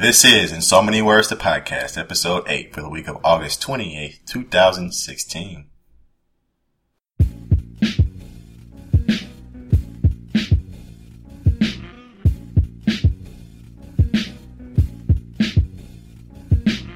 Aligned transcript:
This 0.00 0.24
is 0.24 0.50
In 0.50 0.62
So 0.62 0.80
Many 0.80 1.02
Words, 1.02 1.28
the 1.28 1.36
podcast, 1.36 1.98
episode 1.98 2.44
8 2.46 2.72
for 2.72 2.80
the 2.80 2.88
week 2.88 3.06
of 3.06 3.18
August 3.22 3.60
28th, 3.60 4.24
2016. 4.24 5.66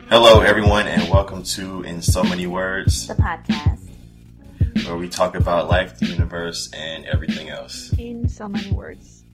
Hello, 0.09 0.41
everyone, 0.41 0.87
and 0.87 1.11
welcome 1.11 1.43
to 1.43 1.83
In 1.83 2.01
So 2.01 2.23
Many 2.23 2.47
Words, 2.47 3.07
the 3.07 3.15
podcast. 3.15 3.87
where 4.87 4.97
we 4.97 5.11
talk 5.11 5.35
about 5.35 5.69
life, 5.69 5.99
the 5.99 6.07
universe, 6.07 6.71
and 6.73 7.05
everything 7.05 7.51
else. 7.51 7.93
in 7.99 8.27
so 8.31 8.49
many 8.49 8.71
words. 8.73 9.25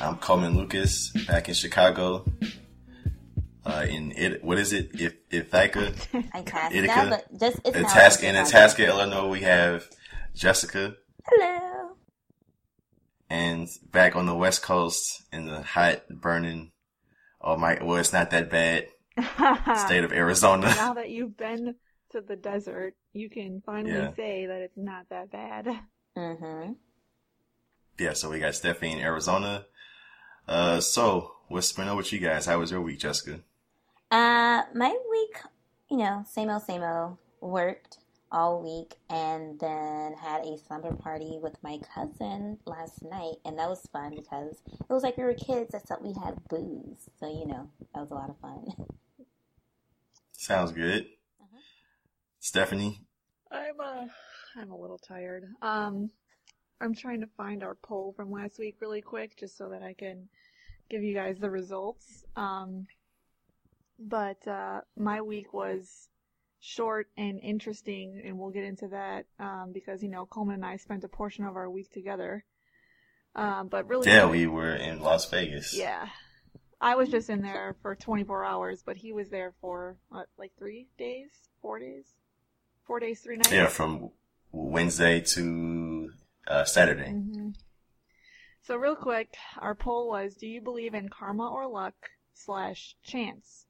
I'm 0.00 0.16
Coleman 0.16 0.56
Lucas, 0.56 1.10
back 1.26 1.48
in 1.48 1.54
Chicago. 1.54 2.24
Uh, 3.64 3.86
in 3.88 4.12
it, 4.12 4.42
what 4.42 4.58
is 4.58 4.72
it? 4.72 4.90
If 5.00 5.14
Ithaca, 5.30 5.92
Itasca, 6.34 6.76
Ithaca. 6.76 7.06
but 7.10 7.38
just 7.40 7.60
it's 7.64 7.76
not 7.78 7.90
Itasca, 7.92 8.26
in 8.28 8.34
Itasca. 8.34 8.56
Itasca, 8.56 8.86
Illinois, 8.88 9.28
we 9.28 9.40
have 9.42 9.88
Jessica, 10.34 10.96
Hello. 11.24 11.92
and 13.30 13.68
back 13.90 14.16
on 14.16 14.26
the 14.26 14.34
West 14.34 14.62
Coast 14.62 15.22
in 15.32 15.46
the 15.46 15.62
hot, 15.62 16.02
burning. 16.10 16.72
Oh 17.40 17.56
my! 17.56 17.78
Well, 17.82 17.96
it's 17.98 18.12
not 18.12 18.30
that 18.30 18.50
bad. 18.50 18.86
State 19.78 20.04
of 20.04 20.12
Arizona. 20.12 20.66
now 20.74 20.94
that 20.94 21.10
you've 21.10 21.36
been 21.36 21.74
to 22.12 22.20
the 22.20 22.36
desert, 22.36 22.94
you 23.12 23.30
can 23.30 23.62
finally 23.64 23.92
Yeah. 23.94 24.12
say 24.14 24.46
that 24.46 24.60
it's 24.62 24.76
not 24.76 25.08
that 25.10 25.30
bad. 25.30 25.66
Mm-hmm. 26.16 26.72
yeah, 27.98 28.12
so 28.14 28.28
we 28.30 28.38
got 28.40 28.54
Stephanie 28.54 28.92
in 28.92 28.98
Arizona. 28.98 29.66
Uh, 30.48 30.80
so 30.80 31.32
what's 31.48 31.72
been 31.72 31.88
up 31.88 31.96
with 31.96 32.12
you 32.12 32.18
guys? 32.18 32.46
How 32.46 32.58
was 32.58 32.70
your 32.70 32.80
week, 32.82 32.98
Jessica? 32.98 33.40
Uh, 34.12 34.64
my 34.74 34.94
week, 35.10 35.38
you 35.90 35.96
know, 35.96 36.22
same 36.28 36.50
old, 36.50 36.62
same 36.62 36.82
old. 36.82 37.16
Worked 37.40 37.96
all 38.30 38.62
week, 38.62 38.94
and 39.08 39.58
then 39.58 40.12
had 40.12 40.44
a 40.44 40.58
slumber 40.58 40.94
party 40.94 41.38
with 41.42 41.56
my 41.62 41.78
cousin 41.94 42.58
last 42.66 43.02
night, 43.02 43.36
and 43.46 43.58
that 43.58 43.70
was 43.70 43.88
fun 43.90 44.14
because 44.14 44.62
it 44.68 44.92
was 44.92 45.02
like 45.02 45.16
we 45.16 45.24
were 45.24 45.32
kids, 45.32 45.72
except 45.72 46.02
we 46.02 46.12
had 46.22 46.36
booze. 46.50 47.08
So 47.18 47.26
you 47.26 47.46
know, 47.46 47.70
that 47.94 48.00
was 48.02 48.10
a 48.10 48.14
lot 48.14 48.28
of 48.28 48.38
fun. 48.38 48.66
Sounds 50.32 50.72
good. 50.72 51.04
Mhm. 51.42 51.60
Stephanie, 52.38 53.00
I'm 53.50 53.80
uh, 53.80 54.06
I'm 54.56 54.72
a 54.72 54.76
little 54.76 54.98
tired. 54.98 55.44
Um, 55.62 56.10
I'm 56.82 56.94
trying 56.94 57.22
to 57.22 57.28
find 57.38 57.62
our 57.62 57.76
poll 57.76 58.12
from 58.14 58.30
last 58.30 58.58
week 58.58 58.76
really 58.80 59.00
quick, 59.00 59.38
just 59.38 59.56
so 59.56 59.70
that 59.70 59.82
I 59.82 59.94
can 59.94 60.28
give 60.90 61.02
you 61.02 61.14
guys 61.14 61.38
the 61.38 61.48
results. 61.48 62.26
Um, 62.36 62.86
but 64.08 64.46
uh, 64.48 64.80
my 64.96 65.20
week 65.20 65.52
was 65.52 66.08
short 66.60 67.08
and 67.16 67.40
interesting, 67.40 68.22
and 68.24 68.38
we'll 68.38 68.50
get 68.50 68.64
into 68.64 68.88
that 68.88 69.26
um, 69.38 69.70
because 69.72 70.02
you 70.02 70.08
know 70.08 70.26
Coleman 70.26 70.56
and 70.56 70.64
I 70.64 70.76
spent 70.76 71.04
a 71.04 71.08
portion 71.08 71.44
of 71.44 71.56
our 71.56 71.68
week 71.68 71.92
together. 71.92 72.44
Um, 73.34 73.68
but 73.68 73.88
really, 73.88 74.08
yeah, 74.08 74.28
we 74.28 74.46
were 74.46 74.74
in 74.74 75.00
Las 75.00 75.28
Vegas. 75.30 75.74
yeah. 75.74 76.08
I 76.80 76.96
was 76.96 77.08
just 77.08 77.30
in 77.30 77.42
there 77.42 77.76
for 77.80 77.94
24 77.94 78.44
hours, 78.44 78.82
but 78.84 78.96
he 78.96 79.12
was 79.12 79.30
there 79.30 79.54
for 79.60 79.96
what, 80.08 80.26
like 80.36 80.50
three 80.58 80.88
days, 80.98 81.28
four 81.60 81.78
days, 81.78 82.06
four 82.84 82.98
days, 82.98 83.20
three 83.20 83.36
nights. 83.36 83.52
Yeah, 83.52 83.68
from 83.68 84.10
Wednesday 84.50 85.20
to 85.20 86.10
uh, 86.48 86.64
Saturday. 86.64 87.10
hmm 87.10 87.50
So 88.64 88.76
real 88.76 88.96
quick, 88.96 89.34
our 89.58 89.76
poll 89.76 90.08
was: 90.08 90.34
Do 90.34 90.48
you 90.48 90.60
believe 90.60 90.92
in 90.94 91.08
karma 91.08 91.48
or 91.48 91.68
luck 91.68 91.94
slash 92.34 92.96
chance? 93.04 93.66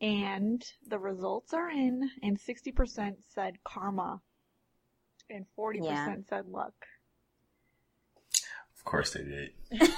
And 0.00 0.64
the 0.88 0.98
results 0.98 1.52
are 1.52 1.68
in, 1.70 2.10
and 2.22 2.38
60% 2.40 3.16
said 3.34 3.62
karma, 3.64 4.20
and 5.28 5.44
40% 5.58 5.82
Yeah. 5.84 6.16
said 6.28 6.46
luck. 6.48 6.72
Of 8.76 8.84
course 8.84 9.12
they 9.12 9.22
did. 9.24 9.50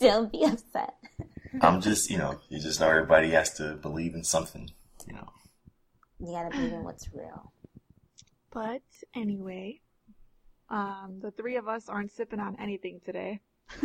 Don't 0.00 0.30
be 0.30 0.44
upset. 0.44 0.94
I'm 1.62 1.80
just, 1.80 2.10
you 2.10 2.18
know, 2.18 2.38
you 2.50 2.60
just 2.60 2.78
know 2.78 2.88
everybody 2.90 3.30
has 3.30 3.54
to 3.54 3.74
believe 3.74 4.14
in 4.14 4.22
something, 4.22 4.70
you 5.06 5.14
know. 5.14 5.32
You 6.20 6.32
gotta 6.32 6.50
believe 6.50 6.72
in 6.74 6.84
what's 6.84 7.08
real. 7.14 7.52
But 8.50 8.82
anyway, 9.14 9.80
um, 10.68 11.20
the 11.22 11.30
three 11.30 11.56
of 11.56 11.68
us 11.68 11.88
aren't 11.88 12.12
sipping 12.12 12.40
on 12.40 12.56
anything 12.60 13.00
today. 13.04 13.40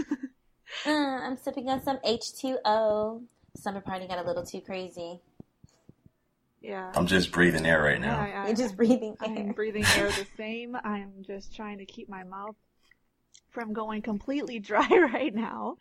Uh, 0.88 0.89
I'm 0.89 1.38
sipping 1.38 1.69
on 1.69 1.83
some 1.83 1.97
H2O. 1.99 3.21
Summer 3.55 3.79
party 3.79 4.07
got 4.07 4.17
a 4.17 4.23
little 4.27 4.43
too 4.43 4.59
crazy. 4.59 5.21
Yeah. 6.63 6.91
I'm 6.96 7.07
just 7.07 7.34
breathing 7.34 7.66
air 7.66 7.84
right 7.84 8.00
now. 8.00 8.18
I, 8.19 8.29
I, 8.29 8.47
You're 8.47 8.56
just 8.56 8.78
breathing 8.78 9.18
I'm 9.19 9.38
air. 9.38 9.53
breathing 9.53 9.85
air 9.97 10.07
the 10.07 10.25
same. 10.38 10.78
I'm 10.81 11.12
just 11.22 11.53
trying 11.53 11.78
to 11.79 11.85
keep 11.85 12.07
my 12.07 12.24
mouth 12.24 12.56
from 13.50 13.74
going 13.74 14.01
completely 14.01 14.59
dry 14.72 14.88
right 15.13 15.35
now. 15.35 15.75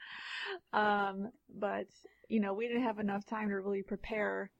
Um, 0.72 1.30
but 1.56 1.86
you 2.28 2.40
know, 2.40 2.52
we 2.52 2.66
didn't 2.66 2.82
have 2.82 2.98
enough 2.98 3.24
time 3.24 3.48
to 3.48 3.54
really 3.54 3.82
prepare. 3.82 4.50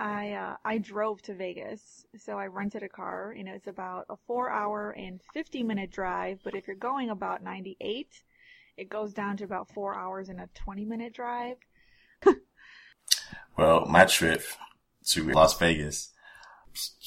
I 0.00 0.32
uh, 0.32 0.56
I 0.64 0.78
drove 0.78 1.20
to 1.22 1.34
Vegas, 1.34 2.06
so 2.16 2.38
I 2.38 2.46
rented 2.46 2.82
a 2.82 2.88
car. 2.88 3.34
You 3.36 3.44
know, 3.44 3.52
it's 3.54 3.66
about 3.66 4.06
a 4.08 4.16
four-hour 4.26 4.92
and 4.92 5.20
fifty-minute 5.34 5.90
drive. 5.90 6.40
But 6.42 6.54
if 6.54 6.66
you're 6.66 6.76
going 6.76 7.10
about 7.10 7.42
98, 7.42 8.08
it 8.78 8.88
goes 8.88 9.12
down 9.12 9.36
to 9.38 9.44
about 9.44 9.70
four 9.72 9.94
hours 9.94 10.28
and 10.30 10.40
a 10.40 10.48
20-minute 10.66 11.12
drive. 11.12 11.56
Well, 13.56 13.86
my 13.86 14.04
trip 14.04 14.42
to 15.06 15.24
Las 15.30 15.58
Vegas, 15.58 16.12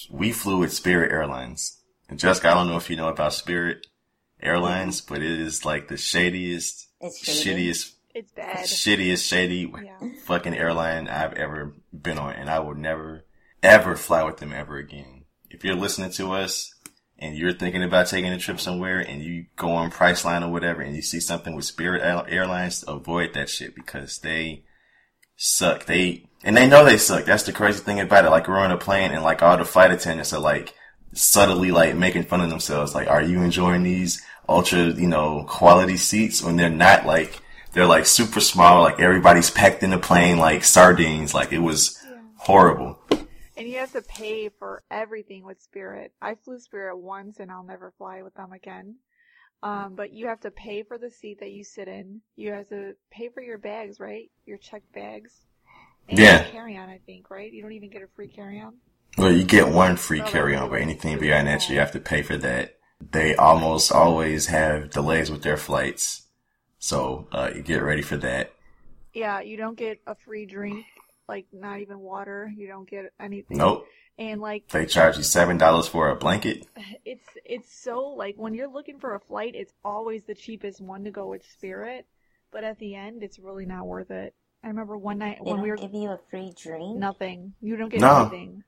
we 0.09 0.31
flew 0.31 0.59
with 0.59 0.73
Spirit 0.73 1.11
Airlines. 1.11 1.81
And 2.09 2.17
Jessica, 2.19 2.49
I 2.49 2.53
don't 2.55 2.67
know 2.67 2.77
if 2.77 2.89
you 2.89 2.95
know 2.95 3.09
about 3.09 3.33
Spirit 3.33 3.85
Airlines, 4.41 5.01
but 5.01 5.21
it 5.21 5.39
is 5.39 5.65
like 5.65 5.87
the 5.87 5.95
shadiest, 5.95 6.87
It's 7.01 7.19
shady. 7.19 7.69
shittiest, 7.69 7.91
It's 8.15 8.31
bad. 8.31 8.65
shittiest, 8.65 9.27
shady 9.27 9.71
Yeah. 9.83 9.99
fucking 10.23 10.55
airline 10.55 11.07
I've 11.07 11.33
ever 11.33 11.75
been 11.93 12.17
on. 12.17 12.33
And 12.33 12.49
I 12.49 12.59
will 12.59 12.75
never, 12.75 13.25
ever 13.61 13.95
fly 13.95 14.23
with 14.23 14.37
them 14.37 14.53
ever 14.53 14.77
again. 14.77 15.25
If 15.49 15.63
you're 15.63 15.75
listening 15.75 16.11
to 16.13 16.31
us 16.31 16.73
and 17.17 17.35
you're 17.35 17.53
thinking 17.53 17.83
about 17.83 18.07
taking 18.07 18.31
a 18.31 18.39
trip 18.39 18.59
somewhere 18.59 18.99
and 18.99 19.21
you 19.21 19.45
go 19.55 19.69
on 19.71 19.91
Priceline 19.91 20.41
or 20.43 20.49
whatever 20.49 20.81
and 20.81 20.95
you 20.95 21.01
see 21.01 21.19
something 21.19 21.55
with 21.55 21.65
Spirit 21.65 22.01
Airlines, 22.01 22.83
avoid 22.87 23.33
that 23.33 23.49
shit 23.49 23.75
because 23.75 24.19
they 24.19 24.63
suck. 25.39 25.85
They, 25.85 26.25
and 26.43 26.55
they 26.55 26.67
know 26.67 26.85
they 26.85 26.97
suck. 26.97 27.25
That's 27.25 27.43
the 27.43 27.53
crazy 27.53 27.79
thing 27.79 27.99
about 27.99 28.25
it. 28.25 28.29
Like 28.29 28.47
we're 28.47 28.59
on 28.59 28.71
a 28.71 28.77
plane 28.77 29.11
and 29.11 29.23
like 29.23 29.41
all 29.41 29.57
the 29.57 29.65
flight 29.65 29.91
attendants 29.91 30.33
are 30.33 30.39
like 30.39 30.75
subtly 31.13 31.71
like 31.71 31.95
making 31.95 32.23
fun 32.25 32.41
of 32.41 32.49
themselves. 32.49 32.93
Like, 32.93 33.07
are 33.07 33.23
you 33.23 33.41
enjoying 33.41 33.83
these 33.83 34.21
ultra, 34.47 34.87
you 34.91 35.07
know, 35.07 35.45
quality 35.47 35.97
seats 35.97 36.43
when 36.43 36.57
they're 36.57 36.69
not 36.69 37.05
like, 37.05 37.41
they're 37.71 37.87
like 37.87 38.05
super 38.05 38.41
small, 38.41 38.83
like 38.83 38.99
everybody's 38.99 39.49
packed 39.49 39.81
in 39.81 39.91
the 39.91 39.97
plane 39.97 40.37
like 40.37 40.63
sardines. 40.63 41.33
Like 41.33 41.53
it 41.53 41.59
was 41.59 41.97
horrible. 42.35 42.99
And 43.55 43.67
you 43.67 43.77
have 43.79 43.91
to 43.93 44.01
pay 44.01 44.49
for 44.49 44.83
everything 44.89 45.43
with 45.45 45.61
Spirit. 45.61 46.13
I 46.21 46.35
flew 46.35 46.59
Spirit 46.59 46.97
once 46.97 47.39
and 47.39 47.51
I'll 47.51 47.63
never 47.63 47.93
fly 47.97 48.21
with 48.23 48.33
them 48.35 48.51
again. 48.53 48.95
Um, 49.61 49.95
but 49.95 50.13
you 50.13 50.27
have 50.27 50.39
to 50.41 50.51
pay 50.51 50.83
for 50.83 50.97
the 50.97 51.09
seat 51.11 51.39
that 51.41 51.51
you 51.51 51.63
sit 51.63 51.87
in. 51.87 52.21
You 52.35 52.53
have 52.53 52.69
to 52.69 52.95
pay 53.11 53.29
for 53.29 53.41
your 53.41 53.57
bags, 53.57 53.99
right? 53.99 54.31
Your 54.45 54.57
checked 54.57 54.91
bags. 54.93 55.45
And 56.09 56.17
Yeah. 56.17 56.43
carry 56.43 56.77
on, 56.77 56.89
I 56.89 56.99
think, 57.05 57.29
right? 57.29 57.51
You 57.51 57.61
don't 57.61 57.73
even 57.73 57.89
get 57.91 58.03
a 58.03 58.07
free 58.07 58.29
carry 58.29 58.59
on. 58.61 58.75
Well, 59.17 59.31
you 59.31 59.43
get 59.43 59.67
one 59.69 59.97
free 59.97 60.21
Oh, 60.21 60.23
carry 60.23 60.55
on, 60.55 60.69
but 60.69 60.81
anything 60.81 61.19
beyond 61.19 61.47
that, 61.47 61.69
you 61.69 61.77
have 61.79 61.91
to 61.91 61.99
pay 61.99 62.21
for 62.23 62.37
that. 62.37 62.79
They 63.11 63.35
almost 63.35 63.91
always 63.91 64.47
have 64.47 64.89
delays 64.89 65.29
with 65.29 65.43
their 65.43 65.57
flights. 65.57 66.27
So, 66.79 67.27
uh, 67.31 67.51
you 67.55 67.61
get 67.61 67.83
ready 67.83 68.01
for 68.01 68.17
that. 68.17 68.53
Yeah, 69.13 69.41
you 69.41 69.57
don't 69.57 69.77
get 69.77 69.99
a 70.07 70.15
free 70.15 70.45
drink, 70.45 70.85
like 71.29 71.45
not 71.53 71.79
even 71.79 71.99
water. 71.99 72.51
You 72.53 72.67
don't 72.67 72.89
get 72.89 73.13
anything. 73.19 73.57
Nope. 73.57 73.85
And 74.17 74.41
like 74.41 74.67
They 74.67 74.85
charge 74.85 75.15
you 75.15 75.23
$7 75.23 75.87
for 75.87 76.09
a 76.09 76.15
blanket. 76.17 76.67
it's 77.05 77.27
it's 77.45 77.73
so 77.73 78.01
like 78.01 78.35
when 78.35 78.53
you're 78.53 78.67
looking 78.67 78.99
for 78.99 79.15
a 79.15 79.19
flight, 79.21 79.53
it's 79.55 79.73
always 79.85 80.23
the 80.23 80.35
cheapest 80.35 80.81
one 80.81 81.05
to 81.05 81.11
go 81.11 81.27
with 81.27 81.45
Spirit, 81.45 82.05
but 82.51 82.65
at 82.65 82.79
the 82.79 82.95
end, 82.95 83.23
it's 83.23 83.39
really 83.39 83.65
not 83.65 83.87
worth 83.87 84.11
it. 84.11 84.33
I 84.61 84.67
remember 84.67 84.97
one 84.97 85.19
night 85.19 85.37
They 85.37 85.45
when 85.51 85.55
don't 85.57 85.63
we 85.63 85.69
were 85.69 85.77
give 85.77 85.93
you 85.93 86.09
a 86.09 86.19
free 86.29 86.51
drink. 86.61 86.97
nothing. 86.97 87.53
You 87.61 87.77
don't 87.77 87.87
get 87.89 88.01
No. 88.01 88.21
anything. 88.23 88.63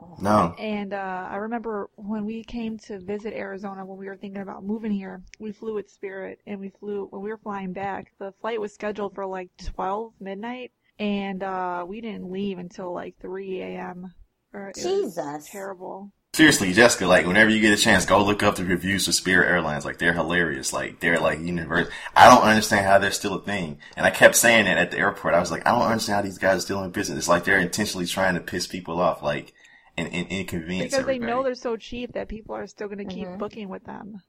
Oh. 0.00 0.16
No. 0.20 0.54
And 0.58 0.92
uh, 0.92 1.26
I 1.30 1.36
remember 1.36 1.90
when 1.96 2.24
we 2.24 2.44
came 2.44 2.78
to 2.86 3.00
visit 3.00 3.32
Arizona 3.34 3.84
when 3.84 3.98
we 3.98 4.06
were 4.06 4.16
thinking 4.16 4.42
about 4.42 4.62
moving 4.64 4.92
here, 4.92 5.22
we 5.40 5.50
flew 5.50 5.74
with 5.74 5.90
Spirit 5.90 6.40
and 6.46 6.60
we 6.60 6.68
flew 6.68 7.06
when 7.10 7.22
we 7.22 7.30
were 7.30 7.38
flying 7.38 7.72
back. 7.72 8.12
The 8.20 8.32
flight 8.40 8.60
was 8.60 8.72
scheduled 8.72 9.14
for 9.16 9.26
like 9.26 9.48
12 9.74 10.12
midnight 10.20 10.70
and 11.02 11.42
uh, 11.42 11.84
we 11.86 12.00
didn't 12.00 12.30
leave 12.30 12.58
until 12.58 12.92
like 12.94 13.16
3 13.20 13.60
a.m. 13.60 14.14
Or 14.54 14.68
it 14.68 14.76
was 14.76 14.84
Jesus. 15.16 15.48
terrible. 15.50 16.12
Seriously, 16.34 16.72
Jessica, 16.72 17.06
like 17.06 17.26
whenever 17.26 17.50
you 17.50 17.60
get 17.60 17.76
a 17.76 17.82
chance, 17.82 18.06
go 18.06 18.24
look 18.24 18.42
up 18.42 18.54
the 18.54 18.64
reviews 18.64 19.04
for 19.06 19.12
Spirit 19.12 19.50
Airlines. 19.50 19.84
Like 19.84 19.98
they're 19.98 20.12
hilarious. 20.12 20.72
Like 20.72 21.00
they're 21.00 21.18
like 21.18 21.40
universe. 21.40 21.88
I 22.14 22.30
don't 22.30 22.44
understand 22.44 22.86
how 22.86 22.98
they're 22.98 23.10
still 23.10 23.34
a 23.34 23.42
thing. 23.42 23.80
And 23.96 24.06
I 24.06 24.10
kept 24.10 24.36
saying 24.36 24.66
it 24.66 24.78
at 24.78 24.92
the 24.92 24.98
airport. 24.98 25.34
I 25.34 25.40
was 25.40 25.50
like, 25.50 25.66
I 25.66 25.72
don't 25.72 25.82
understand 25.82 26.16
how 26.16 26.22
these 26.22 26.38
guys 26.38 26.58
are 26.58 26.60
still 26.60 26.84
in 26.84 26.90
business. 26.90 27.18
It's 27.18 27.28
like 27.28 27.44
they're 27.44 27.58
intentionally 27.58 28.06
trying 28.06 28.34
to 28.34 28.40
piss 28.40 28.66
people 28.68 29.00
off, 29.00 29.22
like 29.22 29.52
and, 29.98 30.08
and 30.14 30.28
inconvenience 30.28 30.92
Because 30.92 31.06
they 31.06 31.18
know 31.18 31.42
they're 31.42 31.54
so 31.56 31.76
cheap 31.76 32.12
that 32.12 32.28
people 32.28 32.54
are 32.54 32.66
still 32.68 32.86
going 32.88 33.06
to 33.06 33.14
keep 33.14 33.26
Mhm. 33.28 33.38
booking 33.38 33.68
with 33.68 33.84
them. 33.84 34.22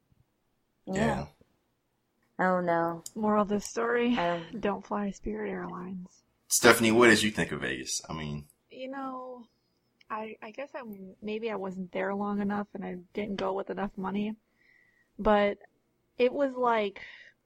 yeah. 0.88 1.28
Oh 2.40 2.60
no. 2.62 3.04
Moral 3.16 3.44
of 3.44 3.50
the 3.50 3.60
story: 3.62 4.18
Um, 4.18 4.44
Don't 4.60 4.86
fly 4.86 5.12
Spirit 5.12 5.52
Airlines. 5.52 6.23
Stephanie, 6.54 6.92
what 6.92 7.08
did 7.08 7.24
you 7.24 7.32
think 7.32 7.52
of 7.52 7.62
Vegas? 7.62 8.00
I 8.08 8.14
mean, 8.14 8.46
You 8.70 8.88
know, 8.92 9.48
I 10.08 10.36
I 10.40 10.52
guess 10.52 10.70
I'm 10.76 11.16
maybe 11.20 11.50
I 11.50 11.56
wasn't 11.56 11.92
there 11.92 12.14
long 12.14 12.42
enough 12.42 12.68
and 12.76 12.86
I 12.86 12.98
didn't 13.16 13.38
go 13.38 13.54
with 13.54 13.72
enough 13.72 13.90
money, 13.98 14.36
but 15.18 15.58
it 16.20 16.32
was 16.32 16.54
like, 16.56 17.02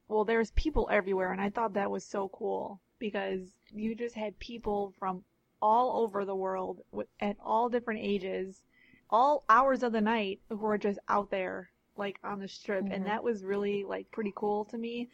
well, 0.10 0.26
there's 0.26 0.52
people 0.52 0.90
everywhere, 0.92 1.32
and 1.32 1.40
I 1.40 1.50
thought 1.50 1.76
that 1.76 1.90
was 1.90 2.04
so 2.04 2.28
cool 2.28 2.82
because 3.00 3.40
you 3.74 3.96
just 3.96 4.14
had 4.14 4.38
people 4.40 4.94
from 5.00 5.24
all 5.62 6.04
over 6.04 6.26
the 6.26 6.36
world 6.36 6.82
at 7.22 7.38
all 7.42 7.70
different 7.70 8.02
ages, 8.04 8.62
all 9.10 9.46
hours 9.48 9.84
of 9.84 9.94
the 9.94 10.02
night 10.02 10.42
who 10.50 10.58
were 10.58 10.78
just 10.78 11.00
out 11.08 11.32
there 11.32 11.70
like 11.98 12.20
on 12.24 12.40
the 12.40 12.48
strip, 12.48 12.86
Mhm. 12.86 12.92
and 12.92 13.06
that 13.08 13.24
was 13.24 13.44
really 13.44 13.84
like 13.84 14.12
pretty 14.12 14.34
cool 14.36 14.66
to 14.66 14.78
me. 14.78 15.10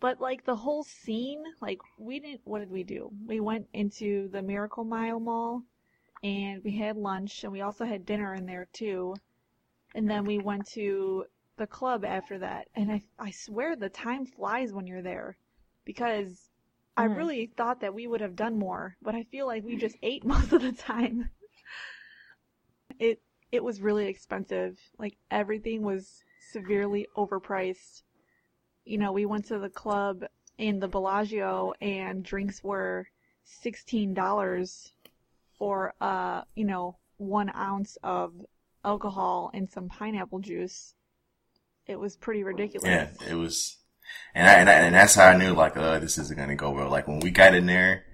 But 0.00 0.20
like 0.20 0.44
the 0.44 0.56
whole 0.56 0.84
scene, 0.84 1.44
like 1.60 1.80
we 1.98 2.20
didn't. 2.20 2.42
What 2.44 2.60
did 2.60 2.70
we 2.70 2.84
do? 2.84 3.10
We 3.26 3.40
went 3.40 3.68
into 3.72 4.28
the 4.28 4.42
Miracle 4.42 4.84
Mile 4.84 5.20
Mall, 5.20 5.62
and 6.22 6.62
we 6.64 6.72
had 6.78 6.96
lunch, 6.96 7.44
and 7.44 7.52
we 7.52 7.60
also 7.62 7.84
had 7.86 8.06
dinner 8.06 8.34
in 8.34 8.46
there 8.46 8.68
too. 8.72 9.20
And 9.94 10.08
then 10.08 10.24
we 10.24 10.38
went 10.38 10.66
to 10.68 11.26
the 11.56 11.66
club 11.66 12.04
after 12.04 12.38
that, 12.38 12.68
and 12.74 12.90
I 12.90 13.02
I 13.18 13.30
swear 13.32 13.76
the 13.76 13.90
time 13.90 14.24
flies 14.26 14.72
when 14.72 14.86
you're 14.86 15.02
there, 15.02 15.36
because 15.84 16.50
I 16.96 17.04
Mhm. 17.04 17.06
really 17.06 17.46
thought 17.46 17.80
that 17.80 17.94
we 17.94 18.06
would 18.06 18.22
have 18.22 18.36
done 18.36 18.58
more, 18.58 18.96
but 19.02 19.14
I 19.14 19.24
feel 19.24 19.46
like 19.46 19.64
we 19.64 19.76
just 19.76 19.98
ate 20.02 20.24
most 20.24 20.52
of 20.52 20.62
the 20.62 20.72
time. 20.72 21.28
It 22.98 23.22
it 23.50 23.64
was 23.64 23.80
really 23.80 24.06
expensive. 24.08 24.78
Like 24.98 25.16
everything 25.30 25.82
was 25.82 26.24
severely 26.52 27.06
overpriced. 27.16 28.02
You 28.84 28.98
know, 28.98 29.12
we 29.12 29.26
went 29.26 29.46
to 29.46 29.58
the 29.58 29.68
club 29.68 30.24
in 30.56 30.80
the 30.80 30.88
Bellagio 30.88 31.72
and 31.80 32.24
drinks 32.24 32.62
were 32.62 33.06
sixteen 33.44 34.14
dollars 34.14 34.92
for 35.58 35.94
uh, 36.00 36.42
you 36.54 36.64
know, 36.64 36.96
one 37.16 37.50
ounce 37.54 37.98
of 38.02 38.32
alcohol 38.84 39.50
and 39.52 39.70
some 39.70 39.88
pineapple 39.88 40.38
juice. 40.38 40.94
It 41.86 41.98
was 41.98 42.16
pretty 42.16 42.44
ridiculous. 42.44 42.86
yeah, 42.86 43.08
it 43.28 43.34
was, 43.34 43.78
and 44.34 44.46
I, 44.46 44.52
and, 44.54 44.68
I, 44.68 44.72
and 44.74 44.94
that's 44.94 45.14
how 45.14 45.26
I 45.26 45.36
knew 45.36 45.54
like, 45.54 45.76
uh, 45.76 45.98
this 45.98 46.18
isn't 46.18 46.38
gonna 46.38 46.54
go 46.54 46.70
well. 46.70 46.90
Like 46.90 47.08
when 47.08 47.20
we 47.20 47.30
got 47.30 47.54
in 47.54 47.66
there, 47.66 48.04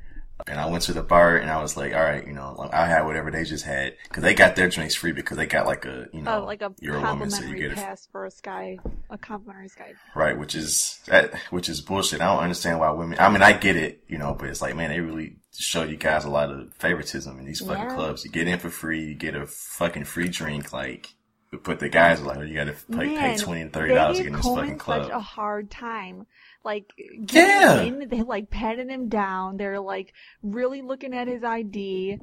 and 0.46 0.58
I 0.58 0.66
went 0.66 0.82
to 0.84 0.92
the 0.92 1.02
bar, 1.02 1.36
and 1.36 1.50
I 1.50 1.62
was 1.62 1.76
like, 1.76 1.94
all 1.94 2.02
right, 2.02 2.26
you 2.26 2.32
know, 2.32 2.54
like, 2.58 2.72
I 2.74 2.86
had 2.86 3.02
whatever 3.06 3.30
they 3.30 3.44
just 3.44 3.64
had 3.64 3.94
because 4.04 4.22
they 4.22 4.34
got 4.34 4.56
their 4.56 4.68
drinks 4.68 4.94
free 4.94 5.12
because 5.12 5.36
they 5.36 5.46
got 5.46 5.66
like 5.66 5.84
a, 5.84 6.08
you 6.12 6.20
oh, 6.20 6.22
know, 6.22 6.42
Oh, 6.42 6.44
like 6.44 6.62
a 6.62 6.72
you're 6.80 6.96
a 6.96 7.00
woman, 7.00 7.30
so 7.30 7.36
you 7.38 7.42
complimentary 7.42 7.60
get 7.60 7.72
it 7.72 7.84
pass 7.84 8.06
for 8.10 8.24
a 8.26 8.30
sky, 8.30 8.78
a 9.10 9.18
complimentary 9.18 9.68
sky. 9.68 9.92
right, 10.14 10.38
which 10.38 10.54
is 10.54 11.00
that, 11.06 11.34
which 11.50 11.68
is 11.68 11.80
bullshit. 11.80 12.20
I 12.20 12.26
don't 12.34 12.42
understand 12.42 12.78
why 12.80 12.90
women. 12.90 13.18
I 13.18 13.28
mean, 13.30 13.42
I 13.42 13.52
get 13.52 13.76
it, 13.76 14.02
you 14.08 14.18
know, 14.18 14.34
but 14.38 14.48
it's 14.48 14.60
like, 14.62 14.76
man, 14.76 14.90
they 14.90 15.00
really 15.00 15.36
show 15.56 15.84
you 15.84 15.96
guys 15.96 16.24
a 16.24 16.30
lot 16.30 16.50
of 16.50 16.72
favoritism 16.74 17.38
in 17.38 17.44
these 17.44 17.60
fucking 17.60 17.84
Yeah. 17.84 17.94
clubs. 17.94 18.24
You 18.24 18.30
get 18.30 18.48
in 18.48 18.58
for 18.58 18.70
free, 18.70 19.04
you 19.04 19.14
get 19.14 19.36
a 19.36 19.46
fucking 19.46 20.04
free 20.04 20.28
drink, 20.28 20.72
like. 20.72 21.14
But 21.62 21.78
the 21.80 21.88
guys 21.88 22.20
are 22.20 22.24
like, 22.24 22.38
oh, 22.38 22.42
you 22.42 22.54
got 22.54 22.64
to 22.64 22.74
pay, 22.96 23.16
pay 23.16 23.36
twenty 23.36 23.60
and 23.60 23.72
thirty 23.72 23.94
dollars 23.94 24.16
to 24.18 24.22
get 24.24 24.28
in 24.28 24.32
gave 24.34 24.38
this 24.38 24.44
Coleman 24.46 24.64
fucking 24.66 24.78
club. 24.78 25.02
such 25.04 25.12
a 25.12 25.20
hard 25.20 25.70
time. 25.70 26.26
Like, 26.64 26.90
Yeah. 27.30 27.82
in, 27.82 28.08
they 28.08 28.22
like 28.22 28.50
patting 28.50 28.88
him 28.88 29.08
down. 29.08 29.56
They're 29.58 29.80
like 29.80 30.12
really 30.42 30.82
looking 30.82 31.14
at 31.14 31.28
his 31.28 31.44
ID. 31.44 32.18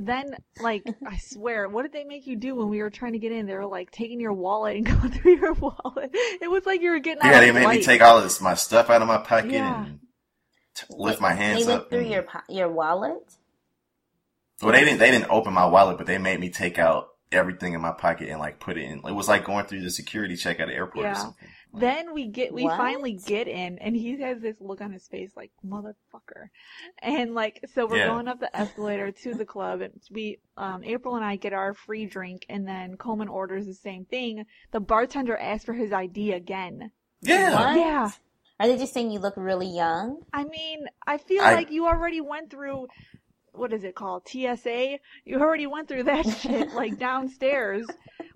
Then, 0.00 0.36
like, 0.60 0.82
I 1.06 1.18
swear, 1.18 1.68
what 1.68 1.82
did 1.82 1.92
they 1.92 2.04
make 2.04 2.26
you 2.26 2.36
do 2.36 2.54
when 2.54 2.68
we 2.68 2.80
were 2.82 2.90
trying 2.90 3.12
to 3.12 3.18
get 3.18 3.32
in? 3.32 3.46
They 3.46 3.54
were 3.54 3.66
like 3.66 3.90
taking 3.90 4.20
your 4.20 4.32
wallet 4.32 4.76
and 4.76 4.86
going 5.00 5.10
through 5.12 5.36
your 5.36 5.52
wallet. 5.54 6.10
It 6.12 6.50
was 6.50 6.64
like 6.66 6.82
you 6.82 6.90
were 6.90 6.98
getting 7.00 7.22
out 7.22 7.32
Yeah, 7.32 7.40
they 7.40 7.50
a 7.50 7.52
made 7.52 7.68
me 7.68 7.82
take 7.82 8.00
all 8.02 8.20
this 8.20 8.40
my 8.40 8.54
stuff 8.54 8.90
out 8.90 9.02
of 9.02 9.08
my 9.08 9.18
pocket 9.18 9.50
Yeah. 9.52 9.84
and 9.86 10.00
t- 10.74 10.86
lift 10.90 11.20
my 11.20 11.32
hands 11.32 11.60
they 11.60 11.66
went 11.72 11.82
up. 11.82 11.90
through 11.90 12.00
and- 12.00 12.10
your 12.10 12.22
po- 12.22 12.40
your 12.48 12.68
wallet. 12.68 13.22
well, 14.62 14.72
they 14.72 14.80
didn't. 14.84 14.98
They 14.98 15.10
didn't 15.10 15.30
open 15.30 15.52
my 15.52 15.66
wallet, 15.66 15.98
but 15.98 16.06
they 16.06 16.18
made 16.18 16.38
me 16.40 16.50
take 16.50 16.78
out 16.78 17.08
everything 17.32 17.72
in 17.74 17.80
my 17.80 17.92
pocket 17.92 18.28
and 18.28 18.38
like 18.38 18.60
put 18.60 18.76
it 18.78 18.82
in. 18.84 18.98
It 19.06 19.12
was 19.14 19.28
like 19.28 19.44
going 19.44 19.66
through 19.66 19.82
the 19.82 19.90
security 19.90 20.36
check 20.36 20.60
at 20.60 20.68
the 20.68 20.74
airport 20.74 21.06
or 21.06 21.08
Yeah. 21.08 21.14
something. 21.14 21.48
Like, 21.72 21.80
Then 21.80 22.14
we 22.14 22.26
get, 22.28 22.54
we 22.54 22.62
What? 22.64 22.76
finally 22.76 23.14
get 23.26 23.48
in, 23.48 23.78
and 23.80 23.96
he 23.96 24.20
has 24.20 24.40
this 24.40 24.60
look 24.60 24.80
on 24.80 24.92
his 24.92 25.08
face 25.08 25.32
like 25.36 25.50
motherfucker, 25.66 26.50
and 27.02 27.34
like 27.34 27.64
so 27.74 27.86
we're 27.86 27.96
Yeah. 27.96 28.06
going 28.08 28.28
up 28.28 28.38
the 28.38 28.54
escalator 28.56 29.10
to 29.10 29.34
the 29.34 29.44
club, 29.44 29.80
and 29.80 30.00
we, 30.12 30.38
um, 30.56 30.84
April 30.84 31.16
and 31.16 31.24
I 31.24 31.34
get 31.36 31.52
our 31.52 31.74
free 31.74 32.06
drink, 32.06 32.46
and 32.48 32.66
then 32.68 32.96
Coleman 32.96 33.26
orders 33.28 33.66
the 33.66 33.74
same 33.74 34.04
thing. 34.04 34.46
The 34.70 34.78
bartender 34.80 35.36
asks 35.36 35.64
for 35.64 35.72
his 35.72 35.92
ID 35.92 36.32
again. 36.32 36.92
yeah, 37.22 37.52
What? 37.54 37.76
Yeah. 37.78 38.10
Are 38.60 38.68
they 38.68 38.76
just 38.78 38.94
saying 38.94 39.10
you 39.10 39.18
look 39.18 39.34
really 39.36 39.66
young? 39.66 40.22
I 40.32 40.44
mean, 40.44 40.86
I 41.06 41.18
feel 41.18 41.42
I- 41.42 41.54
like 41.54 41.72
you 41.72 41.86
already 41.88 42.20
went 42.20 42.50
through. 42.50 42.86
What 43.54 43.72
is 43.72 43.84
it 43.84 43.94
called? 43.94 44.26
TSA? 44.28 44.98
You 45.24 45.40
already 45.40 45.66
went 45.66 45.88
through 45.88 46.04
that 46.04 46.26
shit, 46.40 46.72
like 46.74 46.98
downstairs. 46.98 47.86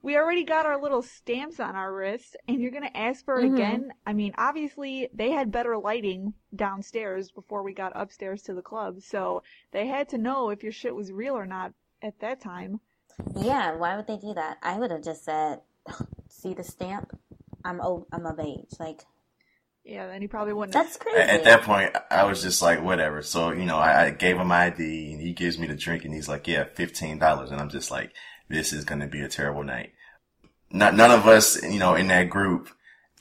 We 0.03 0.17
already 0.17 0.45
got 0.45 0.65
our 0.67 0.81
little 0.81 1.03
stamps 1.03 1.59
on 1.61 1.75
our 1.75 1.93
wrists, 1.93 2.37
and 2.47 2.61
you're 2.61 2.71
gonna 2.71 2.91
ask 2.95 3.25
for 3.25 3.41
it 3.41 3.45
Mhm. 3.51 3.55
again? 3.55 3.93
I 4.07 4.13
mean, 4.13 4.33
obviously, 4.39 5.09
they 5.13 5.31
had 5.33 5.51
better 5.51 5.77
lighting 5.77 6.35
downstairs 6.55 7.31
before 7.31 7.63
we 7.63 7.73
got 7.75 7.93
upstairs 7.95 8.43
to 8.45 8.55
the 8.55 8.63
club, 8.63 9.01
so 9.01 9.43
they 9.73 9.87
had 9.89 10.09
to 10.11 10.19
know 10.19 10.51
if 10.51 10.63
your 10.63 10.73
shit 10.73 10.95
was 10.95 11.13
real 11.13 11.37
or 11.37 11.47
not 11.47 11.73
at 12.01 12.19
that 12.21 12.41
time. 12.41 12.81
Yeah. 13.35 13.75
Why 13.75 13.97
would 13.97 14.07
they 14.07 14.17
do 14.19 14.33
that? 14.35 14.59
I 14.63 14.79
would 14.79 14.93
have 14.93 15.03
just 15.03 15.25
said, 15.25 15.61
"See 16.29 16.55
the 16.55 16.63
stamp? 16.63 17.19
I'm 17.65 17.81
o- 17.81 18.07
I'm 18.13 18.25
of 18.27 18.39
age." 18.39 18.75
Like 18.79 19.05
Yeah, 19.89 20.07
then 20.07 20.21
he 20.23 20.29
probably 20.29 20.53
wouldn't. 20.53 20.75
that's 20.75 20.97
crazy. 20.97 21.19
At, 21.19 21.31
at 21.31 21.45
that 21.45 21.63
point, 21.63 21.97
I 22.11 22.25
was 22.25 22.43
just 22.43 22.63
like, 22.63 22.83
whatever. 22.83 23.23
So 23.23 23.53
you 23.53 23.65
know, 23.65 23.79
I, 23.79 24.07
I 24.07 24.11
gave 24.11 24.37
him 24.39 24.49
my 24.49 24.67
ID, 24.67 25.13
and 25.13 25.21
he 25.21 25.33
gives 25.33 25.59
me 25.59 25.67
the 25.67 25.75
drink, 25.77 26.05
and 26.05 26.15
he's 26.15 26.29
like, 26.29 26.47
yeah, 26.47 26.65
fifteen 26.65 27.19
dollars, 27.19 27.51
and 27.51 27.61
I'm 27.61 27.71
just 27.71 27.91
like, 27.91 28.13
this 28.49 28.73
is 28.73 28.85
gonna 28.85 29.07
be 29.09 29.23
a 29.23 29.29
terrible 29.29 29.65
night. 29.65 29.93
Not 30.71 30.95
none 30.97 31.11
of 31.11 31.27
us, 31.27 31.63
you 31.63 31.79
know, 31.79 31.95
in 31.95 32.09
that 32.09 32.31
group 32.31 32.71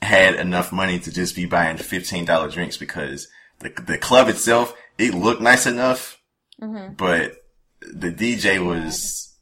had 0.01 0.35
enough 0.35 0.71
money 0.71 0.99
to 0.99 1.11
just 1.11 1.35
be 1.35 1.45
buying 1.45 1.77
fifteen 1.77 2.25
dollar 2.25 2.49
drinks 2.49 2.77
because 2.77 3.27
the 3.59 3.69
the 3.85 3.97
club 3.97 4.27
itself 4.29 4.75
it 4.97 5.13
looked 5.13 5.41
nice 5.41 5.65
enough, 5.67 6.19
hmm 6.59 6.97
but 6.97 7.37
the 7.81 8.11
DJ 8.11 8.59
was 8.65 9.35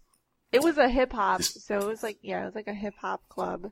It 0.52 0.64
was 0.64 0.78
a 0.80 0.90
hip 0.90 1.14
hop, 1.14 1.44
so 1.44 1.82
it 1.82 1.86
was 1.88 2.02
like 2.04 2.18
yeah, 2.24 2.42
it 2.44 2.46
was 2.46 2.56
like 2.56 2.68
a 2.68 2.74
hip 2.74 2.96
hop 3.00 3.28
club, 3.30 3.72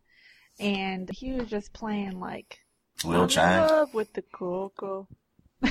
and 0.60 1.10
he 1.12 1.34
was 1.34 1.50
just 1.50 1.74
playing 1.74 2.20
like 2.20 2.60
Lil 3.04 3.24
I'm 3.24 3.30
in 3.30 3.38
love 3.38 3.94
with 3.94 4.14
the 4.14 4.22
cocoa. 4.22 5.08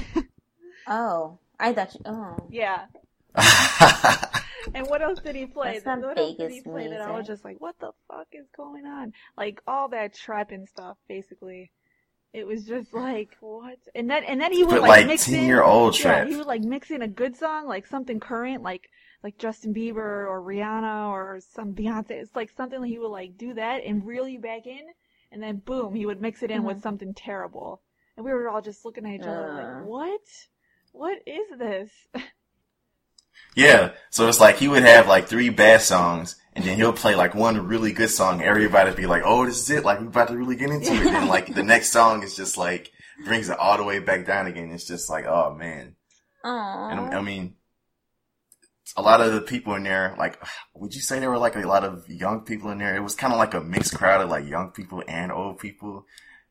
Oh, 0.86 1.38
I 1.58 1.72
thought 1.72 1.94
you. 1.94 2.00
Oh, 2.04 2.36
Yeah. 2.50 2.86
And 4.74 4.86
what 4.88 5.02
else 5.02 5.20
did 5.20 5.34
he 5.36 5.46
play? 5.46 5.74
That's 5.74 5.86
not 5.86 6.00
what 6.00 6.18
else 6.18 6.36
did 6.36 6.50
he 6.50 6.60
play 6.60 6.88
that 6.88 7.00
I 7.00 7.10
was 7.10 7.26
just 7.26 7.44
like, 7.44 7.60
what 7.60 7.78
the 7.80 7.92
fuck 8.08 8.28
is 8.32 8.46
going 8.56 8.86
on? 8.86 9.12
Like 9.36 9.60
all 9.66 9.88
that 9.88 10.14
trapping 10.14 10.66
stuff, 10.66 10.96
basically. 11.08 11.72
It 12.32 12.46
was 12.46 12.64
just 12.64 12.92
like 12.94 13.36
what? 13.40 13.78
And 13.94 14.08
then 14.10 14.24
and 14.24 14.40
then 14.40 14.52
he 14.52 14.64
would 14.64 14.70
but 14.74 14.82
like, 14.82 14.90
like 14.90 15.06
mix 15.06 15.24
ten 15.26 15.34
in. 15.34 15.44
year 15.44 15.62
old 15.62 15.98
Yeah, 15.98 16.02
trap. 16.02 16.28
he 16.28 16.36
would 16.36 16.46
like 16.46 16.62
mix 16.62 16.90
in 16.90 17.02
a 17.02 17.08
good 17.08 17.36
song, 17.36 17.66
like 17.66 17.86
something 17.86 18.20
current, 18.20 18.62
like 18.62 18.88
like 19.22 19.36
Justin 19.38 19.74
Bieber 19.74 19.96
or 20.28 20.40
Rihanna 20.42 21.10
or 21.10 21.40
some 21.40 21.74
Beyonce. 21.74 22.12
It's 22.12 22.34
like 22.36 22.50
something 22.56 22.82
he 22.84 22.98
would 22.98 23.08
like 23.10 23.36
do 23.36 23.54
that 23.54 23.82
and 23.84 24.04
reel 24.06 24.26
you 24.28 24.40
back 24.40 24.66
in, 24.66 24.82
and 25.32 25.42
then 25.42 25.56
boom, 25.56 25.94
he 25.94 26.06
would 26.06 26.20
mix 26.20 26.42
it 26.42 26.50
in 26.50 26.62
with 26.64 26.82
something 26.82 27.14
terrible, 27.14 27.82
and 28.16 28.24
we 28.24 28.32
were 28.32 28.48
all 28.48 28.60
just 28.62 28.84
looking 28.84 29.06
at 29.06 29.14
each 29.14 29.22
other 29.26 29.50
Uh. 29.50 29.54
like, 29.80 29.86
what? 29.86 30.20
What 30.92 31.18
is 31.26 31.58
this? 31.58 31.90
Yeah, 33.54 33.92
so 34.10 34.28
it's 34.28 34.40
like 34.40 34.56
he 34.56 34.68
would 34.68 34.82
have 34.82 35.08
like 35.08 35.26
three 35.26 35.50
bad 35.50 35.82
songs, 35.82 36.36
and 36.54 36.64
then 36.64 36.76
he'll 36.76 36.92
play 36.92 37.14
like 37.14 37.34
one 37.34 37.66
really 37.66 37.92
good 37.92 38.08
song. 38.08 38.42
Everybody'd 38.42 38.96
be 38.96 39.06
like, 39.06 39.22
"Oh, 39.26 39.44
this 39.44 39.58
is 39.60 39.68
it! 39.70 39.84
Like 39.84 40.00
we're 40.00 40.06
about 40.06 40.28
to 40.28 40.36
really 40.36 40.56
get 40.56 40.70
into 40.70 40.92
it." 40.92 41.04
Then 41.04 41.28
like 41.28 41.54
the 41.54 41.62
next 41.62 41.92
song 41.92 42.22
is 42.22 42.34
just 42.34 42.56
like 42.56 42.92
brings 43.24 43.48
it 43.50 43.58
all 43.58 43.76
the 43.76 43.84
way 43.84 43.98
back 43.98 44.26
down 44.26 44.46
again. 44.46 44.70
It's 44.70 44.86
just 44.86 45.10
like, 45.10 45.26
oh 45.26 45.54
man. 45.54 45.96
And 46.44 47.14
I 47.14 47.20
mean, 47.20 47.54
a 48.96 49.02
lot 49.02 49.20
of 49.20 49.32
the 49.32 49.40
people 49.40 49.74
in 49.74 49.84
there, 49.84 50.14
like, 50.18 50.38
would 50.74 50.94
you 50.94 51.00
say 51.00 51.18
there 51.18 51.30
were 51.30 51.38
like 51.38 51.56
a 51.56 51.60
lot 51.66 51.84
of 51.84 52.08
young 52.08 52.40
people 52.44 52.70
in 52.70 52.78
there? 52.78 52.94
It 52.96 53.02
was 53.02 53.14
kind 53.14 53.32
of 53.32 53.38
like 53.38 53.54
a 53.54 53.60
mixed 53.60 53.94
crowd 53.96 54.20
of 54.20 54.30
like 54.30 54.46
young 54.46 54.70
people 54.70 55.02
and 55.08 55.32
old 55.32 55.58
people. 55.58 56.06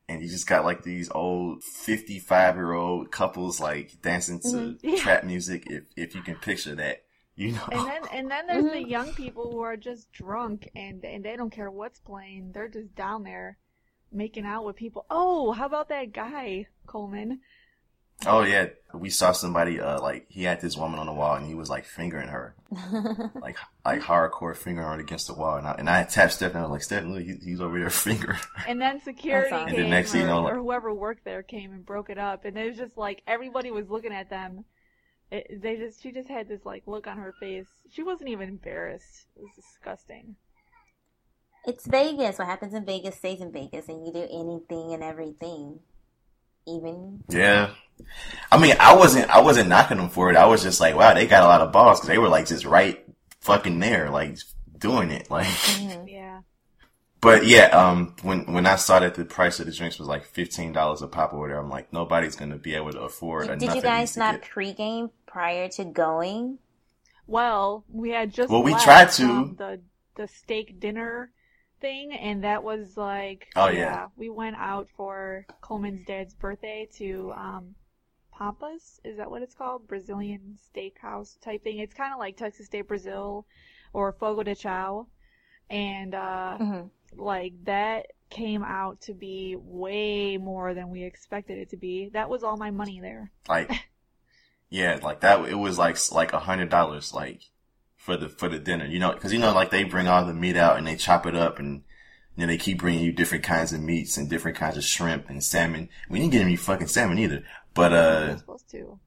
And 0.10 0.22
you 0.22 0.28
just 0.30 0.48
got 0.48 0.66
like 0.66 0.84
these 0.84 1.10
old 1.12 1.64
55 1.64 2.56
year 2.56 2.74
old 2.74 3.12
couples 3.12 3.60
like 3.62 4.02
dancing 4.02 4.42
to. 4.42 4.78
Yeah. 4.82 4.96
trap 5.02 5.24
music. 5.24 5.64
If, 5.68 5.84
if 5.96 6.16
you 6.16 6.22
can 6.22 6.36
picture 6.36 6.76
that, 6.76 7.04
You 7.36 7.54
know. 7.54 7.64
And 7.72 7.88
then 7.88 8.02
and 8.12 8.32
then 8.32 8.48
there's 8.48 8.66
the 8.66 8.86
Mhm. 8.86 8.90
young 8.90 9.14
people 9.14 9.50
who 9.52 9.62
are 9.62 9.78
just 9.78 10.12
drunk 10.12 10.70
and 10.76 11.04
and 11.06 11.24
they 11.24 11.38
don't 11.38 11.50
care 11.50 11.72
what's 11.72 12.00
playing. 12.00 12.52
They're 12.54 12.68
just 12.68 12.94
down 12.94 13.24
there 13.24 13.58
making 14.12 14.46
out 14.46 14.66
with 14.66 14.76
people. 14.76 15.06
Oh, 15.10 15.54
how 15.54 15.66
about 15.66 15.88
that 15.90 16.12
guy, 16.12 16.68
Coleman? 16.88 17.40
Oh 18.26 18.44
yeah, 18.44 18.68
we 18.94 19.10
saw 19.10 19.32
somebody 19.32 19.80
uh 19.80 20.00
like 20.02 20.26
he 20.30 20.44
had 20.44 20.62
this 20.62 20.76
woman 20.78 21.00
on 21.00 21.06
the 21.08 21.14
wall 21.14 21.36
and 21.36 21.46
he 21.48 21.56
was 21.56 21.70
like 21.70 21.86
fingering 21.86 22.28
her, 22.28 22.56
like 23.42 23.58
like 23.86 24.02
hardcore 24.02 24.56
fingering 24.56 24.88
her 24.88 25.00
against 25.00 25.28
the 25.28 25.34
wall. 25.34 25.58
And 25.58 25.68
I 25.68 25.76
and 25.78 25.90
I 25.90 26.04
tapped 26.04 26.34
Steph 26.34 26.52
and 26.52 26.60
I 26.60 26.62
was 26.64 26.72
like, 26.72 26.84
Steph, 26.84 27.06
look, 27.06 27.24
he, 27.24 27.36
he's 27.44 27.62
over 27.62 27.80
there 27.80 27.90
fingering. 28.08 28.38
her." 28.38 28.64
And 28.68 28.82
then 28.82 29.02
security 29.02 29.52
awesome. 29.52 29.68
came 29.68 29.76
And 29.76 29.84
then 29.86 29.90
next 29.92 30.12
thing 30.12 30.22
or, 30.22 30.26
you 30.26 30.30
know, 30.30 30.42
like- 30.44 30.54
or 30.54 30.58
whoever 30.58 30.94
worked 30.94 31.24
there 31.26 31.44
came 31.44 31.72
and 31.72 31.86
broke 31.86 32.10
it 32.10 32.18
up. 32.18 32.46
And 32.46 32.58
it 32.58 32.68
was 32.68 32.78
just 32.78 32.98
like 32.98 33.22
everybody 33.28 33.72
was 33.72 33.90
looking 33.90 34.14
at 34.14 34.30
them. 34.30 34.66
It, 35.32 35.62
they 35.62 35.78
just 35.78 36.02
she 36.04 36.12
just 36.12 36.28
had 36.28 36.50
this 36.50 36.66
like 36.66 36.84
look 36.88 37.08
on 37.08 37.18
her 37.18 37.34
face. 37.40 37.68
She 37.92 38.04
wasn't 38.04 38.30
even 38.30 38.50
embarrassed. 38.50 39.28
It 39.38 39.42
was 39.42 39.52
disgusting. 39.56 40.36
it's 41.66 41.88
Vegas. 41.88 42.38
What 42.38 42.48
happens 42.50 42.74
in 42.74 42.86
Vegas 42.86 43.16
stays 43.16 43.40
in 43.40 43.52
Vegas, 43.54 43.88
and 43.88 44.06
you 44.06 44.12
do 44.12 44.24
anything 44.30 44.94
and 44.94 45.02
everything, 45.04 45.80
even 46.68 47.24
Yeah. 47.30 47.72
I 48.52 48.58
mean, 48.58 48.76
I 48.80 48.96
wasn't, 48.96 49.30
I 49.30 49.42
wasn't 49.42 49.70
knocking 49.70 49.98
them 49.98 50.10
for 50.10 50.30
it. 50.30 50.36
I 50.36 50.46
was 50.48 50.64
just 50.64 50.82
like, 50.82 50.96
wow, 50.96 51.14
they 51.14 51.28
got 51.28 51.44
a 51.44 51.48
lot 51.48 51.62
of 51.62 51.72
balls 51.72 52.00
because 52.00 52.08
they 52.10 52.18
were 52.18 52.30
like 52.30 52.48
just 52.48 52.66
right 52.66 53.04
fucking 53.42 53.80
there, 53.80 54.10
like 54.10 54.38
doing 54.78 55.12
it. 55.12 55.30
Like, 55.30 55.46
Mhm. 55.48 56.08
Yeah. 56.12 56.42
but 57.22 57.46
yeah, 57.46 57.66
um, 57.68 58.16
when, 58.24 58.52
when 58.54 58.66
I 58.66 58.76
saw 58.78 59.00
that 59.00 59.14
the 59.16 59.24
price 59.26 59.60
of 59.60 59.68
the 59.68 59.72
drinks 59.72 60.00
was 60.00 60.08
like 60.08 60.26
$15 60.34 61.02
a 61.02 61.08
pop 61.08 61.34
or 61.34 61.40
whatever, 61.40 61.60
I'm 61.60 61.70
like, 61.70 61.94
nobody's 61.94 62.36
going 62.36 62.52
to 62.52 62.58
be 62.58 62.74
able 62.76 62.92
to 62.92 63.02
afford 63.02 63.48
Did 63.48 63.62
enough 63.64 63.76
you 63.76 63.82
guys 63.82 64.18
not 64.18 64.42
get- 64.42 64.50
pregame 64.52 65.12
prior 65.28 65.70
to 65.70 65.86
going? 65.86 66.58
Well, 67.28 67.86
we 67.90 68.10
had 68.10 68.34
just 68.34 68.50
Well, 68.50 68.64
we 68.64 68.72
left 68.74 68.84
tried 68.84 69.12
to. 69.12 69.56
the 69.58 69.82
the 70.16 70.28
steak 70.28 70.80
dinner 70.80 71.32
thing, 71.82 72.14
and 72.14 72.44
that 72.44 72.64
was 72.64 72.98
like 72.98 73.48
Oh, 73.56 73.70
yeah. 73.70 74.08
we 74.16 74.30
went 74.30 74.56
out 74.58 74.90
for 74.96 75.48
Coleman's 75.62 76.06
dad's 76.06 76.34
birthday 76.36 76.88
to 76.98 77.34
um 77.36 77.76
Pampas. 78.32 79.00
Is 79.04 79.18
that 79.18 79.32
what 79.32 79.42
it's 79.42 79.56
called? 79.56 79.88
Brazilian 79.88 80.58
steakhouse 80.58 81.40
type 81.42 81.64
thing. 81.64 81.80
It's 81.80 81.94
kind 81.94 82.14
of 82.14 82.20
like 82.20 82.38
Texas 82.38 82.70
de 82.70 82.82
Brazil 82.82 83.46
or 83.94 84.14
Fogo 84.14 84.44
de 84.44 84.56
Chao, 84.56 85.08
and 85.70 86.16
uh 86.16 86.60
hmm 86.60 86.88
like 87.18 87.54
that 87.66 88.08
came 88.30 88.64
out 88.64 89.02
to 89.02 89.14
be 89.14 89.56
way 89.58 90.38
more 90.38 90.74
than 90.74 90.90
we 90.90 91.04
expected 91.04 91.58
it 91.60 91.70
to 91.72 91.78
be. 91.78 92.10
That 92.14 92.30
was 92.30 92.44
all 92.44 92.58
my 92.58 92.72
money 92.72 93.00
there. 93.02 93.32
like, 93.48 93.72
yeah, 94.70 95.00
like 95.02 95.22
that, 95.22 95.48
it 95.50 95.56
was 95.56 95.78
like, 95.78 95.98
like 96.12 96.34
a 96.34 96.40
hundred 96.40 96.70
dollars, 96.70 97.14
like 97.14 97.42
for 98.02 98.18
the, 98.18 98.28
for 98.30 98.50
the 98.50 98.58
dinner, 98.60 98.86
you 98.86 98.98
know, 99.00 99.14
cause 99.14 99.32
you 99.32 99.40
know, 99.40 99.54
like 99.54 99.70
they 99.70 99.84
bring 99.84 100.08
all 100.08 100.26
the 100.26 100.34
meat 100.34 100.58
out 100.58 100.78
and 100.78 100.88
they 100.88 100.96
chop 100.96 101.26
it 101.28 101.36
up 101.36 101.60
and 101.60 101.84
then 102.36 102.48
they 102.48 102.58
keep 102.58 102.80
bringing 102.80 103.04
you 103.04 103.12
different 103.12 103.44
kinds 103.44 103.74
of 103.74 103.80
meats 103.82 104.18
and 104.18 104.30
different 104.30 104.58
kinds 104.58 104.76
of 104.78 104.84
shrimp 104.84 105.30
and 105.30 105.44
salmon. 105.44 105.88
We 106.10 106.20
didn't 106.20 106.32
get 106.32 106.42
any 106.42 106.56
fucking 106.56 106.88
salmon 106.88 107.20
either, 107.20 107.44
but, 107.76 107.94
uh, 107.94 108.38
supposed 108.38 108.70
to. 108.72 109.00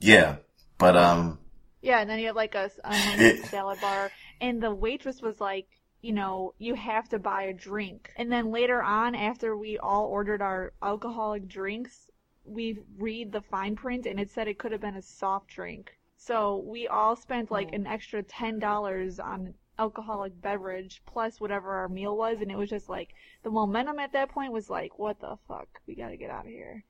yeah, 0.00 0.36
but, 0.78 0.96
um, 0.96 1.38
Yeah, 1.82 2.00
and 2.00 2.10
then 2.10 2.18
you 2.18 2.26
have 2.26 2.36
like 2.36 2.54
a 2.54 2.70
It- 2.84 3.44
salad 3.46 3.80
bar, 3.80 4.10
and 4.40 4.60
the 4.62 4.74
waitress 4.74 5.20
was 5.22 5.40
like, 5.40 5.68
you 6.00 6.12
know, 6.12 6.54
you 6.58 6.74
have 6.74 7.08
to 7.10 7.18
buy 7.20 7.44
a 7.44 7.52
drink. 7.52 8.10
And 8.16 8.30
then 8.32 8.50
later 8.50 8.82
on, 8.82 9.14
after 9.14 9.56
we 9.56 9.78
all 9.78 10.06
ordered 10.06 10.42
our 10.42 10.72
alcoholic 10.82 11.46
drinks, 11.46 12.10
we 12.44 12.80
read 12.98 13.30
the 13.30 13.40
fine 13.42 13.76
print, 13.76 14.06
and 14.06 14.18
it 14.18 14.30
said 14.32 14.48
it 14.48 14.58
could 14.58 14.72
have 14.72 14.80
been 14.80 14.96
a 14.96 15.02
soft 15.02 15.46
drink. 15.48 15.96
So 16.24 16.62
we 16.66 16.86
all 16.86 17.16
spent 17.16 17.50
like 17.50 17.68
Oh. 17.72 17.76
an 17.76 17.86
extra 17.86 18.22
ten 18.22 18.58
dollars 18.58 19.18
on 19.18 19.54
alcoholic 19.78 20.40
beverage 20.40 21.02
plus 21.06 21.40
whatever 21.40 21.70
our 21.72 21.88
meal 21.88 22.16
was, 22.16 22.40
and 22.40 22.50
it 22.50 22.56
was 22.56 22.70
just 22.70 22.88
like 22.88 23.08
the 23.42 23.50
momentum 23.50 23.98
at 23.98 24.12
that 24.12 24.30
point 24.30 24.52
was 24.52 24.70
like, 24.70 24.98
what 24.98 25.20
the 25.20 25.36
fuck, 25.48 25.66
we 25.86 25.94
gotta 25.96 26.16
get 26.16 26.30
out 26.30 26.44
of 26.46 26.52
here. 26.52 26.84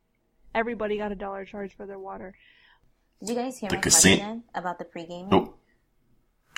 Everybody 0.54 0.98
got 0.98 1.12
a 1.12 1.14
dollar 1.14 1.46
charge 1.46 1.74
for 1.74 1.86
their 1.86 1.98
water. 1.98 2.34
Did 3.20 3.30
you 3.30 3.34
guys 3.36 3.58
hear 3.58 3.70
The 3.70 3.76
my 3.76 3.82
casino- 3.82 4.16
question 4.16 4.42
about 4.54 4.78
the 4.78 4.84
pregame? 4.84 5.28
Oh, 5.32 5.54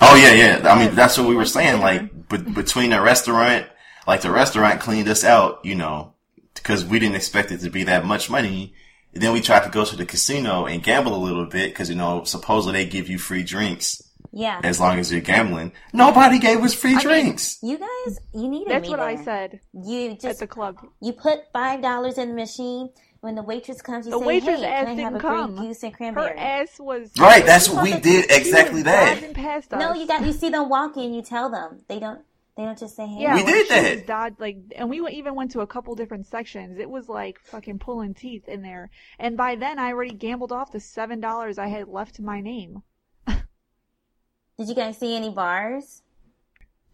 oh 0.00 0.16
yeah, 0.16 0.33
yeah. 0.33 0.69
I 0.73 0.76
mean, 0.78 0.88
oh, 0.88 0.95
that's 0.95 1.16
what 1.16 1.28
we 1.28 1.37
were 1.37 1.45
saying. 1.45 1.81
Like, 1.81 2.28
but 2.28 2.54
between 2.54 2.90
the 2.90 3.00
restaurant, 3.00 3.66
like 4.09 4.23
the 4.23 4.33
restaurant 4.33 4.81
cleaned 4.81 5.09
us 5.09 5.23
out, 5.23 5.64
you 5.64 5.76
know, 5.76 6.14
because 6.54 6.85
we 6.85 6.99
didn't 6.99 7.14
expect 7.16 7.52
it 7.52 7.59
to 7.59 7.71
be 7.71 7.85
that 7.85 8.04
much 8.04 8.28
money. 8.28 8.75
And 9.14 9.23
then 9.23 9.33
we 9.33 9.40
tried 9.40 9.62
to 9.64 9.71
go 9.71 9.85
to 9.85 9.97
the 9.97 10.04
casino 10.06 10.66
and 10.66 10.83
gamble 10.83 11.14
a 11.14 11.23
little 11.25 11.47
bit 11.47 11.71
because 11.71 11.88
you 11.88 11.94
know 11.97 12.25
supposedly 12.25 12.85
they 12.85 12.90
give 12.90 13.09
you 13.09 13.18
free 13.18 13.42
drinks 13.44 14.02
Yeah. 14.33 14.61
as 14.64 14.80
long 14.80 14.99
as 14.99 15.12
you're 15.12 15.21
gambling. 15.21 15.73
Nobody 15.92 16.38
gave 16.40 16.62
us 16.62 16.75
free 16.75 16.92
I 16.92 16.94
mean, 16.97 17.02
drinks. 17.06 17.59
You 17.62 17.78
guys, 17.78 18.18
you 18.35 18.49
needed 18.49 18.73
That's 18.73 18.83
me 18.83 18.90
what 18.90 19.00
I 19.00 19.16
said 19.23 19.61
You 19.73 20.14
just 20.14 20.25
at 20.26 20.38
the 20.38 20.47
club. 20.49 20.78
you 21.00 21.12
put 21.12 21.40
five 21.52 21.80
dollars 21.83 22.18
in 22.18 22.28
the 22.30 22.35
machine. 22.35 22.90
When 23.21 23.37
the 23.37 23.42
waitress 23.42 23.80
comes, 23.80 24.04
you 24.04 24.12
The 24.12 24.18
say, 24.18 24.26
waitress 24.26 24.61
"Hey, 24.61 24.66
ass 24.66 24.85
can 24.87 24.99
I 24.99 25.02
have 25.02 25.14
a 25.14 25.18
come. 25.18 25.56
Grey 25.56 25.68
Goose 25.68 25.83
and 25.83 26.14
Her 26.14 26.35
ass 26.37 26.78
was 26.78 27.11
right, 27.18 27.47
that's 27.47 27.71
what 27.71 27.83
we 27.83 27.99
did 27.99 28.26
exactly 28.30 28.83
that. 28.83 29.33
past 29.33 29.73
us. 29.73 29.80
No, 29.80 29.94
you 29.94 30.06
got 30.06 30.26
you 30.26 30.33
see 30.35 30.50
them 30.50 30.68
walking, 30.68 31.14
you 31.14 31.23
tell 31.23 31.49
them. 31.50 31.80
They 31.88 31.99
don't. 32.00 32.21
They 32.56 32.64
don't 32.64 32.78
just 32.78 32.94
say, 32.94 33.06
"Hey." 33.08 33.23
Yeah, 33.23 33.34
We 33.34 33.44
did 33.44 33.66
she 33.66 33.75
that. 33.75 33.94
was 33.96 34.02
dod- 34.04 34.37
like, 34.38 34.58
and 34.76 34.88
we 34.88 35.04
even 35.08 35.34
went 35.34 35.50
to 35.52 35.61
a 35.61 35.66
couple 35.66 35.94
different 35.96 36.26
sections. 36.26 36.78
It 36.78 36.88
was 36.88 37.08
like 37.08 37.40
fucking 37.40 37.80
pulling 37.80 38.14
teeth 38.14 38.49
in 38.49 38.62
there. 38.62 38.90
And 39.18 39.37
by 39.37 39.56
then, 39.56 39.80
I 39.80 39.88
already 39.90 40.14
gambled 40.14 40.52
off 40.52 40.70
the 40.70 40.78
seven 40.78 41.18
dollars 41.18 41.58
I 41.58 41.66
had 41.66 41.88
left 41.88 42.14
to 42.16 42.23
my 42.23 42.40
name. 42.40 42.82
Did 43.26 44.68
you 44.68 44.75
guys 44.76 44.99
see 44.99 45.16
any 45.16 45.30
bars? 45.30 46.02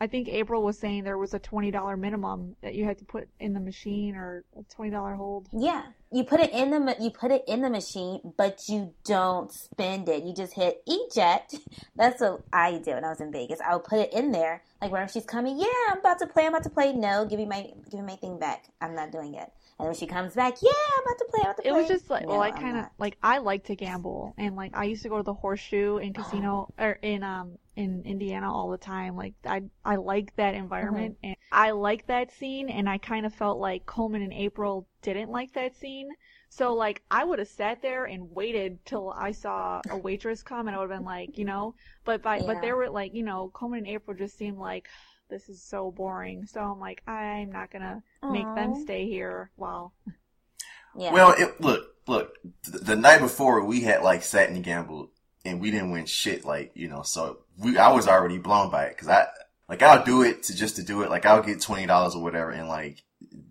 I 0.00 0.06
think 0.06 0.28
April 0.28 0.62
was 0.62 0.78
saying 0.78 1.04
there 1.04 1.18
was 1.18 1.34
a 1.34 1.38
twenty 1.38 1.70
dollar 1.70 1.96
minimum 1.96 2.56
that 2.62 2.74
you 2.74 2.86
had 2.86 2.98
to 2.98 3.04
put 3.04 3.28
in 3.38 3.52
the 3.52 3.60
machine 3.60 4.16
or 4.16 4.44
a 4.58 4.62
twenty 4.74 4.90
dollar 4.90 5.14
hold. 5.14 5.48
Yeah, 5.52 5.82
you 6.10 6.24
put 6.24 6.40
it 6.40 6.52
in 6.52 6.70
the 6.70 6.96
you 6.98 7.10
put 7.10 7.30
it 7.30 7.44
in 7.46 7.60
the 7.60 7.68
machine, 7.68 8.20
but 8.38 8.60
you 8.68 8.94
don't 9.04 9.52
spend 9.52 10.08
it. 10.08 10.24
You 10.24 10.34
just 10.34 10.54
hit 10.54 10.82
eject. 10.86 11.56
That's 11.96 12.22
what 12.22 12.42
I 12.50 12.78
did 12.78 12.94
when 12.94 13.04
I 13.04 13.10
was 13.10 13.20
in 13.20 13.30
Vegas. 13.30 13.60
I 13.60 13.74
would 13.74 13.84
put 13.84 13.98
it 13.98 14.14
in 14.14 14.32
there, 14.32 14.62
like 14.80 14.90
whenever 14.90 15.12
she's 15.12 15.26
coming. 15.26 15.58
Yeah, 15.58 15.66
I'm 15.92 15.98
about 15.98 16.18
to 16.20 16.26
play. 16.26 16.46
I'm 16.46 16.54
about 16.54 16.64
to 16.64 16.70
play. 16.70 16.94
No, 16.94 17.26
give 17.26 17.38
me 17.38 17.44
my 17.44 17.70
give 17.90 18.00
me 18.00 18.06
my 18.06 18.16
thing 18.16 18.38
back. 18.38 18.64
I'm 18.80 18.94
not 18.94 19.12
doing 19.12 19.34
it. 19.34 19.52
And 19.78 19.86
when 19.86 19.94
she 19.94 20.06
comes 20.06 20.34
back, 20.34 20.56
yeah, 20.62 20.70
I'm 20.98 21.04
about 21.04 21.18
to 21.18 21.24
play. 21.30 21.40
I'm 21.40 21.46
about 21.46 21.56
to 21.56 21.62
play. 21.62 21.70
It 21.70 21.74
was 21.74 21.88
just 21.88 22.10
like, 22.10 22.22
No, 22.22 22.30
well, 22.30 22.42
I 22.42 22.50
kind 22.50 22.78
of 22.78 22.86
like 22.98 23.18
I 23.22 23.38
like 23.38 23.64
to 23.64 23.76
gamble, 23.76 24.34
and 24.38 24.56
like 24.56 24.72
I 24.74 24.84
used 24.84 25.02
to 25.02 25.10
go 25.10 25.18
to 25.18 25.22
the 25.22 25.34
Horseshoe 25.34 25.98
in 25.98 26.14
casino 26.14 26.72
or 26.78 26.92
in 27.02 27.22
um 27.22 27.58
in 27.80 28.02
Indiana 28.04 28.52
all 28.52 28.70
the 28.70 28.78
time. 28.78 29.16
Like 29.16 29.34
I 29.46 29.62
I 29.84 29.96
like 29.96 30.34
that 30.36 30.54
environment, 30.54 31.16
Mm-hmm. 31.16 31.24
and 31.24 31.36
I 31.52 31.72
like 31.72 32.06
that 32.06 32.30
scene, 32.32 32.68
and 32.70 32.88
I 32.88 32.98
kind 32.98 33.26
of 33.26 33.34
felt 33.34 33.58
like 33.58 33.86
Coleman 33.86 34.22
and 34.22 34.32
April 34.32 34.88
didn't 35.02 35.30
like 35.30 35.52
that 35.54 35.76
scene. 35.76 36.10
So 36.50 36.74
like 36.74 37.02
I 37.10 37.24
would 37.24 37.38
have 37.40 37.48
sat 37.48 37.82
there 37.82 38.04
and 38.06 38.30
waited 38.32 38.84
till 38.84 39.10
I 39.16 39.32
saw 39.32 39.82
a 39.88 39.98
waitress 39.98 40.42
come, 40.42 40.68
and 40.68 40.76
I 40.76 40.80
would 40.80 40.90
have 40.90 40.98
been 40.98 41.04
like, 41.06 41.38
you 41.38 41.44
know, 41.44 41.74
but 42.04 42.22
by 42.22 42.42
but 42.42 42.60
Yeah. 42.60 42.60
they 42.60 42.72
were 42.72 42.90
like, 42.90 43.14
you 43.14 43.22
know, 43.24 43.50
Coleman 43.54 43.80
and 43.80 43.88
April 43.88 44.16
just 44.16 44.36
seemed 44.36 44.58
like 44.58 44.88
this 45.28 45.48
is 45.48 45.62
so 45.62 45.90
boring. 45.92 46.46
So 46.46 46.60
I'm 46.60 46.80
like, 46.80 47.02
I'm 47.08 47.50
not 47.52 47.70
gonna 47.70 48.02
make 48.28 48.52
them 48.54 48.74
stay 48.74 49.06
here 49.08 49.50
while 49.56 49.94
Yeah. 50.94 51.12
Well, 51.12 51.34
it, 51.38 51.60
look, 51.60 51.96
look. 52.06 52.36
The, 52.64 52.78
the 52.78 52.96
night 52.96 53.20
before, 53.20 53.64
we 53.64 53.82
had 53.82 54.02
like 54.02 54.22
sat 54.22 54.50
and 54.50 54.62
gambled, 54.62 55.10
and 55.44 55.60
we 55.60 55.70
didn't 55.70 55.90
win 55.90 56.06
shit. 56.06 56.44
Like 56.44 56.72
you 56.74 56.88
know, 56.88 57.02
so 57.02 57.40
we 57.58 57.76
I 57.78 57.92
was 57.92 58.08
already 58.08 58.38
blown 58.38 58.70
by 58.70 58.84
it 58.84 58.96
because 58.96 59.08
I 59.08 59.26
like 59.68 59.82
I'll 59.82 60.04
do 60.04 60.22
it 60.22 60.44
to 60.44 60.56
just 60.56 60.76
to 60.76 60.82
do 60.82 61.02
it. 61.02 61.10
Like 61.10 61.26
I'll 61.26 61.42
get 61.42 61.60
twenty 61.60 61.86
dollars 61.86 62.14
or 62.14 62.22
whatever, 62.22 62.50
and 62.50 62.68
like 62.68 63.02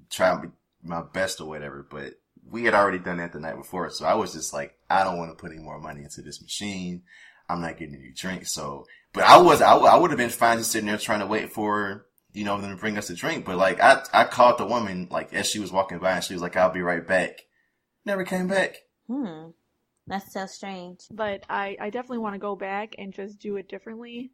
try 0.10 0.42
my 0.84 1.02
best 1.02 1.42
or 1.42 1.48
whatever. 1.48 1.86
But 1.90 2.14
we 2.50 2.64
had 2.64 2.74
already 2.74 3.00
done 3.00 3.18
that 3.18 3.34
the 3.34 3.40
night 3.40 3.58
before, 3.58 3.90
so 3.90 4.06
I 4.06 4.16
was 4.16 4.34
just 4.34 4.54
like, 4.54 4.76
I 4.90 5.04
don't 5.04 5.18
want 5.18 5.32
to 5.32 5.42
put 5.42 5.52
any 5.52 5.62
more 5.62 5.80
money 5.80 6.04
into 6.04 6.22
this 6.22 6.42
machine. 6.42 7.04
I'm 7.48 7.62
not 7.62 7.78
getting 7.78 7.96
any 7.96 8.12
drinks, 8.12 8.52
so. 8.52 8.86
But 9.12 9.24
I 9.24 9.38
was 9.38 9.62
I, 9.62 9.76
I 9.76 9.98
would 9.98 10.12
have 10.12 10.20
been 10.20 10.30
fine 10.30 10.60
just 10.60 10.72
sitting 10.72 10.88
there 10.88 10.98
trying 10.98 11.22
to 11.22 11.28
wait 11.28 11.52
for 11.52 12.06
you 12.34 12.46
know, 12.46 12.60
them 12.60 12.72
to 12.72 12.78
bring 12.78 12.98
us 12.98 13.10
a 13.10 13.16
drink. 13.16 13.46
But 13.46 13.58
like, 13.58 13.82
I, 13.82 14.04
I 14.14 14.24
called 14.26 14.58
the 14.58 14.66
woman, 14.66 15.08
like, 15.10 15.34
as 15.34 15.50
she 15.50 15.60
was 15.60 15.72
walking 15.72 16.00
by 16.00 16.14
and 16.14 16.24
she 16.24 16.34
was 16.34 16.42
like, 16.42 16.56
I'll 16.56 16.72
be 16.72 16.82
right 16.82 17.06
back. 17.06 17.46
Never 18.06 18.24
came 18.24 18.48
back. 18.48 18.78
hmm. 19.08 19.50
That's 20.10 20.34
so 20.34 20.48
strange. 20.48 21.02
but 21.12 21.44
I, 21.50 21.78
I 21.80 21.90
definitely 21.92 22.18
want 22.18 22.34
to 22.34 22.40
go 22.40 22.56
back 22.56 22.96
and 22.98 23.14
just 23.14 23.40
do 23.40 23.56
it 23.58 23.70
differently. 23.70 24.32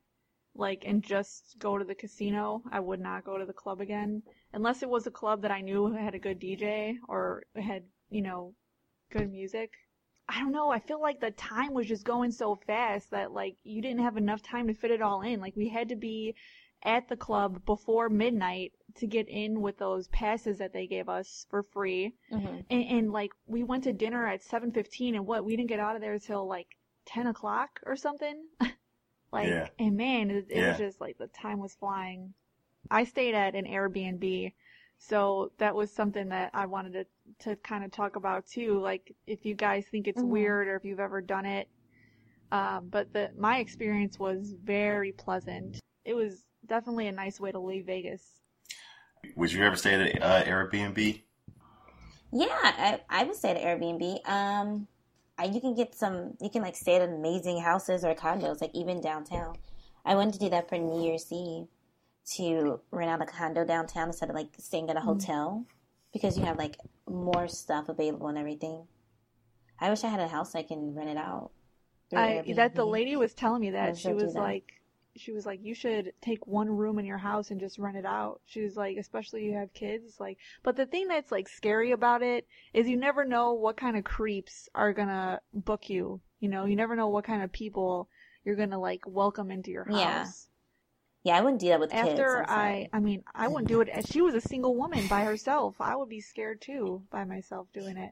Like, 0.58 0.84
and 0.86 1.04
just 1.04 1.58
go 1.60 1.78
to 1.78 1.84
the 1.84 1.94
casino. 1.94 2.64
I 2.72 2.80
would 2.80 3.02
not 3.02 3.26
go 3.26 3.38
to 3.38 3.46
the 3.46 3.52
club 3.52 3.82
again. 3.82 4.24
Unless 4.54 4.84
it 4.84 4.90
was 4.90 5.06
a 5.06 5.12
club 5.12 5.42
that 5.42 5.52
I 5.52 5.60
knew 5.60 5.92
had 5.92 6.16
a 6.16 6.20
good 6.20 6.40
DJ 6.40 6.96
or 7.10 7.44
had, 7.58 7.84
you 8.10 8.22
know, 8.22 8.56
good 9.12 9.30
music. 9.30 9.74
I 10.30 10.40
don't 10.40 10.54
know. 10.54 10.70
I 10.72 10.80
feel 10.80 11.02
like 11.02 11.20
the 11.20 11.32
time 11.32 11.74
was 11.74 11.88
just 11.88 12.06
going 12.06 12.32
so 12.32 12.56
fast 12.56 13.12
that, 13.12 13.34
like, 13.34 13.58
you 13.64 13.82
didn't 13.82 14.04
have 14.04 14.16
enough 14.16 14.42
time 14.42 14.68
to 14.68 14.74
fit 14.74 14.92
it 14.92 15.02
all 15.02 15.22
in. 15.24 15.42
Like, 15.42 15.58
we 15.58 15.68
had 15.68 15.90
to 15.90 15.98
be 15.98 16.36
at 16.86 17.08
the 17.10 17.18
club 17.18 17.66
before 17.66 18.10
midnight 18.10 18.74
to 18.96 19.08
get 19.08 19.28
in 19.30 19.62
with 19.62 19.78
those 19.78 20.08
passes 20.10 20.58
that 20.60 20.74
they 20.74 20.88
gave 20.88 21.10
us 21.10 21.46
for 21.50 21.64
free 21.64 22.14
hmm 22.30 22.60
and, 22.70 22.84
and 22.86 23.12
like 23.12 23.32
we 23.48 23.64
went 23.64 23.84
to 23.86 23.94
dinner 23.94 24.28
at 24.28 24.42
7.15 24.44 25.16
and 25.16 25.26
what 25.28 25.46
we 25.46 25.56
didn't 25.56 25.70
get 25.70 25.80
out 25.80 25.96
of 25.96 26.02
there 26.02 26.20
till 26.20 26.48
like 26.48 26.78
ten 27.06 27.28
o'clock 27.28 27.80
or 27.86 27.96
something. 27.96 28.46
like, 29.32 29.50
Yeah. 29.50 29.68
and 29.80 29.98
man, 29.98 30.32
it, 30.32 30.48
it 30.50 30.62
Yeah. 30.62 30.68
was 30.70 30.78
just 30.78 31.02
like 31.02 31.18
the 31.18 31.28
time 31.28 31.60
was 31.60 31.76
flying. 31.76 32.34
I 32.92 33.04
stayed 33.06 33.36
at 33.36 33.56
an 33.56 33.66
Airbnb, 33.66 34.54
so 34.98 35.52
that 35.58 35.76
was 35.76 35.92
something 35.92 36.30
that 36.30 36.52
I 36.54 36.66
wanted 36.68 36.94
to 36.94 37.06
to 37.50 37.56
kind 37.58 37.84
of 37.84 37.92
talk 37.92 38.16
about 38.16 38.48
too. 38.48 38.80
Like, 38.80 39.14
if 39.28 39.46
you 39.46 39.56
guys 39.56 39.86
think 39.88 40.08
it's 40.08 40.22
Mhm. 40.22 40.30
weird 40.32 40.68
or 40.68 40.76
if 40.76 40.86
you've 40.86 41.00
ever 41.00 41.22
done 41.22 41.46
it. 41.46 41.70
Um, 42.52 42.90
but 42.90 43.12
the 43.14 43.32
my 43.38 43.60
experience 43.60 44.20
was 44.20 44.54
very 44.64 45.12
pleasant. 45.12 45.80
It 46.06 46.14
was 46.14 46.46
definitely 46.66 47.08
a 47.08 47.12
nice 47.12 47.40
way 47.40 47.52
to 47.52 47.60
leave 47.60 47.86
Vegas. 47.86 48.22
Would 49.36 49.52
you 49.52 49.64
ever 49.64 49.76
stay 49.76 49.94
at 49.94 50.22
uh, 50.22 50.44
Airbnb? 50.44 51.22
Yeah, 52.32 52.48
I, 52.62 53.00
I 53.10 53.24
would 53.24 53.36
stay 53.36 53.52
at 53.52 53.58
Airbnb. 53.58 54.28
Um, 54.30 54.88
I, 55.38 55.46
you 55.46 55.62
can 55.62 55.76
get 55.76 55.96
some, 55.96 56.34
you 56.42 56.50
can 56.50 56.62
like 56.62 56.76
stay 56.76 56.96
at 56.96 57.02
amazing 57.02 57.62
houses 57.62 58.04
or 58.04 58.14
condos, 58.14 58.62
like 58.62 58.72
even 58.74 59.02
downtown. 59.02 59.56
I 60.06 60.16
wanted 60.16 60.34
to 60.34 60.40
do 60.40 60.50
that 60.50 60.70
for 60.70 60.78
New 60.78 61.04
Year's 61.04 61.32
Eve 61.32 61.68
to 62.36 62.80
rent 62.92 63.10
out 63.10 63.22
a 63.22 63.26
condo 63.26 63.66
downtown 63.66 64.08
instead 64.08 64.30
of 64.30 64.36
like 64.36 64.50
staying 64.58 64.90
at 64.90 64.98
a 64.98 65.02
hotel 65.02 65.66
because 66.14 66.38
you 66.38 66.46
have 66.46 66.58
like 66.58 66.78
more 67.10 67.48
stuff 67.48 67.90
available 67.90 68.28
and 68.28 68.38
everything. 68.38 68.88
I 69.80 69.90
wish 69.90 70.04
I 70.04 70.08
had 70.08 70.20
a 70.20 70.28
house 70.28 70.56
I 70.56 70.64
can 70.64 70.96
rent 70.96 71.10
it 71.10 71.18
out. 71.18 71.52
I 72.16 72.44
that 72.56 72.76
the 72.76 72.86
lady 72.86 73.16
was 73.16 73.34
telling 73.34 73.62
me 73.62 73.72
that 73.72 73.98
she 73.98 74.14
was 74.14 74.36
like 74.36 74.74
she 75.18 75.32
was 75.32 75.46
like 75.46 75.60
you 75.64 75.74
should 75.74 76.14
take 76.22 76.46
one 76.46 76.70
room 76.70 77.00
in 77.00 77.06
your 77.06 77.18
house 77.18 77.52
and 77.52 77.60
just 77.60 77.80
rent 77.80 77.98
it 77.98 78.06
out. 78.06 78.42
She 78.46 78.62
was 78.62 78.76
like 78.76 78.98
especially 78.98 79.44
you 79.44 79.54
have 79.54 79.74
kids 79.74 80.20
like 80.20 80.38
but 80.64 80.76
the 80.76 80.86
thing 80.86 81.08
that's 81.08 81.32
like 81.32 81.48
scary 81.48 81.92
about 81.92 82.22
it 82.22 82.48
is 82.74 82.88
you 82.88 82.98
never 82.98 83.26
know 83.26 83.54
what 83.54 83.78
kind 83.78 83.98
of 83.98 84.04
creeps 84.04 84.70
are 84.76 84.94
going 84.94 85.08
to 85.08 85.40
book 85.54 85.90
you. 85.90 86.22
You 86.40 86.50
know, 86.50 86.66
you 86.66 86.76
never 86.76 86.96
know 86.96 87.08
what 87.08 87.26
kind 87.26 87.44
of 87.44 87.52
people 87.52 88.10
you're 88.44 88.56
going 88.56 88.72
to 88.72 88.78
like 88.78 89.02
welcome 89.08 89.52
into 89.52 89.72
your 89.72 89.86
house. 89.86 89.98
Yeah. 90.00 90.28
Yeah, 91.24 91.40
I 91.40 91.42
wouldn't 91.42 91.60
do 91.60 91.70
that 91.70 91.80
with 91.80 91.90
kids. 91.90 92.08
After 92.08 92.48
I'm. 92.48 92.50
I 92.50 92.90
I 92.94 93.00
mean, 93.00 93.24
I 93.34 93.48
wouldn't 93.48 93.68
do 93.68 93.82
it. 93.82 93.90
She 94.08 94.22
was 94.22 94.36
a 94.36 94.42
single 94.42 94.76
woman 94.76 95.08
by 95.08 95.24
herself. 95.24 95.76
I 95.80 95.96
would 95.96 96.08
be 96.08 96.22
scared 96.22 96.62
too 96.62 97.02
by 97.10 97.24
myself 97.24 97.66
doing 97.74 97.98
it. 97.98 98.12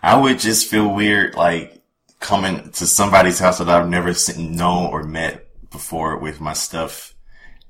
I 0.00 0.16
would 0.16 0.38
just 0.38 0.68
feel 0.68 0.94
weird, 0.94 1.34
like 1.34 1.82
coming 2.20 2.70
to 2.72 2.86
somebody's 2.86 3.40
house 3.40 3.58
that 3.58 3.68
I've 3.68 3.88
never 3.88 4.14
seen, 4.14 4.54
known 4.54 4.86
or 4.92 5.02
met 5.02 5.48
before 5.74 6.16
with 6.16 6.40
my 6.40 6.54
stuff, 6.54 7.14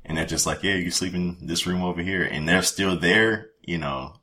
and 0.04 0.16
they're 0.16 0.24
just 0.26 0.46
like, 0.46 0.62
"Yeah, 0.62 0.74
you 0.74 0.92
sleep 0.92 1.14
in 1.14 1.46
this 1.46 1.66
room 1.66 1.82
over 1.82 2.02
here," 2.02 2.22
and 2.22 2.48
they're 2.48 2.62
still 2.62 2.96
there, 2.96 3.50
you 3.62 3.78
know. 3.78 4.20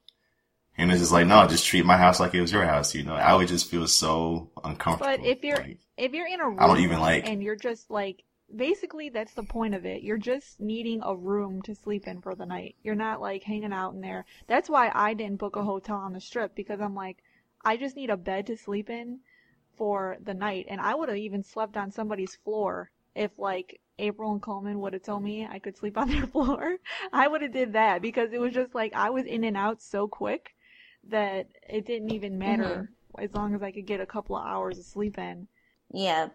And 0.78 0.90
it's 0.92 1.02
just 1.02 1.12
like, 1.12 1.28
no, 1.28 1.46
just 1.48 1.66
treat 1.66 1.86
my 1.86 1.98
house 1.98 2.20
like 2.20 2.34
it 2.34 2.42
was 2.42 2.52
your 2.52 2.66
house, 2.66 2.96
you 2.96 3.04
know. 3.04 3.14
I 3.14 3.36
would 3.36 3.48
just 3.48 3.70
feel 3.70 3.88
so 3.88 4.52
uncomfortable. 4.64 5.18
But 5.18 5.26
if 5.26 5.44
you're 5.44 5.58
like, 5.58 5.80
if 5.98 6.14
you're 6.14 6.28
in 6.28 6.40
a 6.40 6.48
room 6.48 6.60
I 6.60 6.68
don't 6.68 6.80
even 6.80 7.00
like- 7.00 7.28
and 7.28 7.44
you're 7.44 7.56
just 7.56 7.92
like 7.92 8.24
basically 8.56 9.10
that's 9.10 9.34
the 9.34 9.44
point 9.44 9.76
of 9.76 9.86
it. 9.86 10.02
You're 10.02 10.18
just 10.18 10.60
needing 10.60 11.02
a 11.04 11.16
room 11.16 11.62
to 11.64 11.76
sleep 11.76 12.08
in 12.08 12.22
for 12.22 12.36
the 12.36 12.46
night. 12.46 12.76
You're 12.84 12.96
not 12.96 13.22
like 13.22 13.44
hanging 13.44 13.74
out 13.74 13.94
in 13.94 14.02
there. 14.02 14.26
That's 14.48 14.70
why 14.70 14.92
I 14.94 15.14
didn't 15.14 15.40
book 15.40 15.56
a 15.56 15.64
hotel 15.64 15.98
on 15.98 16.14
the 16.14 16.22
strip 16.22 16.56
because 16.56 16.82
I'm 16.82 16.96
like 16.96 17.18
I 17.64 17.78
just 17.78 17.96
need 17.96 18.10
a 18.10 18.18
bed 18.18 18.48
to 18.48 18.58
sleep 18.58 18.90
in 18.90 19.20
for 19.78 20.18
the 20.22 20.34
night 20.34 20.66
and 20.70 20.82
I 20.82 20.96
would 20.96 21.10
have 21.10 21.18
even 21.18 21.44
slept 21.44 21.78
on 21.78 21.92
somebody's 21.92 22.36
floor 22.36 22.92
if 23.16 23.32
like 23.38 23.80
April 24.00 24.32
and 24.32 24.42
Coleman 24.42 24.80
would 24.80 24.94
have 24.94 25.04
told 25.04 25.24
me 25.24 25.46
I 25.46 25.60
could 25.60 25.78
sleep 25.78 25.98
on 25.98 26.10
their 26.10 26.28
floor. 26.28 26.78
I 27.14 27.28
would 27.28 27.42
have 27.42 27.54
did 27.54 27.74
that 27.74 28.02
because 28.02 28.34
it 28.34 28.40
was 28.42 28.54
just 28.54 28.74
like 28.74 28.94
I 28.94 29.10
was 29.10 29.26
in 29.26 29.44
and 29.44 29.58
out 29.58 29.82
so 29.82 30.08
quick 30.08 30.56
that 31.10 31.48
it 31.68 31.86
didn't 31.86 32.12
even 32.12 32.38
matter 32.38 32.92
as 33.20 33.34
long 33.34 33.54
as 33.56 33.62
I 33.62 33.72
could 33.72 33.86
get 33.86 34.00
a 34.02 34.06
couple 34.06 34.36
of 34.36 34.46
hours 34.46 34.78
of 34.78 34.86
sleep 34.86 35.18
in. 35.18 35.48
yeah, 35.92 36.30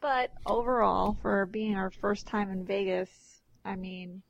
But 0.00 0.30
overall, 0.46 1.16
for 1.22 1.46
being 1.46 1.76
our 1.76 1.90
first 1.90 2.26
time 2.26 2.50
in 2.50 2.64
Vegas, 2.64 3.40
I 3.64 3.76
mean, 3.76 4.22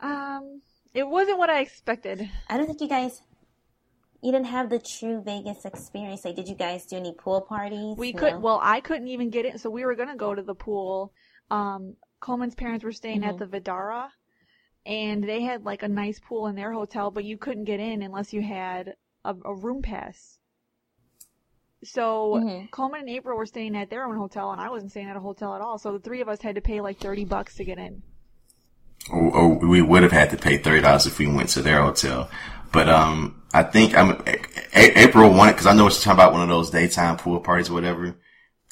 um, 0.00 0.62
it 0.92 1.08
wasn't 1.08 1.38
what 1.38 1.50
I 1.50 1.60
expected. 1.60 2.28
I 2.48 2.56
don't 2.56 2.66
think 2.66 2.80
you 2.80 2.88
guys, 2.88 3.22
you 4.24 4.32
didn't 4.32 4.46
have 4.46 4.70
the 4.70 4.78
true 4.78 5.20
Vegas 5.22 5.64
experience. 5.66 6.24
Like, 6.24 6.34
did 6.36 6.48
you 6.48 6.54
guys 6.54 6.86
do 6.86 6.96
any 6.96 7.12
pool 7.12 7.42
parties? 7.42 7.96
We 7.98 8.12
No? 8.12 8.18
could, 8.20 8.42
well, 8.42 8.58
I 8.62 8.80
couldn't 8.80 9.08
even 9.08 9.28
get 9.30 9.44
in, 9.44 9.58
so 9.58 9.68
we 9.70 9.84
were 9.84 9.94
gonna 9.94 10.16
go 10.16 10.34
to 10.34 10.42
the 10.42 10.54
pool. 10.54 11.12
Um, 11.50 11.96
Coleman's 12.20 12.54
parents 12.54 12.82
were 12.84 12.92
staying 12.92 13.22
at 13.22 13.36
the 13.38 13.46
Vdara, 13.46 14.08
and 14.86 15.22
they 15.22 15.42
had 15.42 15.64
like 15.64 15.82
a 15.82 15.88
nice 15.88 16.18
pool 16.20 16.46
in 16.46 16.56
their 16.56 16.72
hotel, 16.72 17.10
but 17.10 17.24
you 17.24 17.36
couldn't 17.36 17.64
get 17.64 17.80
in 17.80 18.02
unless 18.02 18.32
you 18.32 18.42
had 18.42 18.94
a, 19.24 19.34
a 19.44 19.54
room 19.54 19.82
pass. 19.82 20.38
So 21.84 22.40
Mhm. 22.42 22.70
Coleman 22.70 23.00
and 23.00 23.10
April 23.10 23.36
were 23.36 23.44
staying 23.46 23.76
at 23.76 23.90
their 23.90 24.06
own 24.06 24.16
hotel, 24.16 24.50
and 24.52 24.60
I 24.60 24.70
wasn't 24.70 24.90
staying 24.92 25.08
at 25.10 25.16
a 25.16 25.20
hotel 25.20 25.54
at 25.54 25.60
all. 25.60 25.76
So 25.78 25.92
the 25.92 25.98
three 25.98 26.22
of 26.22 26.28
us 26.30 26.40
had 26.40 26.54
to 26.54 26.62
pay 26.62 26.80
like 26.80 26.98
thirty 26.98 27.26
bucks 27.26 27.56
to 27.56 27.64
get 27.64 27.78
in. 27.78 28.02
or, 29.12 29.36
or 29.36 29.48
we 29.68 29.82
would 29.82 30.02
have 30.02 30.12
had 30.12 30.30
to 30.30 30.38
pay 30.38 30.56
thirty 30.56 30.80
dollars 30.80 31.06
if 31.06 31.18
we 31.18 31.26
went 31.26 31.50
to 31.50 31.60
their 31.60 31.82
hotel. 31.82 32.30
But 32.74 32.88
um, 32.88 33.42
I 33.52 33.62
think 33.62 33.96
I'm 33.96 34.10
A- 34.26 34.98
April 35.04 35.30
wanted 35.30 35.52
because 35.52 35.66
I 35.66 35.74
know 35.74 35.84
what 35.84 35.92
you're 35.92 36.02
talking 36.02 36.18
about 36.18 36.32
one 36.32 36.42
of 36.42 36.48
those 36.48 36.70
daytime 36.70 37.16
pool 37.16 37.40
parties 37.40 37.70
or 37.70 37.74
whatever. 37.74 38.16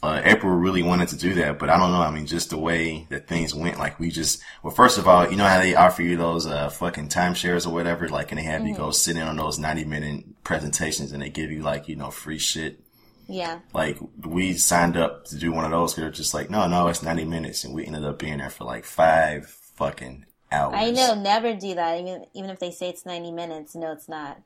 Uh, 0.02 0.20
April 0.24 0.52
really 0.52 0.82
wanted 0.82 1.06
to 1.10 1.16
do 1.16 1.34
that, 1.34 1.60
but 1.60 1.70
I 1.70 1.78
don't 1.78 1.92
know. 1.92 2.00
I 2.00 2.10
mean, 2.10 2.26
just 2.26 2.50
the 2.50 2.58
way 2.58 3.06
that 3.10 3.28
things 3.28 3.54
went, 3.54 3.78
like 3.78 4.00
we 4.00 4.10
just, 4.10 4.42
well, 4.64 4.74
first 4.74 4.98
of 4.98 5.06
all, 5.06 5.30
you 5.30 5.36
know 5.36 5.46
how 5.46 5.60
they 5.60 5.76
offer 5.76 6.02
you 6.02 6.16
those, 6.16 6.44
uh, 6.44 6.68
fucking 6.70 7.08
timeshares 7.08 7.64
or 7.68 7.70
whatever, 7.72 8.08
like, 8.08 8.32
and 8.32 8.40
they 8.40 8.42
have 8.42 8.66
you 8.66 8.74
go 8.74 8.90
sit 8.90 9.16
in 9.16 9.22
on 9.22 9.36
those 9.36 9.60
90 9.60 9.84
minute 9.84 10.42
presentations 10.42 11.12
and 11.12 11.22
they 11.22 11.30
give 11.30 11.52
you 11.52 11.62
like, 11.62 11.86
you 11.86 11.94
know, 11.94 12.10
free 12.10 12.40
shit. 12.40 12.80
Yeah. 13.28 13.60
Like, 13.72 13.98
we 14.26 14.54
signed 14.54 14.96
up 14.96 15.26
to 15.26 15.38
do 15.38 15.52
one 15.52 15.64
of 15.64 15.70
those, 15.70 15.92
because 15.92 16.02
they're 16.02 16.10
just 16.10 16.34
like, 16.34 16.50
no, 16.50 16.66
no, 16.66 16.88
it's 16.88 17.04
90 17.04 17.24
minutes. 17.24 17.62
And 17.62 17.72
we 17.72 17.86
ended 17.86 18.04
up 18.04 18.18
being 18.18 18.38
there 18.38 18.50
for 18.50 18.64
like 18.64 18.84
five 18.84 19.46
fucking 19.76 20.26
hours. 20.52 20.74
I 20.76 20.90
know, 20.90 21.14
never 21.14 21.54
do 21.54 21.74
that. 21.74 22.00
Even 22.00 22.26
even 22.34 22.50
if 22.50 22.58
they 22.58 22.70
say 22.70 22.88
it's 22.88 23.06
ninety 23.06 23.32
minutes, 23.32 23.74
no, 23.74 23.92
it's 23.92 24.08
not. 24.08 24.40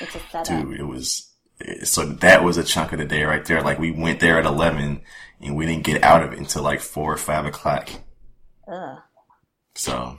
It's 0.00 0.14
a 0.14 0.20
setup. 0.30 0.46
dude, 0.46 0.80
it 0.80 0.84
was 0.84 1.32
eh, 1.60 1.84
so 1.84 2.06
that 2.06 2.42
was 2.42 2.56
a 2.56 2.64
chunk 2.64 2.92
of 2.92 2.98
the 2.98 3.04
day 3.04 3.24
right 3.24 3.44
there. 3.44 3.62
Like 3.62 3.78
we 3.78 3.90
went 3.90 4.20
there 4.20 4.38
at 4.38 4.46
eleven 4.46 5.02
and 5.40 5.56
we 5.56 5.66
didn't 5.66 5.84
get 5.84 6.02
out 6.02 6.22
of 6.22 6.32
it 6.32 6.38
until 6.38 6.62
like 6.62 6.80
four 6.80 7.12
or 7.12 7.18
five 7.18 7.46
o'clock. 7.46 7.90
Ugh. 8.66 8.98
So, 9.74 10.18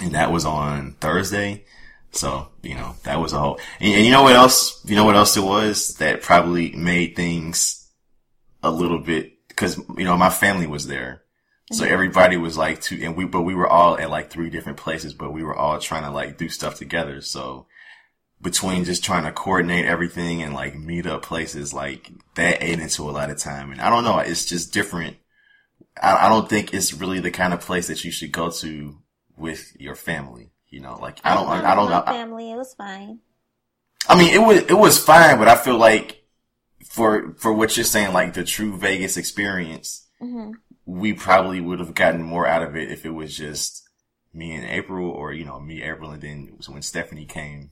and 0.00 0.12
that 0.14 0.32
was 0.32 0.44
on 0.44 0.96
Thursday. 1.00 1.64
So 2.12 2.48
you 2.62 2.74
know 2.74 2.96
that 3.04 3.20
was 3.20 3.32
a 3.32 3.38
whole. 3.38 3.60
And, 3.78 3.94
and 3.94 4.04
you 4.04 4.10
know 4.10 4.22
what 4.22 4.34
else? 4.34 4.84
You 4.84 4.96
know 4.96 5.04
what 5.04 5.16
else 5.16 5.36
it 5.36 5.44
was 5.44 5.94
that 5.96 6.22
probably 6.22 6.72
made 6.72 7.14
things 7.14 7.88
a 8.62 8.70
little 8.70 8.98
bit 8.98 9.46
because 9.48 9.78
you 9.96 10.04
know 10.04 10.16
my 10.16 10.30
family 10.30 10.66
was 10.66 10.86
there. 10.86 11.22
So 11.72 11.84
everybody 11.84 12.36
was 12.36 12.58
like 12.58 12.80
two, 12.80 12.98
and 13.02 13.16
we, 13.16 13.24
but 13.26 13.42
we 13.42 13.54
were 13.54 13.68
all 13.68 13.96
at 13.96 14.10
like 14.10 14.28
three 14.30 14.50
different 14.50 14.78
places, 14.78 15.14
but 15.14 15.32
we 15.32 15.44
were 15.44 15.54
all 15.54 15.78
trying 15.78 16.02
to 16.02 16.10
like 16.10 16.36
do 16.36 16.48
stuff 16.48 16.74
together. 16.74 17.20
So 17.20 17.66
between 18.42 18.84
just 18.84 19.04
trying 19.04 19.24
to 19.24 19.30
coordinate 19.32 19.84
everything 19.84 20.42
and 20.42 20.52
like 20.52 20.76
meet 20.76 21.06
up 21.06 21.22
places, 21.22 21.72
like 21.72 22.10
that 22.34 22.62
ate 22.62 22.80
into 22.80 23.08
a 23.08 23.12
lot 23.12 23.30
of 23.30 23.38
time. 23.38 23.70
And 23.70 23.80
I 23.80 23.88
don't 23.88 24.02
know, 24.02 24.18
it's 24.18 24.46
just 24.46 24.72
different. 24.72 25.18
I, 26.02 26.26
I 26.26 26.28
don't 26.28 26.48
think 26.48 26.74
it's 26.74 26.92
really 26.92 27.20
the 27.20 27.30
kind 27.30 27.54
of 27.54 27.60
place 27.60 27.86
that 27.86 28.04
you 28.04 28.10
should 28.10 28.32
go 28.32 28.50
to 28.50 28.98
with 29.36 29.76
your 29.78 29.94
family. 29.94 30.50
You 30.70 30.80
know, 30.80 30.98
like 31.00 31.18
I 31.22 31.34
don't, 31.34 31.48
went 31.48 31.64
I, 31.64 31.74
don't. 31.76 31.90
My 31.90 32.04
family, 32.04 32.50
it 32.50 32.56
was 32.56 32.74
fine. 32.74 33.20
I 34.08 34.18
mean, 34.18 34.34
it 34.34 34.38
was 34.38 34.58
it 34.62 34.78
was 34.78 34.98
fine, 34.98 35.38
but 35.38 35.48
I 35.48 35.56
feel 35.56 35.78
like 35.78 36.24
for 36.84 37.34
for 37.34 37.52
what 37.52 37.76
you're 37.76 37.84
saying, 37.84 38.12
like 38.12 38.34
the 38.34 38.44
true 38.44 38.76
Vegas 38.76 39.16
experience, 39.16 40.08
hmm 40.20 40.52
we 40.84 41.12
probably 41.12 41.60
would 41.60 41.78
have 41.80 41.94
gotten 41.94 42.22
more 42.22 42.46
out 42.46 42.62
of 42.62 42.76
it 42.76 42.90
if 42.90 43.04
it 43.04 43.10
was 43.10 43.36
just 43.36 43.88
me 44.32 44.54
and 44.54 44.64
April, 44.64 45.10
or 45.10 45.32
you 45.32 45.44
know, 45.44 45.60
me, 45.60 45.82
April, 45.82 46.10
and 46.10 46.22
then 46.22 46.58
when 46.68 46.82
Stephanie 46.82 47.26
came. 47.26 47.70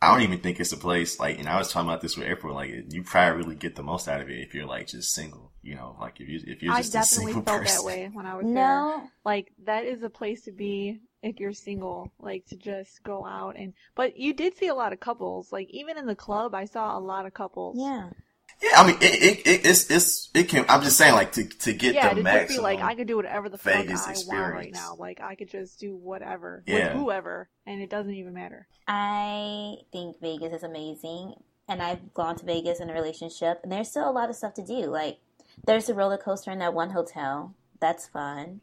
I 0.00 0.10
don't 0.10 0.22
even 0.22 0.40
think 0.40 0.58
it's 0.58 0.72
a 0.72 0.76
place 0.76 1.20
like, 1.20 1.38
and 1.38 1.48
I 1.48 1.56
was 1.58 1.70
talking 1.70 1.88
about 1.88 2.00
this 2.00 2.16
with 2.16 2.26
April. 2.26 2.56
Like, 2.56 2.70
you 2.88 3.04
probably 3.04 3.44
really 3.44 3.54
get 3.54 3.76
the 3.76 3.84
most 3.84 4.08
out 4.08 4.20
of 4.20 4.28
it 4.28 4.40
if 4.40 4.52
you're 4.52 4.66
like 4.66 4.88
just 4.88 5.14
single. 5.14 5.52
You 5.62 5.76
know, 5.76 5.96
like 6.00 6.20
if 6.20 6.28
you 6.28 6.40
if 6.44 6.60
you're 6.60 6.74
just 6.74 6.90
a 6.90 6.92
definitely 6.92 7.34
felt 7.34 7.46
person. 7.46 7.76
that 7.76 7.84
way 7.86 8.10
when 8.12 8.26
I 8.26 8.34
was 8.34 8.44
there. 8.44 8.52
No, 8.54 9.08
Like 9.24 9.52
that 9.64 9.84
is 9.84 10.02
a 10.02 10.10
place 10.10 10.42
to 10.42 10.52
be 10.52 11.00
if 11.22 11.38
you're 11.38 11.52
single, 11.52 12.12
like 12.18 12.46
to 12.46 12.56
just 12.56 13.00
go 13.04 13.24
out 13.24 13.54
and. 13.56 13.74
But 13.94 14.16
you 14.16 14.34
did 14.34 14.56
see 14.56 14.66
a 14.66 14.74
lot 14.74 14.92
of 14.92 14.98
couples. 14.98 15.52
Like 15.52 15.68
even 15.70 15.96
in 15.96 16.06
the 16.06 16.16
club, 16.16 16.52
I 16.52 16.64
saw 16.64 16.98
a 16.98 17.00
lot 17.00 17.24
of 17.26 17.32
couples. 17.32 17.76
yeah. 17.78 18.10
Yeah, 18.62 18.80
I 18.80 18.86
mean, 18.86 18.96
it, 19.00 19.22
it, 19.22 19.38
it 19.46 19.66
it's 19.66 19.90
it's 19.90 20.30
it 20.34 20.44
can. 20.48 20.64
I'm 20.68 20.82
just 20.82 20.96
saying, 20.96 21.14
like 21.14 21.32
to 21.32 21.44
to 21.44 21.72
get 21.72 21.94
Yeah, 21.94 22.10
the 22.10 22.14
to 22.14 22.14
just 22.16 22.24
maximum. 22.24 22.58
be 22.58 22.62
like, 22.62 22.80
I 22.80 22.94
could 22.94 23.08
do 23.08 23.16
whatever 23.16 23.48
the 23.48 23.58
fuck 23.58 23.74
Vegas 23.74 24.06
I 24.06 24.14
want 24.32 24.54
right 24.54 24.72
now. 24.72 24.94
Like 24.98 25.20
I 25.20 25.34
could 25.34 25.48
just 25.50 25.80
do 25.80 25.96
whatever 25.96 26.62
Yeah. 26.66 26.92
with 26.94 27.02
whoever, 27.02 27.48
and 27.66 27.82
it 27.82 27.90
doesn't 27.90 28.14
even 28.14 28.34
matter. 28.34 28.68
I 28.86 29.76
think 29.90 30.20
Vegas 30.20 30.52
is 30.52 30.62
amazing, 30.62 31.34
and 31.68 31.82
I've 31.82 32.14
gone 32.14 32.36
to 32.36 32.44
Vegas 32.46 32.78
in 32.80 32.88
a 32.88 32.92
relationship, 32.92 33.60
and 33.62 33.72
there's 33.72 33.88
still 33.90 34.08
a 34.08 34.12
lot 34.12 34.30
of 34.30 34.36
stuff 34.36 34.54
to 34.54 34.64
do. 34.64 34.86
Like, 34.86 35.18
there's 35.66 35.88
a 35.88 35.94
roller 35.94 36.18
coaster 36.18 36.50
in 36.52 36.60
that 36.60 36.72
one 36.74 36.90
hotel. 36.90 37.54
That's 37.80 38.06
fun. 38.06 38.60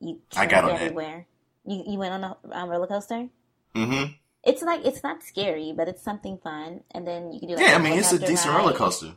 You 0.00 0.20
I 0.34 0.46
got 0.46 0.50
get 0.50 0.64
on 0.64 0.70
that. 0.70 0.80
everywhere. 0.82 1.26
You 1.66 1.84
you 1.86 1.98
went 1.98 2.14
on 2.14 2.24
a 2.24 2.36
on 2.52 2.68
roller 2.70 2.86
coaster? 2.86 3.28
Mm-hmm. 3.74 4.12
It's 4.44 4.62
like 4.62 4.84
it's 4.86 5.02
not 5.02 5.22
scary, 5.22 5.72
but 5.76 5.88
it's 5.88 6.02
something 6.02 6.38
fun. 6.42 6.80
And 6.92 7.06
then 7.06 7.32
you 7.32 7.38
can 7.40 7.48
do. 7.50 7.56
Like, 7.56 7.66
Yeah, 7.66 7.74
I 7.76 7.78
mean 7.78 7.98
it's 7.98 8.12
a 8.12 8.18
decent 8.18 8.54
ride. 8.54 8.58
roller 8.60 8.72
coaster. 8.72 9.12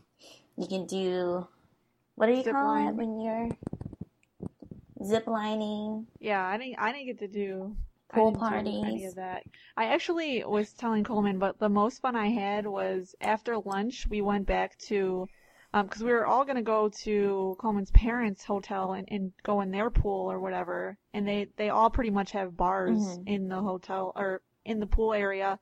You 0.57 0.67
can 0.67 0.85
do 0.85 1.47
what 2.15 2.27
do 2.27 2.33
you 2.33 2.43
Zip 2.43 2.53
call 2.53 2.65
line. 2.65 2.87
it 2.87 2.95
when 2.95 3.19
you're 3.19 3.49
zip 5.03 5.27
lining? 5.27 6.07
Yeah, 6.19 6.45
I 6.45 6.57
didn't. 6.57 6.79
I 6.79 6.91
didn't 6.91 7.07
get 7.07 7.19
to 7.19 7.27
do 7.27 7.75
Pool 8.09 8.31
do 8.31 8.39
Any 8.45 9.05
of 9.05 9.15
that. 9.15 9.43
I 9.75 9.85
actually 9.85 10.43
was 10.45 10.71
telling 10.73 11.03
Coleman, 11.03 11.39
but 11.39 11.59
the 11.59 11.69
most 11.69 12.01
fun 12.01 12.15
I 12.15 12.27
had 12.29 12.65
was 12.65 13.15
after 13.19 13.57
lunch. 13.57 14.07
We 14.07 14.21
went 14.21 14.47
back 14.47 14.77
to, 14.87 15.27
um, 15.73 15.87
because 15.87 16.03
we 16.03 16.11
were 16.11 16.25
all 16.25 16.45
gonna 16.45 16.61
go 16.61 16.89
to 17.03 17.55
Coleman's 17.59 17.91
parents' 17.91 18.45
hotel 18.45 18.93
and, 18.93 19.07
and 19.11 19.33
go 19.43 19.59
in 19.61 19.71
their 19.71 19.89
pool 19.89 20.31
or 20.31 20.39
whatever, 20.39 20.97
and 21.13 21.27
they 21.27 21.47
they 21.57 21.69
all 21.69 21.89
pretty 21.89 22.11
much 22.11 22.31
have 22.31 22.55
bars 22.55 22.99
Mhm. 22.99 23.27
in 23.27 23.47
the 23.49 23.59
hotel 23.61 24.13
or 24.15 24.41
in 24.63 24.79
the 24.79 24.87
pool 24.87 25.13
area. 25.13 25.59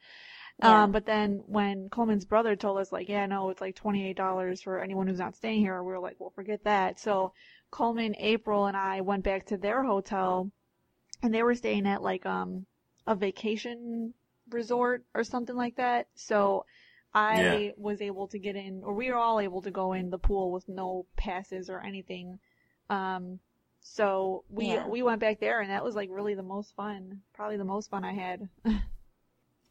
Yeah. 0.58 0.84
Um, 0.84 0.92
but 0.92 1.06
then 1.06 1.44
when 1.48 1.90
Coleman's 1.90 2.26
brother 2.26 2.56
told 2.56 2.80
us, 2.80 2.92
like, 2.92 3.10
yeah, 3.10 3.26
no, 3.26 3.50
it's 3.50 3.62
like 3.62 3.76
$28 3.76 4.62
for 4.62 4.80
anyone 4.80 5.08
who's 5.08 5.20
not 5.20 5.36
staying 5.36 5.60
here, 5.62 5.84
we 5.84 5.92
were 5.92 6.00
like, 6.00 6.20
well, 6.20 6.30
forget 6.32 6.64
that. 6.64 7.00
So 7.00 7.34
Coleman, 7.72 8.16
April, 8.18 8.66
and 8.68 8.78
I 8.78 9.02
went 9.02 9.24
back 9.24 9.46
to 9.48 9.58
their 9.58 9.84
hotel, 9.84 10.52
and 11.24 11.34
they 11.34 11.44
were 11.44 11.56
staying 11.56 11.88
at 11.88 12.02
like 12.04 12.26
um 12.26 12.66
a 13.08 13.16
vacation 13.16 14.14
resort 14.50 15.06
or 15.16 15.24
something 15.24 15.56
like 15.56 15.76
that. 15.78 16.08
So 16.16 16.66
I 17.14 17.38
Yeah. 17.38 17.60
was 17.78 18.02
able 18.02 18.28
to 18.30 18.40
get 18.40 18.56
in, 18.56 18.84
or 18.84 18.94
we 18.94 19.10
were 19.12 19.18
all 19.18 19.40
able 19.40 19.62
to 19.64 19.72
go 19.72 19.94
in 19.94 20.10
the 20.10 20.20
pool 20.20 20.52
with 20.52 20.68
no 20.70 21.06
passes 21.18 21.70
or 21.70 21.82
anything. 21.82 22.40
Um, 22.90 23.40
so 23.82 24.46
we 24.50 24.74
Yeah. 24.74 24.86
we 24.86 25.04
went 25.04 25.20
back 25.22 25.40
there, 25.40 25.62
and 25.62 25.72
that 25.72 25.84
was 25.84 25.96
like 25.96 26.10
really 26.12 26.36
the 26.36 26.44
most 26.44 26.76
fun, 26.76 27.22
probably 27.34 27.58
the 27.58 27.66
most 27.66 27.90
fun 27.90 28.04
I 28.06 28.14
had. 28.14 28.50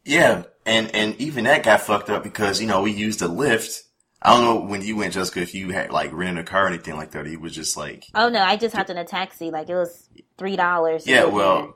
Yeah, 0.05 0.45
and 0.67 0.95
and 0.95 1.17
even 1.21 1.45
that 1.45 1.63
got 1.63 1.81
fucked 1.81 2.11
up 2.11 2.23
because 2.23 2.61
you 2.61 2.67
know 2.67 2.83
we 2.83 2.93
used 2.93 3.23
a 3.23 3.27
Lyft. 3.29 3.83
I 4.25 4.35
don't 4.35 4.45
know 4.45 4.69
when 4.69 4.83
you 4.83 4.97
went, 4.97 5.15
Jessica, 5.15 5.41
if 5.41 5.53
you 5.53 5.71
had 5.71 5.91
like 5.91 6.13
rented 6.13 6.45
a 6.45 6.49
car 6.49 6.65
or 6.65 6.69
anything 6.69 6.97
like 6.97 7.11
that. 7.11 7.27
It 7.27 7.41
was 7.41 7.55
just 7.55 7.77
like, 7.77 8.05
Oh 8.15 8.29
no, 8.29 8.41
I 8.41 8.57
just 8.57 8.75
hopped 8.75 8.91
in 8.91 8.97
a 8.97 9.05
taxi. 9.05 9.51
Like 9.51 9.69
it 9.69 9.75
was 9.75 10.09
three 10.39 10.57
dollars. 10.57 11.07
yeah, 11.07 11.25
well, 11.25 11.75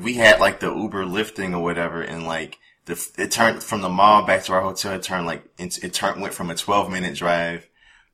we 0.00 0.14
had 0.14 0.40
like 0.40 0.60
the 0.60 0.74
Uber 0.74 1.04
lifting 1.04 1.54
or 1.54 1.62
whatever, 1.62 2.00
and 2.02 2.24
like 2.26 2.58
the 2.86 2.94
it 3.18 3.30
turned 3.30 3.62
from 3.62 3.80
the 3.82 3.88
mall 3.88 4.24
back 4.24 4.42
to 4.44 4.52
our 4.52 4.62
hotel. 4.62 4.94
It 4.94 5.02
turned 5.02 5.26
like 5.26 5.44
it, 5.58 5.82
it 5.84 5.92
turned 5.94 6.20
went 6.20 6.34
from 6.34 6.50
a 6.50 6.54
twelve 6.54 6.90
minute 6.90 7.14
drive 7.14 7.68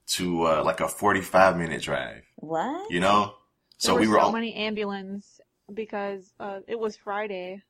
to 0.09 0.43
uh, 0.45 0.63
like 0.65 0.81
a 0.81 0.89
forty 0.89 1.21
five 1.21 1.57
minute 1.57 1.83
drive. 1.83 2.23
what? 2.37 2.91
You 2.91 3.01
know, 3.01 3.35
so 3.79 3.93
there 3.93 4.01
we 4.01 4.07
were 4.09 4.15
were 4.15 4.21
so 4.21 4.27
all, 4.27 4.33
many 4.33 4.55
ambulance 4.55 5.41
because 5.73 6.33
uh, 6.41 6.61
it 6.67 6.79
was 6.79 6.97
Friday. 6.97 7.63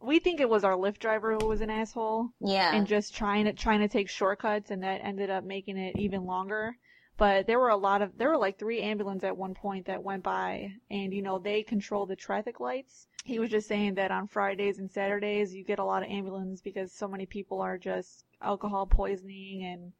We 0.00 0.18
think 0.20 0.40
it 0.40 0.48
was 0.48 0.64
our 0.64 0.74
Lyft 0.76 0.98
driver 0.98 1.34
who 1.34 1.46
was 1.46 1.60
an 1.60 1.70
asshole 1.70 2.28
Yeah. 2.40 2.74
and 2.74 2.86
just 2.86 3.14
trying 3.16 3.46
to 3.46 3.52
trying 3.52 3.80
to 3.80 3.88
take 3.88 4.08
shortcuts, 4.08 4.70
and 4.70 4.82
that 4.82 5.00
ended 5.04 5.30
up 5.30 5.44
making 5.44 5.76
it 5.76 5.96
even 5.98 6.24
longer. 6.24 6.76
But 7.16 7.48
there 7.48 7.58
were 7.58 7.70
a 7.70 7.76
lot 7.76 8.00
of 8.00 8.16
there 8.16 8.28
were 8.28 8.36
like 8.36 8.58
three 8.60 8.80
ambulances 8.80 9.24
at 9.24 9.36
one 9.36 9.54
point 9.54 9.86
that 9.86 10.04
went 10.04 10.22
by, 10.22 10.70
and 10.88 11.12
you 11.12 11.20
know 11.22 11.38
they 11.40 11.64
control 11.64 12.06
the 12.06 12.14
traffic 12.14 12.60
lights. 12.60 13.08
He 13.24 13.40
was 13.40 13.50
just 13.50 13.66
saying 13.66 13.94
that 13.96 14.12
on 14.12 14.28
Fridays 14.28 14.78
and 14.78 14.90
Saturdays 14.90 15.52
you 15.52 15.64
get 15.64 15.80
a 15.80 15.84
lot 15.84 16.04
of 16.04 16.08
ambulance 16.10 16.60
because 16.60 16.92
so 16.92 17.08
many 17.08 17.26
people 17.26 17.60
are 17.60 17.76
just 17.76 18.24
alcohol 18.40 18.86
poisoning 18.86 19.64
and 19.64 19.92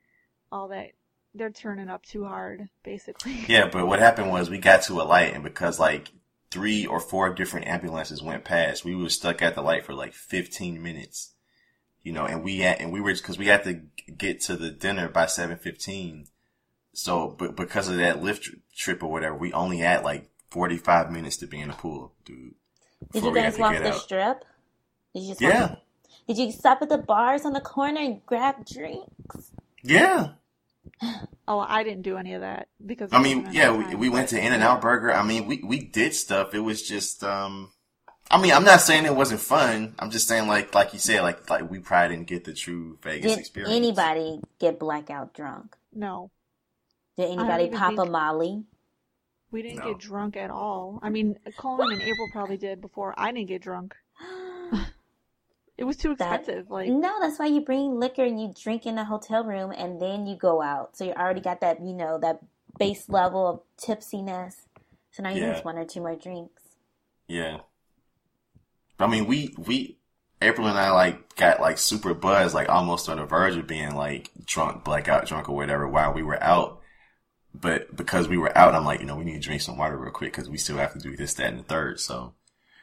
all 0.53 0.69
that. 0.69 0.93
They're 1.35 1.51
turning 1.51 1.89
up 1.91 2.05
too 2.07 2.25
hard, 2.25 2.69
basically. 2.85 3.45
yeah. 3.49 3.69
But 3.69 3.87
what 3.87 3.99
happened 3.99 4.31
was 4.31 4.49
we 4.49 4.59
got 4.59 4.83
to 4.83 5.01
a 5.01 5.03
light, 5.03 5.35
and 5.35 5.43
because 5.43 5.81
like 5.81 6.09
three 6.59 6.87
or 6.87 7.01
four 7.01 7.33
different 7.35 7.67
ambulances 7.67 8.23
went 8.23 8.45
past, 8.45 8.85
we 8.85 8.95
were 8.95 9.09
stuck 9.09 9.41
at 9.43 9.55
the 9.55 9.63
light 9.63 9.85
for 9.87 9.95
like 9.95 10.13
fifteen 10.13 10.83
minutes. 10.83 11.33
You 12.03 12.13
know, 12.13 12.25
and 12.25 12.43
we 12.43 12.59
had, 12.59 12.81
and 12.81 12.93
we 12.93 13.01
were 13.01 13.13
because 13.13 13.39
we 13.39 13.47
had 13.47 13.65
to 13.65 13.81
get 14.17 14.41
to 14.43 14.57
the 14.57 14.71
dinner 14.71 15.09
by 15.09 15.27
seven 15.27 15.57
fifteen. 15.59 16.27
So, 16.95 17.29
but 17.39 17.55
because 17.57 17.89
of 17.89 17.97
that 17.97 18.21
Lyft 18.23 18.49
trip 18.77 19.03
or 19.03 19.11
whatever, 19.11 19.37
we 19.37 19.53
only 19.53 19.79
had 19.79 20.05
like 20.05 20.31
forty 20.51 20.77
five 20.79 21.11
minutes 21.11 21.37
to 21.39 21.47
be 21.47 21.61
in 21.61 21.69
the 21.69 21.75
pool, 21.75 22.13
dude. 22.25 22.55
Did 23.13 23.25
you 23.25 23.35
guys 23.35 23.59
walk 23.59 23.77
the 23.79 23.89
out. 23.89 24.01
strip? 24.01 24.45
Did 25.15 25.23
you 25.23 25.29
just 25.29 25.41
walk 25.43 25.53
Yeah, 25.53 25.75
Did 26.27 26.39
you 26.39 26.53
stop 26.53 26.83
at 26.83 26.89
the 26.89 26.99
bars 26.99 27.45
on 27.45 27.53
the 27.53 27.61
corner 27.61 28.01
and 28.01 28.25
grab 28.27 28.67
drinks? 28.67 29.53
yeah. 29.83 30.31
Oh, 31.47 31.59
I 31.61 31.83
didn't 31.83 32.03
do 32.03 32.17
any 32.17 32.35
of 32.35 32.43
that 32.43 32.69
because 32.85 33.11
I 33.13 33.23
mean, 33.23 33.49
yeah, 33.53 33.71
we, 33.75 33.95
we 33.95 34.09
went 34.09 34.29
to 34.31 34.39
In 34.39 34.53
and 34.53 34.63
Out 34.63 34.81
Burger. 34.83 35.13
I 35.13 35.23
mean, 35.23 35.47
we, 35.47 35.63
we 35.65 35.81
did 35.81 36.15
stuff. 36.15 36.55
It 36.55 36.61
was 36.61 36.83
just, 36.87 37.25
um, 37.25 37.71
I 38.31 38.41
mean, 38.41 38.53
I'm 38.53 38.65
not 38.65 38.83
saying 38.83 39.07
it 39.07 39.17
wasn't 39.17 39.41
fun. 39.41 39.95
I'm 39.99 40.11
just 40.11 40.29
saying, 40.29 40.47
like, 40.47 40.75
like 40.75 40.93
you 40.93 40.99
said, 40.99 41.23
like, 41.23 41.49
like 41.49 41.71
we 41.71 41.79
probably 41.79 42.17
didn't 42.17 42.29
get 42.29 42.45
the 42.45 42.53
true 42.53 42.99
Vegas 43.03 43.37
experience. 43.37 43.37
Did 43.37 43.41
experience. 43.41 43.77
anybody 43.77 44.41
get 44.59 44.79
blackout 44.79 45.33
drunk? 45.35 45.75
No, 45.95 46.31
Did 47.17 47.31
anybody 47.31 47.65
even 47.65 47.79
pop 47.79 47.99
a 47.99 48.05
Molly? 48.05 48.65
we 49.51 49.63
didn't 49.63 49.79
No. 49.79 49.93
get 49.95 49.99
drunk 49.99 50.37
at 50.37 50.51
all. 50.51 50.99
I 51.03 51.09
mean, 51.09 51.39
Coleman 51.57 51.93
and 51.93 52.03
April 52.03 52.29
probably 52.33 52.59
did 52.59 52.83
before 52.83 53.15
I 53.17 53.33
didn't 53.33 53.49
get 53.49 53.63
drunk. 53.63 53.95
It 55.79 55.85
was 55.85 55.97
too 55.97 56.15
That- 56.17 56.41
expensive. 56.41 56.71
Like, 56.71 56.91
No, 56.91 57.21
that's 57.21 57.39
why 57.39 57.47
you 57.47 57.61
bring 57.61 57.99
liquor 57.99 58.25
and 58.25 58.41
you 58.41 58.53
drink 58.61 58.85
in 58.85 58.97
the 58.97 59.05
hotel 59.05 59.45
room 59.45 59.71
and 59.71 60.03
then 60.03 60.27
you 60.27 60.37
go 60.37 60.61
out. 60.61 60.97
So 60.97 61.05
you 61.05 61.13
already 61.13 61.41
got 61.41 61.61
that, 61.61 61.81
you 61.81 61.95
know, 61.95 62.19
that 62.19 62.41
base 62.79 63.09
level 63.09 63.47
of 63.47 63.61
tipsiness. 63.77 64.67
So 65.13 65.23
now 65.23 65.31
you 65.31 65.43
Yeah. 65.43 65.53
need 65.55 65.65
one 65.65 65.79
or 65.79 65.85
two 65.85 66.01
more 66.01 66.17
drinks. 66.17 66.63
Yeah. 67.29 67.61
I 68.99 69.07
mean, 69.07 69.27
we, 69.27 69.55
we, 69.57 69.99
April 70.43 70.67
and 70.67 70.77
I, 70.79 70.91
like, 70.91 71.37
got, 71.37 71.61
like, 71.61 71.79
super 71.79 72.13
buzzed, 72.15 72.55
like, 72.55 72.69
almost 72.69 73.09
on 73.09 73.19
the 73.19 73.25
verge 73.25 73.57
of 73.57 73.67
being, 73.69 73.95
like, 73.95 74.31
drunk, 74.45 74.83
blackout 74.85 75.27
drunk 75.27 75.49
or 75.49 75.55
whatever 75.57 75.87
while 75.89 76.13
we 76.13 76.23
were 76.23 76.43
out. 76.43 76.81
But 77.55 77.95
because 77.97 78.29
we 78.29 78.39
were 78.39 78.57
out, 78.59 78.75
I'm 78.75 78.85
like, 78.85 79.01
you 79.01 79.07
know, 79.07 79.17
we 79.17 79.25
need 79.25 79.35
to 79.35 79.41
drink 79.41 79.63
some 79.63 79.79
water 79.79 79.97
real 79.97 80.13
quick 80.13 80.33
because 80.33 80.49
we 80.51 80.59
still 80.59 80.77
have 80.77 80.93
to 80.93 80.99
do 80.99 81.17
this, 81.17 81.35
that, 81.35 81.51
and 81.51 81.61
the 81.61 81.65
third. 81.65 82.01
So, 82.01 82.35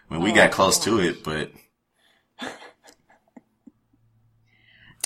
I 0.10 0.14
mean, 0.14 0.24
we 0.24 0.32
Oh, 0.32 0.36
got 0.36 0.52
close 0.52 0.80
to 0.80 1.00
it, 1.00 1.24
but 1.24 1.52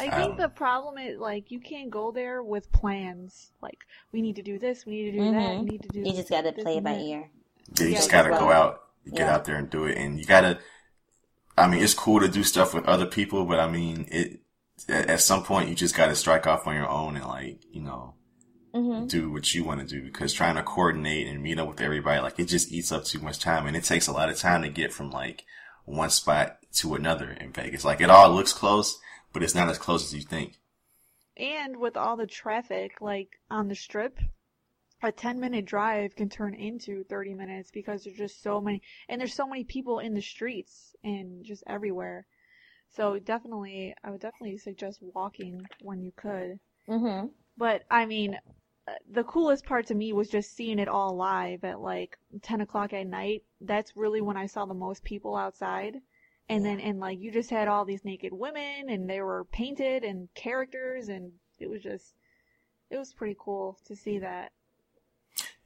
I 0.02 0.08
Um, 0.08 0.22
think 0.22 0.38
the 0.38 0.50
problem 0.50 0.98
is 0.98 1.20
like 1.20 1.52
you 1.52 1.60
can't 1.60 1.90
go 1.90 2.12
there 2.12 2.42
with 2.44 2.72
plans. 2.72 3.52
Like, 3.62 3.80
we 4.12 4.22
need 4.22 4.36
to 4.38 4.42
do 4.42 4.58
this, 4.60 4.86
we 4.86 4.94
need 5.04 5.12
to 5.12 5.18
do 5.20 5.32
that, 5.32 5.52
Mhm. 5.52 5.60
we 5.60 5.66
need 5.66 5.82
to 5.84 5.90
do. 5.90 6.00
You 6.02 6.14
just 6.14 6.30
got 6.30 6.42
to 6.42 6.52
play 6.52 6.78
it 6.78 6.84
by 6.84 6.96
ear. 6.98 7.30
Yeah, 7.78 7.84
you 7.86 7.90
Yeah, 7.92 7.96
just 7.98 8.12
gotta 8.12 8.30
go 8.30 8.40
gotta- 8.40 8.54
out, 8.54 8.84
get 9.06 9.20
yeah. 9.20 9.36
out 9.36 9.46
there 9.46 9.56
and 9.58 9.70
do 9.70 9.86
it. 9.86 9.98
And 9.98 10.20
you 10.20 10.26
gotta, 10.26 10.60
I 11.58 11.68
mean, 11.68 11.84
it's 11.84 11.94
cool 11.94 12.20
to 12.22 12.28
do 12.28 12.44
stuff 12.44 12.74
with 12.74 12.86
other 12.86 13.06
people, 13.06 13.46
but 13.46 13.60
I 13.60 13.70
mean, 13.70 14.08
it, 14.12 14.40
at 14.88 15.10
at 15.10 15.22
some 15.22 15.44
point 15.44 15.70
you 15.70 15.76
just 15.76 15.96
gotta 15.96 16.16
strike 16.16 16.48
off 16.48 16.66
on 16.66 16.76
your 16.76 16.88
own 16.90 17.16
and 17.18 17.26
like, 17.26 17.60
you 17.72 17.82
know, 17.82 18.16
hmm 18.74 19.06
do 19.08 19.32
what 19.32 19.54
you 19.56 19.64
want 19.64 19.80
to 19.82 19.86
do 19.86 20.02
because 20.04 20.32
trying 20.32 20.56
to 20.56 20.62
coordinate 20.64 21.28
and 21.28 21.42
meet 21.42 21.58
up 21.60 21.68
with 21.68 21.82
everybody, 21.82 22.22
like 22.22 22.40
it 22.40 22.46
just 22.46 22.72
eats 22.72 22.92
up 22.92 23.04
too 23.04 23.20
much 23.20 23.40
time 23.40 23.66
and 23.68 23.76
it 23.76 23.84
takes 23.84 24.08
a 24.08 24.12
lot 24.12 24.30
of 24.30 24.38
time 24.38 24.62
to 24.62 24.70
get 24.70 24.94
from 24.94 25.10
like 25.12 25.44
one 25.86 26.10
spot 26.12 26.58
to 26.72 26.94
another 26.96 27.32
in 27.32 27.52
Vegas. 27.52 27.84
Like 27.84 28.00
it 28.00 28.10
all 28.12 28.32
looks 28.34 28.54
close, 28.54 29.00
but 29.34 29.44
it's 29.44 29.56
not 29.56 29.70
as 29.70 29.78
close 29.78 30.04
as 30.06 30.14
you 30.16 30.22
think. 30.22 30.60
And 31.38 31.78
with 31.78 31.98
all 31.98 32.18
the 32.18 32.28
traffic, 32.28 33.02
like 33.02 33.40
on 33.50 33.68
the 33.68 33.74
strip, 33.74 34.20
a 35.02 35.12
10 35.12 35.40
minute 35.40 35.66
drive 35.66 36.16
can 36.16 36.30
turn 36.30 36.54
into 36.54 37.04
30 37.06 37.34
minutes 37.34 37.72
because 37.72 38.04
there's 38.04 38.18
just 38.18 38.44
so 38.44 38.62
many, 38.62 38.82
and 39.08 39.20
there's 39.20 39.34
so 39.34 39.48
many 39.48 39.64
people 39.64 40.00
in 40.00 40.14
the 40.14 40.22
streets 40.22 40.96
and 41.04 41.44
just 41.44 41.64
everywhere. 41.66 42.28
So 42.90 43.20
definitely, 43.20 43.96
I 44.04 44.12
would 44.12 44.22
definitely 44.22 44.58
suggest 44.58 45.02
walking 45.02 45.70
when 45.80 46.04
you 46.04 46.12
could. 46.12 46.60
hmm 46.88 47.30
But 47.58 47.84
I 47.92 48.06
mean, 48.08 48.40
uh, 48.88 48.94
the 49.10 49.24
coolest 49.24 49.66
part 49.66 49.88
to 49.88 49.96
me 49.96 50.14
was 50.14 50.30
just 50.30 50.56
seeing 50.56 50.80
it 50.80 50.88
all 50.88 51.16
live 51.16 51.64
at 51.64 51.80
like 51.80 52.18
10 52.42 52.62
o'clock 52.62 52.94
at 52.94 53.06
night. 53.08 53.44
That's 53.62 53.96
really 53.96 54.22
when 54.22 54.38
I 54.38 54.48
saw 54.48 54.66
the 54.66 54.74
most 54.74 55.04
people 55.04 55.36
outside. 55.36 56.02
And 56.50 56.66
then, 56.66 56.80
and 56.80 57.00
like, 57.00 57.20
you 57.20 57.32
just 57.32 57.52
had 57.52 57.68
all 57.68 57.86
these 57.86 58.04
naked 58.04 58.34
women 58.34 58.90
and 58.90 59.08
they 59.08 59.22
were 59.22 59.46
painted 59.46 60.04
and 60.04 60.34
characters 60.34 61.08
and 61.08 61.32
it 61.60 61.70
was 61.70 61.84
just, 61.84 62.16
it 62.90 62.98
was 62.98 63.14
pretty 63.14 63.36
cool 63.40 63.78
to 63.86 63.96
see 63.96 64.20
that. 64.20 64.52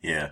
Yeah. 0.01 0.31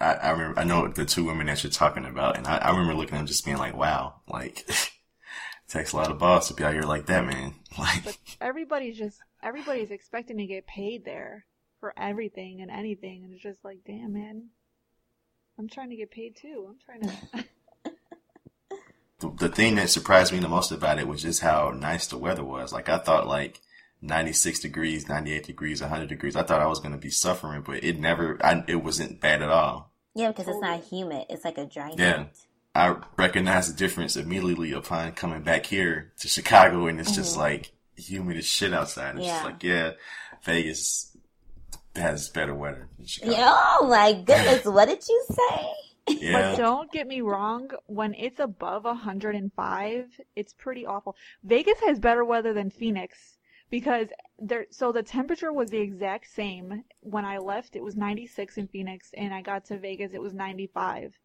I, 0.00 0.14
I 0.14 0.30
remember, 0.30 0.60
I 0.60 0.64
know 0.64 0.86
the 0.86 1.04
two 1.04 1.24
women 1.24 1.46
that 1.48 1.64
you're 1.64 1.70
talking 1.72 2.04
about 2.04 2.36
and 2.36 2.46
I, 2.46 2.58
I 2.58 2.70
remember 2.70 2.94
looking 2.94 3.14
at 3.16 3.18
them 3.18 3.26
just 3.26 3.44
being 3.44 3.58
like, 3.58 3.76
wow, 3.76 4.20
like, 4.28 4.64
it 4.68 4.90
takes 5.68 5.92
a 5.92 5.96
lot 5.96 6.12
of 6.12 6.18
balls 6.20 6.46
to 6.48 6.54
be 6.54 6.62
out 6.62 6.72
here 6.72 6.82
like 6.82 7.06
that, 7.06 7.26
man. 7.26 7.54
Like, 7.76 8.04
But 8.04 8.16
everybody's 8.40 8.96
just, 8.96 9.18
everybody's 9.42 9.90
expecting 9.90 10.38
to 10.38 10.46
get 10.46 10.64
paid 10.64 11.04
there 11.04 11.44
for 11.80 11.92
everything 11.96 12.60
and 12.60 12.70
anything. 12.70 13.24
And 13.24 13.34
it's 13.34 13.42
just 13.42 13.64
like, 13.64 13.78
damn, 13.84 14.12
man. 14.12 14.50
I'm 15.58 15.68
trying 15.68 15.90
to 15.90 15.96
get 15.96 16.12
paid 16.12 16.36
too. 16.36 16.68
I'm 16.68 16.78
trying 16.84 17.02
to. 17.02 17.48
The, 19.30 19.48
the 19.48 19.54
thing 19.54 19.76
that 19.76 19.90
surprised 19.90 20.32
me 20.32 20.38
the 20.38 20.48
most 20.48 20.72
about 20.72 20.98
it 20.98 21.08
was 21.08 21.22
just 21.22 21.40
how 21.40 21.70
nice 21.70 22.06
the 22.06 22.18
weather 22.18 22.44
was. 22.44 22.72
Like 22.72 22.88
I 22.88 22.98
thought 22.98 23.26
like 23.26 23.60
96 24.02 24.60
degrees, 24.60 25.08
98 25.08 25.44
degrees, 25.44 25.80
100 25.80 26.08
degrees. 26.08 26.36
I 26.36 26.42
thought 26.42 26.60
I 26.60 26.66
was 26.66 26.80
going 26.80 26.92
to 26.92 26.98
be 26.98 27.10
suffering, 27.10 27.62
but 27.62 27.82
it 27.82 27.98
never, 27.98 28.38
I, 28.44 28.62
it 28.68 28.76
wasn't 28.76 29.20
bad 29.20 29.42
at 29.42 29.50
all. 29.50 29.92
Yeah, 30.14 30.28
because 30.28 30.46
it's 30.48 30.60
not 30.60 30.84
humid. 30.84 31.26
It's 31.28 31.44
like 31.44 31.58
a 31.58 31.66
dry 31.66 31.92
Yeah. 31.96 32.18
heat. 32.18 32.28
I 32.76 32.96
recognize 33.16 33.68
the 33.68 33.76
difference 33.76 34.16
immediately 34.16 34.72
upon 34.72 35.12
coming 35.12 35.42
back 35.42 35.64
here 35.66 36.12
to 36.18 36.28
Chicago, 36.28 36.88
and 36.88 36.98
it's 36.98 37.10
mm-hmm. 37.10 37.20
just 37.20 37.36
like 37.36 37.72
humid 37.96 38.36
as 38.36 38.46
shit 38.46 38.74
outside. 38.74 39.16
It's 39.16 39.26
yeah. 39.26 39.32
just 39.32 39.44
like, 39.44 39.62
yeah, 39.62 39.90
Vegas 40.42 41.16
has 41.94 42.28
better 42.28 42.54
weather 42.54 42.88
than 42.96 43.06
Chicago. 43.06 43.36
Oh 43.38 43.86
my 43.88 44.12
goodness, 44.12 44.64
what 44.64 44.88
did 44.88 45.06
you 45.08 45.24
say? 45.30 45.66
Yeah. 46.06 46.52
But 46.52 46.56
don't 46.58 46.92
get 46.92 47.06
me 47.06 47.20
wrong, 47.20 47.70
when 47.86 48.14
it's 48.14 48.40
above 48.40 48.84
105, 48.84 50.20
it's 50.36 50.52
pretty 50.52 50.86
awful. 50.86 51.16
Vegas 51.42 51.80
has 51.80 51.98
better 51.98 52.24
weather 52.24 52.52
than 52.52 52.70
Phoenix 52.70 53.38
because 53.70 54.08
there 54.38 54.66
so 54.70 54.92
the 54.92 55.02
temperature 55.02 55.52
was 55.52 55.70
the 55.70 55.80
exact 55.80 56.26
same 56.30 56.84
when 57.00 57.24
I 57.24 57.38
left 57.38 57.76
it 57.76 57.82
was 57.82 57.96
96 57.96 58.58
in 58.58 58.68
Phoenix 58.68 59.10
and 59.16 59.32
I 59.32 59.40
got 59.40 59.64
to 59.66 59.78
Vegas 59.78 60.12
it 60.12 60.20
was 60.20 60.34
95 60.34 61.18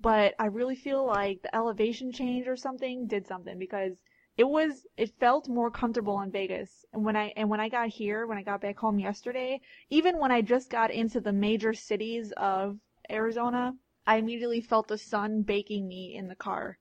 but 0.00 0.34
I 0.38 0.46
really 0.46 0.76
feel 0.76 1.04
like 1.06 1.42
the 1.42 1.54
elevation 1.54 2.12
change 2.12 2.46
or 2.46 2.56
something 2.56 3.06
did 3.06 3.26
something 3.26 3.58
because 3.58 3.96
it 4.36 4.48
was 4.48 4.86
it 4.96 5.18
felt 5.18 5.48
more 5.48 5.70
comfortable 5.70 6.20
in 6.20 6.30
Vegas. 6.30 6.84
And 6.92 7.04
when 7.04 7.16
I 7.16 7.32
and 7.36 7.50
when 7.50 7.58
I 7.60 7.68
got 7.68 7.88
here, 7.88 8.26
when 8.26 8.38
I 8.38 8.42
got 8.42 8.60
back 8.60 8.78
home 8.78 9.00
yesterday, 9.00 9.60
even 9.90 10.18
when 10.18 10.30
I 10.30 10.42
just 10.42 10.70
got 10.70 10.92
into 10.92 11.20
the 11.20 11.32
major 11.32 11.74
cities 11.74 12.32
of 12.36 12.78
Arizona, 13.10 13.74
I 14.08 14.16
immediately 14.16 14.62
felt 14.62 14.88
the 14.88 14.96
sun 14.96 15.42
baking 15.42 15.86
me 15.86 16.14
in 16.16 16.28
the 16.28 16.34
car. 16.34 16.78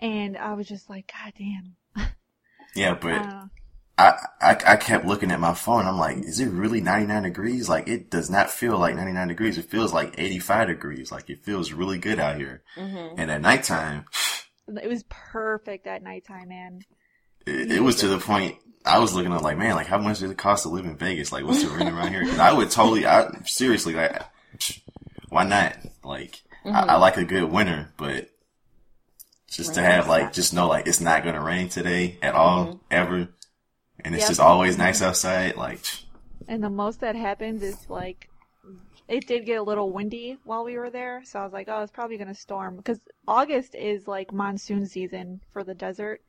And 0.00 0.36
I 0.36 0.54
was 0.54 0.66
just 0.66 0.90
like, 0.90 1.12
God 1.12 1.32
damn. 1.38 2.08
Yeah, 2.74 2.94
but 2.94 3.12
uh, 3.12 3.44
I, 3.96 4.12
I, 4.40 4.56
I 4.66 4.76
kept 4.76 5.06
looking 5.06 5.30
at 5.30 5.38
my 5.38 5.54
phone. 5.54 5.86
I'm 5.86 5.98
like, 5.98 6.18
is 6.18 6.40
it 6.40 6.48
really 6.48 6.80
99 6.80 7.22
degrees? 7.22 7.68
Like, 7.68 7.86
it 7.86 8.10
does 8.10 8.28
not 8.28 8.50
feel 8.50 8.76
like 8.76 8.96
99 8.96 9.28
degrees. 9.28 9.56
It 9.56 9.70
feels 9.70 9.92
like 9.92 10.16
85 10.18 10.66
degrees. 10.66 11.12
Like, 11.12 11.30
it 11.30 11.44
feels 11.44 11.72
really 11.72 11.98
good 11.98 12.18
out 12.18 12.36
here. 12.36 12.62
Mm-hmm. 12.76 13.20
And 13.20 13.30
at 13.30 13.40
nighttime, 13.40 14.04
it 14.66 14.88
was 14.88 15.04
perfect 15.08 15.86
at 15.86 16.02
nighttime, 16.02 16.48
man. 16.48 16.80
It, 17.46 17.72
it 17.72 17.80
was 17.82 17.96
to 17.96 18.08
the 18.08 18.18
point 18.18 18.56
I 18.84 18.98
was 18.98 19.14
looking 19.14 19.32
at 19.32 19.42
like, 19.42 19.58
man, 19.58 19.76
like 19.76 19.86
how 19.86 19.98
much 19.98 20.18
does 20.18 20.30
it 20.30 20.38
cost 20.38 20.64
to 20.64 20.70
live 20.70 20.86
in 20.86 20.96
Vegas? 20.96 21.30
Like, 21.30 21.44
what's 21.44 21.62
the 21.62 21.70
rent 21.70 21.88
around 21.88 22.12
here? 22.12 22.24
Cause 22.26 22.38
I 22.38 22.52
would 22.52 22.70
totally, 22.70 23.06
I 23.06 23.30
seriously, 23.44 23.94
like, 23.94 24.22
why 25.28 25.44
not? 25.44 25.76
Like, 26.04 26.42
mm-hmm. 26.64 26.74
I, 26.74 26.94
I, 26.94 26.96
like 26.96 27.16
a 27.16 27.24
good 27.24 27.44
winter, 27.44 27.92
but 27.96 28.30
just 29.50 29.74
to 29.74 29.82
have 29.82 30.08
like, 30.08 30.32
just 30.32 30.52
know 30.52 30.68
like 30.68 30.86
it's 30.86 31.00
not 31.00 31.24
gonna 31.24 31.42
rain 31.42 31.68
today 31.68 32.18
at 32.22 32.34
all, 32.34 32.66
mm-hmm. 32.66 32.76
ever 32.90 33.28
and 34.00 34.14
it's 34.14 34.22
yep. 34.22 34.30
just 34.30 34.40
always 34.40 34.78
nice 34.78 35.02
outside. 35.02 35.56
Like, 35.56 35.80
and 36.46 36.62
the 36.62 36.70
most 36.70 37.00
that 37.00 37.16
happens 37.16 37.62
is 37.62 37.88
like, 37.88 38.28
it 39.08 39.26
did 39.26 39.46
get 39.46 39.58
a 39.58 39.62
little 39.62 39.92
windy 39.92 40.38
while 40.44 40.64
we 40.64 40.76
were 40.76 40.90
there, 40.90 41.22
so 41.24 41.40
I 41.40 41.44
was 41.44 41.52
like, 41.52 41.68
oh, 41.68 41.82
it's 41.82 41.92
probably 41.92 42.18
gonna 42.18 42.34
storm 42.34 42.76
because 42.76 43.00
August 43.26 43.74
is 43.74 44.06
like 44.06 44.32
monsoon 44.32 44.86
season 44.86 45.40
for 45.52 45.64
the 45.64 45.74
desert. 45.74 46.22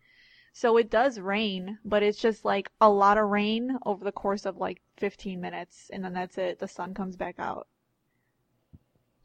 So 0.51 0.77
it 0.77 0.89
does 0.89 1.19
rain, 1.19 1.77
but 1.85 2.01
it's 2.01 2.19
just 2.19 2.43
like 2.43 2.69
a 2.81 2.89
lot 2.89 3.17
of 3.17 3.29
rain 3.29 3.77
over 3.85 4.03
the 4.03 4.11
course 4.11 4.45
of 4.45 4.57
like 4.57 4.81
15 4.97 5.39
minutes, 5.39 5.89
and 5.93 6.03
then 6.03 6.13
that's 6.13 6.37
it. 6.37 6.59
The 6.59 6.67
sun 6.67 6.93
comes 6.93 7.15
back 7.15 7.35
out. 7.37 7.67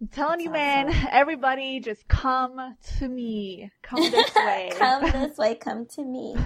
I'm 0.00 0.08
telling 0.08 0.38
that's 0.38 0.44
you, 0.44 0.50
man, 0.50 0.88
awesome. 0.88 1.08
everybody 1.12 1.80
just 1.80 2.06
come 2.08 2.76
to 2.98 3.08
me. 3.08 3.70
Come 3.82 4.00
this 4.10 4.34
way. 4.34 4.70
come 4.76 5.02
this 5.12 5.38
way, 5.38 5.54
come 5.54 5.86
to 5.86 6.04
me. 6.04 6.36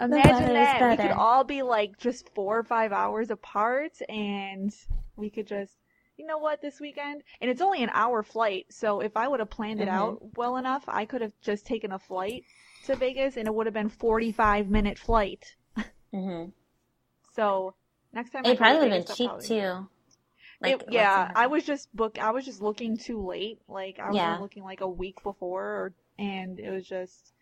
Imagine 0.00 0.52
that. 0.52 0.90
We 0.90 0.96
could 0.96 1.10
all 1.10 1.42
be 1.44 1.62
like 1.62 1.98
just 1.98 2.32
four 2.34 2.58
or 2.58 2.62
five 2.62 2.92
hours 2.92 3.30
apart 3.30 3.92
and 4.08 4.72
we 5.16 5.28
could 5.28 5.48
just, 5.48 5.72
you 6.16 6.24
know 6.24 6.38
what, 6.38 6.62
this 6.62 6.78
weekend? 6.78 7.22
And 7.40 7.50
it's 7.50 7.60
only 7.60 7.82
an 7.82 7.90
hour 7.92 8.22
flight. 8.22 8.66
So 8.70 9.00
if 9.00 9.16
I 9.16 9.26
would 9.26 9.40
have 9.40 9.50
planned 9.50 9.80
it 9.80 9.88
mm-hmm. 9.88 9.96
out 9.96 10.36
well 10.36 10.56
enough, 10.56 10.84
I 10.86 11.04
could 11.04 11.22
have 11.22 11.32
just 11.40 11.66
taken 11.66 11.90
a 11.90 11.98
flight 11.98 12.44
to 12.84 12.94
Vegas 12.94 13.36
and 13.36 13.48
it 13.48 13.54
would 13.54 13.66
have 13.66 13.74
been 13.74 13.88
45 13.88 14.68
minute 14.68 14.98
flight. 14.98 15.56
Mm-hmm. 16.14 16.50
so 17.36 17.74
next 18.14 18.30
time 18.30 18.46
it 18.46 18.56
probably 18.56 18.88
would 18.88 18.92
have 18.92 19.06
been 19.06 19.16
cheap 19.16 19.28
probably... 19.28 19.46
too. 19.46 19.88
Like, 20.60 20.82
it, 20.82 20.84
yeah, 20.90 21.30
I 21.34 21.46
was 21.46 21.64
just 21.64 21.94
book. 21.94 22.18
I 22.20 22.30
was 22.32 22.44
just 22.44 22.60
looking 22.60 22.96
too 22.96 23.24
late. 23.24 23.60
Like 23.68 23.98
I 24.00 24.08
was 24.08 24.16
yeah. 24.16 24.38
looking 24.38 24.64
like 24.64 24.80
a 24.80 24.88
week 24.88 25.22
before, 25.22 25.64
or, 25.64 25.92
and 26.18 26.58
it 26.58 26.70
was 26.70 26.86
just 26.86 27.32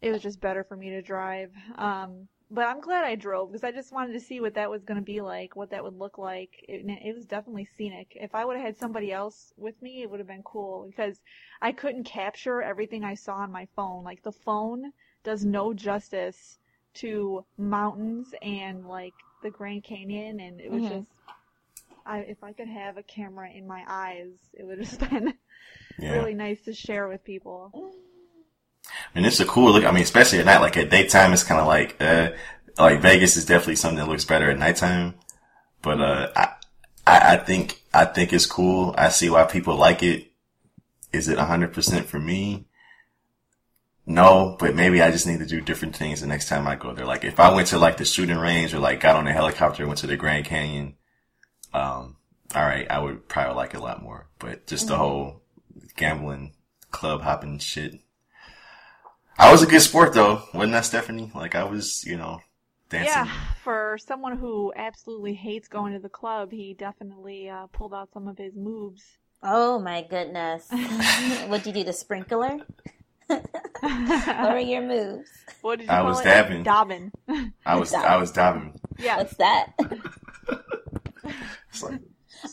it 0.00 0.10
was 0.10 0.22
just 0.22 0.40
better 0.40 0.64
for 0.64 0.76
me 0.76 0.90
to 0.90 1.02
drive. 1.02 1.50
Um, 1.76 2.28
but 2.50 2.66
I'm 2.66 2.80
glad 2.80 3.04
I 3.04 3.14
drove 3.14 3.50
because 3.50 3.64
I 3.64 3.72
just 3.72 3.92
wanted 3.92 4.12
to 4.12 4.20
see 4.20 4.40
what 4.40 4.54
that 4.54 4.70
was 4.70 4.84
going 4.84 4.98
to 4.98 5.04
be 5.04 5.22
like, 5.22 5.56
what 5.56 5.70
that 5.70 5.82
would 5.82 5.98
look 5.98 6.18
like. 6.18 6.64
It, 6.68 6.84
it 6.86 7.14
was 7.14 7.24
definitely 7.24 7.66
scenic. 7.76 8.12
If 8.20 8.34
I 8.34 8.44
would 8.44 8.56
have 8.56 8.66
had 8.66 8.76
somebody 8.76 9.10
else 9.10 9.54
with 9.56 9.80
me, 9.80 10.02
it 10.02 10.10
would 10.10 10.20
have 10.20 10.26
been 10.26 10.42
cool 10.42 10.86
because 10.86 11.20
I 11.62 11.72
couldn't 11.72 12.04
capture 12.04 12.60
everything 12.60 13.04
I 13.04 13.14
saw 13.14 13.36
on 13.36 13.50
my 13.50 13.66
phone. 13.74 14.04
Like 14.04 14.22
the 14.22 14.32
phone 14.32 14.92
does 15.24 15.44
no 15.44 15.72
justice 15.72 16.58
to 16.94 17.44
mountains 17.56 18.34
and 18.42 18.86
like 18.86 19.14
the 19.42 19.50
Grand 19.50 19.82
Canyon, 19.84 20.40
and 20.40 20.60
it 20.60 20.70
was 20.70 20.82
mm-hmm. 20.82 20.98
just. 20.98 21.10
I, 22.06 22.18
if 22.20 22.42
I 22.42 22.52
could 22.52 22.68
have 22.68 22.96
a 22.96 23.02
camera 23.02 23.50
in 23.50 23.66
my 23.66 23.84
eyes, 23.86 24.32
it 24.52 24.64
would 24.64 24.78
have 24.78 24.88
just 24.88 25.00
been 25.10 25.34
yeah. 25.98 26.12
really 26.12 26.34
nice 26.34 26.60
to 26.62 26.72
share 26.72 27.08
with 27.08 27.24
people. 27.24 27.94
And 29.14 29.24
it's 29.24 29.40
a 29.40 29.44
cool 29.44 29.72
look. 29.72 29.84
I 29.84 29.90
mean, 29.90 30.02
especially 30.02 30.38
at 30.38 30.46
night, 30.46 30.60
like 30.60 30.76
at 30.76 30.90
daytime, 30.90 31.32
it's 31.32 31.44
kind 31.44 31.60
of 31.60 31.66
like, 31.66 31.96
uh, 32.00 32.30
like 32.78 33.00
Vegas 33.00 33.36
is 33.36 33.46
definitely 33.46 33.76
something 33.76 33.98
that 33.98 34.08
looks 34.08 34.24
better 34.24 34.50
at 34.50 34.58
nighttime. 34.58 35.14
But, 35.82 36.00
uh, 36.00 36.30
I, 36.34 36.48
I, 37.06 37.34
I 37.34 37.36
think, 37.36 37.82
I 37.92 38.04
think 38.04 38.32
it's 38.32 38.46
cool. 38.46 38.94
I 38.96 39.08
see 39.08 39.30
why 39.30 39.44
people 39.44 39.76
like 39.76 40.02
it. 40.02 40.28
Is 41.12 41.28
it 41.28 41.38
100% 41.38 42.04
for 42.04 42.18
me? 42.18 42.66
No, 44.04 44.56
but 44.58 44.74
maybe 44.74 45.00
I 45.00 45.10
just 45.10 45.26
need 45.26 45.38
to 45.38 45.46
do 45.46 45.60
different 45.60 45.94
things 45.94 46.20
the 46.20 46.26
next 46.26 46.48
time 46.48 46.66
I 46.66 46.74
go 46.74 46.92
there. 46.92 47.06
Like 47.06 47.24
if 47.24 47.38
I 47.38 47.54
went 47.54 47.68
to 47.68 47.78
like 47.78 47.98
the 47.98 48.04
shooting 48.04 48.38
range 48.38 48.74
or 48.74 48.78
like 48.80 49.00
got 49.00 49.16
on 49.16 49.28
a 49.28 49.32
helicopter 49.32 49.82
and 49.82 49.88
went 49.88 50.00
to 50.00 50.08
the 50.08 50.16
Grand 50.16 50.44
Canyon, 50.44 50.96
um, 51.74 52.16
all 52.54 52.62
right, 52.62 52.90
I 52.90 52.98
would 52.98 53.28
probably 53.28 53.54
like 53.54 53.74
it 53.74 53.78
a 53.78 53.82
lot 53.82 54.02
more. 54.02 54.28
But 54.38 54.66
just 54.66 54.88
the 54.88 54.94
mm-hmm. 54.94 55.02
whole 55.02 55.42
gambling, 55.96 56.54
club 56.90 57.22
hopping 57.22 57.58
shit, 57.58 58.00
I 59.38 59.50
was 59.50 59.62
a 59.62 59.66
good 59.66 59.80
sport 59.80 60.14
though, 60.14 60.42
wasn't 60.52 60.72
that 60.72 60.84
Stephanie? 60.84 61.30
Like 61.34 61.54
I 61.54 61.64
was, 61.64 62.04
you 62.04 62.16
know, 62.16 62.40
dancing. 62.90 63.12
Yeah, 63.12 63.28
for 63.64 63.98
someone 63.98 64.36
who 64.36 64.72
absolutely 64.76 65.34
hates 65.34 65.68
going 65.68 65.94
to 65.94 65.98
the 65.98 66.08
club, 66.08 66.52
he 66.52 66.74
definitely 66.74 67.48
uh, 67.48 67.66
pulled 67.68 67.94
out 67.94 68.10
some 68.12 68.28
of 68.28 68.38
his 68.38 68.54
moves. 68.54 69.02
Oh 69.42 69.80
my 69.80 70.06
goodness! 70.08 70.68
What'd 71.48 71.66
you 71.66 71.72
do? 71.72 71.84
The 71.84 71.92
sprinkler? 71.92 72.58
what 73.26 74.52
were 74.52 74.58
your 74.58 74.82
moves? 74.82 75.30
What 75.62 75.78
did 75.78 75.88
you 75.88 75.94
I 75.94 76.02
was 76.02 76.20
it? 76.20 76.24
dabbing. 76.24 76.62
Dabbing. 76.62 77.12
I 77.66 77.76
was 77.76 77.92
I 77.94 78.16
was 78.16 78.32
dabbing. 78.32 78.78
Yeah. 78.98 79.16
What's 79.16 79.34
that? 79.36 79.72
It's 81.72 81.82
like 81.82 82.00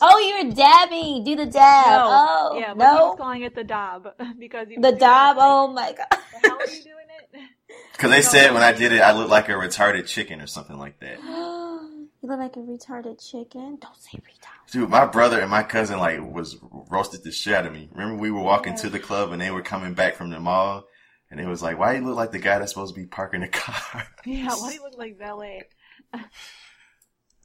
Oh, 0.00 0.18
you 0.18 0.46
were 0.46 0.54
dabbing. 0.54 1.24
Do 1.24 1.36
the 1.36 1.46
dab. 1.46 1.90
No. 1.90 2.06
Oh, 2.08 2.58
yeah, 2.58 2.74
no. 2.74 2.74
He 2.74 3.02
was 3.02 3.18
calling 3.18 3.42
it 3.42 3.54
the 3.54 3.64
dab 3.64 4.08
because 4.38 4.68
the 4.68 4.92
dab. 4.92 5.36
Oh 5.38 5.68
my 5.68 5.92
god. 5.92 6.20
How 6.44 6.56
are 6.56 6.66
you 6.66 6.82
doing 6.82 7.06
it? 7.32 7.40
Because 7.92 8.10
they 8.10 8.22
said 8.22 8.52
when 8.52 8.62
I 8.62 8.72
did 8.72 8.92
it, 8.92 9.00
I 9.00 9.12
looked 9.12 9.30
like 9.30 9.48
a 9.48 9.52
retarded 9.52 10.06
chicken 10.06 10.40
or 10.40 10.46
something 10.46 10.78
like 10.78 10.98
that. 11.00 11.18
you 11.22 12.08
look 12.22 12.38
like 12.38 12.56
a 12.56 12.60
retarded 12.60 13.24
chicken. 13.30 13.78
Don't 13.80 13.96
say 13.96 14.18
retarded. 14.18 14.72
Dude, 14.72 14.88
my 14.88 15.04
brother 15.04 15.38
and 15.38 15.50
my 15.50 15.62
cousin 15.62 15.98
like 15.98 16.18
was 16.20 16.56
roasted 16.62 17.22
the 17.22 17.30
shit 17.30 17.54
out 17.54 17.66
of 17.66 17.72
me. 17.72 17.88
Remember 17.92 18.20
we 18.20 18.30
were 18.30 18.40
walking 18.40 18.72
yeah. 18.72 18.80
to 18.80 18.90
the 18.90 18.98
club 18.98 19.32
and 19.32 19.40
they 19.40 19.50
were 19.50 19.62
coming 19.62 19.94
back 19.94 20.16
from 20.16 20.30
the 20.30 20.40
mall, 20.40 20.84
and 21.30 21.38
it 21.38 21.46
was 21.46 21.62
like, 21.62 21.78
"Why 21.78 21.92
do 21.92 22.00
you 22.00 22.06
look 22.06 22.16
like 22.16 22.32
the 22.32 22.38
guy 22.38 22.58
that's 22.58 22.72
supposed 22.72 22.94
to 22.94 23.00
be 23.00 23.06
parking 23.06 23.42
the 23.42 23.48
car?" 23.48 24.06
Yeah, 24.24 24.48
why 24.58 24.70
do 24.70 24.74
you 24.76 24.82
look 24.82 24.98
like 24.98 25.18
valet? 25.18 25.64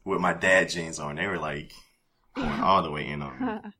With 0.05 0.21
my 0.21 0.33
dad 0.33 0.69
jeans 0.69 0.99
on, 0.99 1.15
they 1.15 1.27
were 1.27 1.39
like, 1.39 1.73
going 2.35 2.47
all 2.61 2.83
the 2.83 2.91
way 2.91 3.07
in 3.07 3.21
on 3.21 3.39
me. 3.39 3.71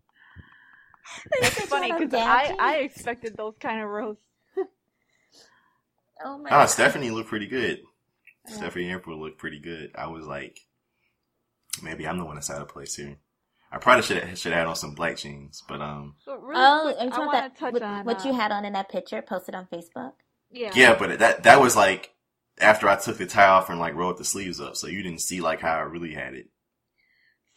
it's 1.34 1.62
funny 1.66 1.92
because 1.92 2.14
I, 2.14 2.56
I 2.60 2.76
expected 2.78 3.36
those 3.38 3.56
kind 3.60 3.82
of 3.82 3.90
roasts. 3.90 4.24
oh 6.24 6.38
my! 6.40 6.50
Ah, 6.50 6.62
God. 6.62 6.66
Stephanie 6.66 7.12
looked 7.12 7.30
pretty 7.30 7.48
good. 7.48 7.80
Yeah. 8.48 8.56
Stephanie 8.56 8.92
April 8.92 9.20
looked 9.20 9.38
pretty 9.38 9.60
good. 9.60 9.92
I 9.96 10.08
was 10.08 10.26
like, 10.26 10.60
maybe 11.84 12.08
I'm 12.08 12.18
the 12.18 12.26
one 12.26 12.36
that's 12.36 12.50
out 12.50 12.62
of 12.62 12.70
place 12.70 12.96
here. 12.96 13.18
I 13.72 13.78
probably 13.78 14.04
should 14.04 14.24
have, 14.24 14.38
should 14.38 14.52
have 14.54 14.60
had 14.60 14.68
on 14.68 14.76
some 14.76 14.96
black 14.96 15.18
jeans, 15.18 15.64
but 15.68 15.82
um. 15.82 16.16
But 16.26 16.42
really 16.42 16.62
oh, 16.64 16.94
quick, 16.98 17.14
I 17.14 17.20
want 17.20 17.54
to 17.54 17.60
touch 17.60 17.74
what, 17.74 17.84
on 17.84 18.06
what 18.06 18.26
uh, 18.26 18.28
you 18.28 18.34
had 18.34 18.52
on 18.52 18.66
in 18.66 18.74
that 18.74 18.90
picture 18.90 19.22
posted 19.22 19.54
on 19.54 19.68
Facebook. 19.72 20.14
Yeah. 20.52 20.72
Yeah, 20.74 20.96
but 20.98 21.20
that 21.20 21.44
that 21.44 21.60
was 21.60 21.76
like 21.76 22.15
after 22.60 22.88
I 22.88 22.96
took 22.96 23.18
the 23.18 23.26
tie 23.26 23.48
off 23.48 23.70
and 23.70 23.80
like 23.80 23.96
rolled 23.96 24.18
the 24.18 24.26
sleeves 24.26 24.62
up, 24.62 24.76
so 24.76 24.88
you 24.88 25.04
didn't 25.04 25.22
see 25.22 25.42
like 25.42 25.62
how 25.62 25.76
I 25.76 25.82
really 25.82 26.14
had 26.14 26.34
it. 26.34 26.50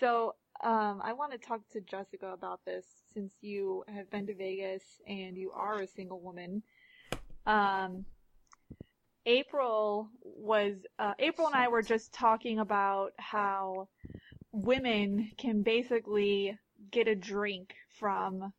So 0.00 0.34
um, 0.62 1.00
I 1.04 1.12
want 1.12 1.32
to 1.32 1.38
talk 1.38 1.60
to 1.72 1.80
Jessica 1.80 2.32
about 2.32 2.64
this 2.64 2.84
since 3.14 3.32
you 3.40 3.84
have 3.88 4.10
been 4.10 4.26
to 4.26 4.34
Vegas 4.34 4.82
and 5.06 5.36
you 5.36 5.52
are 5.52 5.80
a 5.80 5.86
single 5.86 6.20
woman. 6.20 6.62
Um, 7.46 8.04
April 9.24 10.08
was 10.22 10.74
uh, 10.98 11.14
April 11.18 11.46
and 11.46 11.56
I 11.56 11.68
were 11.68 11.82
just 11.82 12.12
talking 12.12 12.58
about 12.58 13.12
how 13.18 13.88
women 14.52 15.30
can 15.36 15.62
basically 15.62 16.58
get 16.90 17.08
a 17.08 17.14
drink 17.14 17.74
from 17.98 18.52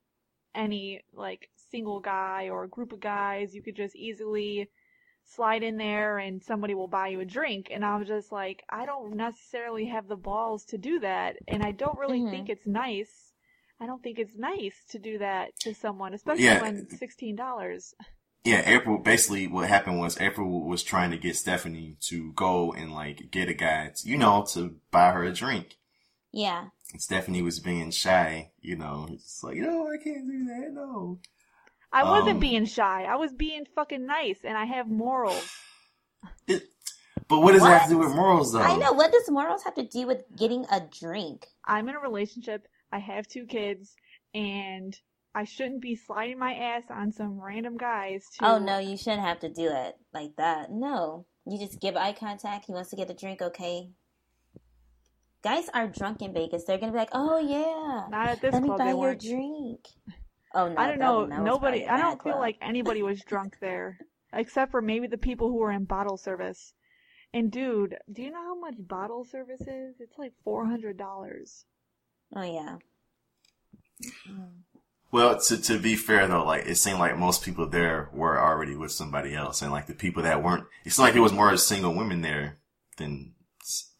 any 0.55 1.01
like 1.13 1.49
single 1.71 1.99
guy 1.99 2.49
or 2.49 2.67
group 2.67 2.93
of 2.93 2.99
guys. 2.99 3.53
You 3.53 3.61
could 3.61 3.75
just 3.75 3.95
easily 3.95 4.69
slide 5.29 5.63
in 5.63 5.77
there 5.77 6.17
and 6.17 6.43
somebody 6.43 6.73
will 6.73 6.87
buy 6.87 7.09
you 7.09 7.19
a 7.19 7.25
drink. 7.25 7.67
And 7.71 7.85
I 7.85 7.97
was 7.97 8.07
just 8.07 8.31
like, 8.31 8.63
I 8.69 8.85
don't 8.85 9.15
necessarily 9.15 9.85
have 9.85 10.07
the 10.07 10.15
balls 10.15 10.65
to 10.65 10.77
do 10.77 10.99
that. 11.01 11.37
And 11.47 11.63
I 11.63 11.71
don't 11.71 11.97
really 11.97 12.19
Mhm. 12.21 12.31
think 12.31 12.49
it's 12.49 12.65
nice. 12.67 13.33
I 13.79 13.85
don't 13.85 14.03
think 14.03 14.19
it's 14.19 14.35
nice 14.35 14.83
to 14.89 14.99
do 14.99 15.19
that 15.19 15.55
to 15.61 15.73
someone, 15.73 16.13
especially 16.13 16.43
Yeah. 16.45 16.61
when 16.61 16.87
$16. 16.89 17.93
Yeah, 18.43 18.63
April. 18.65 18.97
Basically, 18.97 19.47
what 19.47 19.67
happened 19.69 19.99
was 19.99 20.19
April 20.19 20.67
was 20.67 20.81
trying 20.83 21.11
to 21.11 21.17
get 21.17 21.35
Stephanie 21.35 21.97
to 22.01 22.31
go 22.33 22.73
and 22.73 22.93
like 22.93 23.29
get 23.31 23.49
a 23.49 23.53
guy, 23.53 23.89
to, 23.95 24.07
you 24.09 24.17
know, 24.17 24.45
to 24.53 24.79
buy 24.91 25.11
her 25.11 25.23
a 25.23 25.31
drink. 25.33 25.77
Yeah. 26.31 26.69
And 26.91 27.01
Stephanie 27.01 27.41
was 27.41 27.59
being 27.59 27.91
shy, 27.91 28.51
you 28.61 28.75
know, 28.75 29.07
it's 29.11 29.43
like, 29.43 29.57
no, 29.57 29.87
I 29.91 29.97
can't 30.03 30.27
do 30.27 30.45
that, 30.45 30.71
no. 30.73 31.19
I 31.91 32.03
wasn't 32.03 32.35
Um, 32.35 32.39
being 32.39 32.65
shy. 32.65 33.03
I 33.03 33.15
was 33.15 33.33
being 33.33 33.65
fucking 33.75 34.05
nice 34.05 34.39
and 34.43 34.57
I 34.57 34.65
have 34.65 34.87
morals. 34.87 35.49
It, 36.47 36.63
but 37.27 37.39
what 37.41 37.53
does 37.53 37.63
that 37.63 37.81
have 37.81 37.89
to 37.89 37.95
do 37.95 37.99
with 37.99 38.13
morals, 38.15 38.53
though? 38.53 38.61
I 38.61 38.75
know. 38.77 38.93
What 38.93 39.11
does 39.11 39.29
morals 39.29 39.63
have 39.63 39.75
to 39.75 39.83
do 39.87 40.05
with 40.07 40.23
getting 40.37 40.65
a 40.71 40.81
drink? 40.81 41.47
I'm 41.65 41.89
in 41.89 41.95
a 41.95 41.99
relationship. 41.99 42.67
I 42.91 42.99
have 42.99 43.27
two 43.27 43.45
kids 43.45 43.95
and 44.33 44.95
I 45.35 45.43
shouldn't 45.45 45.81
be 45.81 45.95
sliding 45.95 46.39
my 46.39 46.53
ass 46.53 46.83
on 46.89 47.11
some 47.11 47.39
random 47.39 47.77
guys 47.77 48.25
to 48.39 48.45
Oh 48.45 48.59
no, 48.59 48.79
you 48.79 48.97
shouldn't 48.97 49.21
have 49.21 49.39
to 49.39 49.49
do 49.49 49.69
it 49.71 49.95
like 50.13 50.35
that. 50.37 50.71
No, 50.71 51.25
you 51.45 51.57
just 51.59 51.79
give 51.79 51.95
eye 51.95 52.13
contact. 52.13 52.65
He 52.65 52.73
wants 52.73 52.89
to 52.91 52.95
get 52.95 53.09
a 53.09 53.13
drink. 53.13 53.41
Okay. 53.41 53.89
Guys 55.43 55.69
are 55.73 55.87
drunk 55.87 56.21
in 56.21 56.33
Vegas. 56.33 56.65
They're 56.65 56.77
gonna 56.79 56.91
be 56.91 56.97
like, 56.97 57.11
"Oh 57.13 57.37
yeah, 57.39 58.07
Not 58.09 58.27
at 58.27 58.41
this 58.41 58.53
let 58.53 58.61
me 58.61 58.67
club 58.69 58.79
buy 58.79 58.85
they 58.85 58.89
you 58.89 58.95
a 58.95 58.99
weren't. 58.99 59.21
drink." 59.21 59.79
Oh 60.53 60.67
no, 60.69 60.75
I 60.77 60.87
don't 60.87 60.99
know. 60.99 61.27
that 61.27 61.39
was 61.41 61.45
Nobody. 61.45 61.81
probably 61.81 61.83
a 61.85 61.91
I 61.91 61.97
bad 61.97 62.01
don't 62.01 62.23
feel 62.23 62.33
club. 62.33 62.41
like 62.41 62.57
anybody 62.61 63.03
was 63.03 63.21
drunk 63.27 63.57
there, 63.59 63.99
except 64.33 64.71
for 64.71 64.81
maybe 64.81 65.07
the 65.07 65.17
people 65.17 65.47
who 65.49 65.57
were 65.57 65.71
in 65.71 65.85
bottle 65.85 66.17
service. 66.17 66.73
And 67.33 67.51
dude, 67.51 67.95
do 68.11 68.23
you 68.23 68.31
know 68.31 68.41
how 68.43 68.59
much 68.59 68.75
bottle 68.79 69.23
service 69.25 69.61
is? 69.61 69.95
It's 69.99 70.17
like 70.17 70.33
four 70.43 70.65
hundred 70.65 70.97
dollars. 70.97 71.65
Oh 72.35 72.41
yeah. 72.43 72.77
Well, 75.11 75.39
to 75.39 75.61
to 75.61 75.79
be 75.79 75.95
fair 75.95 76.27
though, 76.27 76.43
like 76.45 76.65
it 76.67 76.75
seemed 76.75 76.99
like 76.99 77.17
most 77.17 77.43
people 77.43 77.67
there 77.67 78.09
were 78.13 78.39
already 78.39 78.75
with 78.75 78.91
somebody 78.91 79.33
else, 79.35 79.61
and 79.61 79.71
like 79.71 79.87
the 79.87 79.93
people 79.95 80.23
that 80.23 80.43
weren't, 80.43 80.65
it 80.85 80.91
seemed 80.91 81.07
like 81.07 81.15
it 81.15 81.19
was 81.19 81.33
more 81.33 81.55
single 81.57 81.93
women 81.95 82.21
there 82.21 82.59
than 82.97 83.33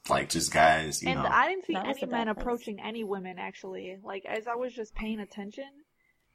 like 0.07 0.29
just 0.29 0.51
guys, 0.53 1.01
you 1.03 1.09
And 1.09 1.21
know. 1.23 1.29
I 1.29 1.47
didn't 1.49 1.65
see 1.65 1.73
That 1.73 1.85
any 1.85 2.01
a 2.01 2.07
bad 2.07 2.27
men 2.27 2.35
place. 2.35 2.41
approaching 2.41 2.79
any 2.79 3.03
women 3.03 3.38
actually. 3.39 3.97
Like 4.03 4.25
as 4.25 4.47
I 4.47 4.55
was 4.55 4.73
just 4.73 4.93
paying 4.95 5.19
attention, 5.19 5.69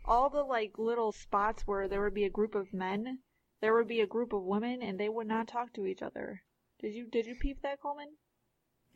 all 0.05 0.31
the 0.31 0.43
like 0.43 0.73
little 0.79 1.12
spots 1.12 1.62
where 1.67 1.88
there 1.88 2.03
would 2.03 2.14
be 2.14 2.25
a 2.25 2.31
group 2.31 2.55
of 2.55 2.73
men, 2.73 3.19
there 3.61 3.75
would 3.75 3.88
be 3.88 4.01
a 4.01 4.07
group 4.07 4.33
of 4.33 4.43
women, 4.43 4.83
and 4.83 4.99
they 4.99 5.09
would 5.09 5.27
not 5.27 5.49
talk 5.49 5.73
to 5.75 5.87
each 5.87 6.03
other. 6.03 6.43
Did 6.81 6.95
you 6.95 7.07
did 7.11 7.27
you 7.27 7.35
peep 7.35 7.62
that, 7.62 7.81
Coleman? 7.81 8.09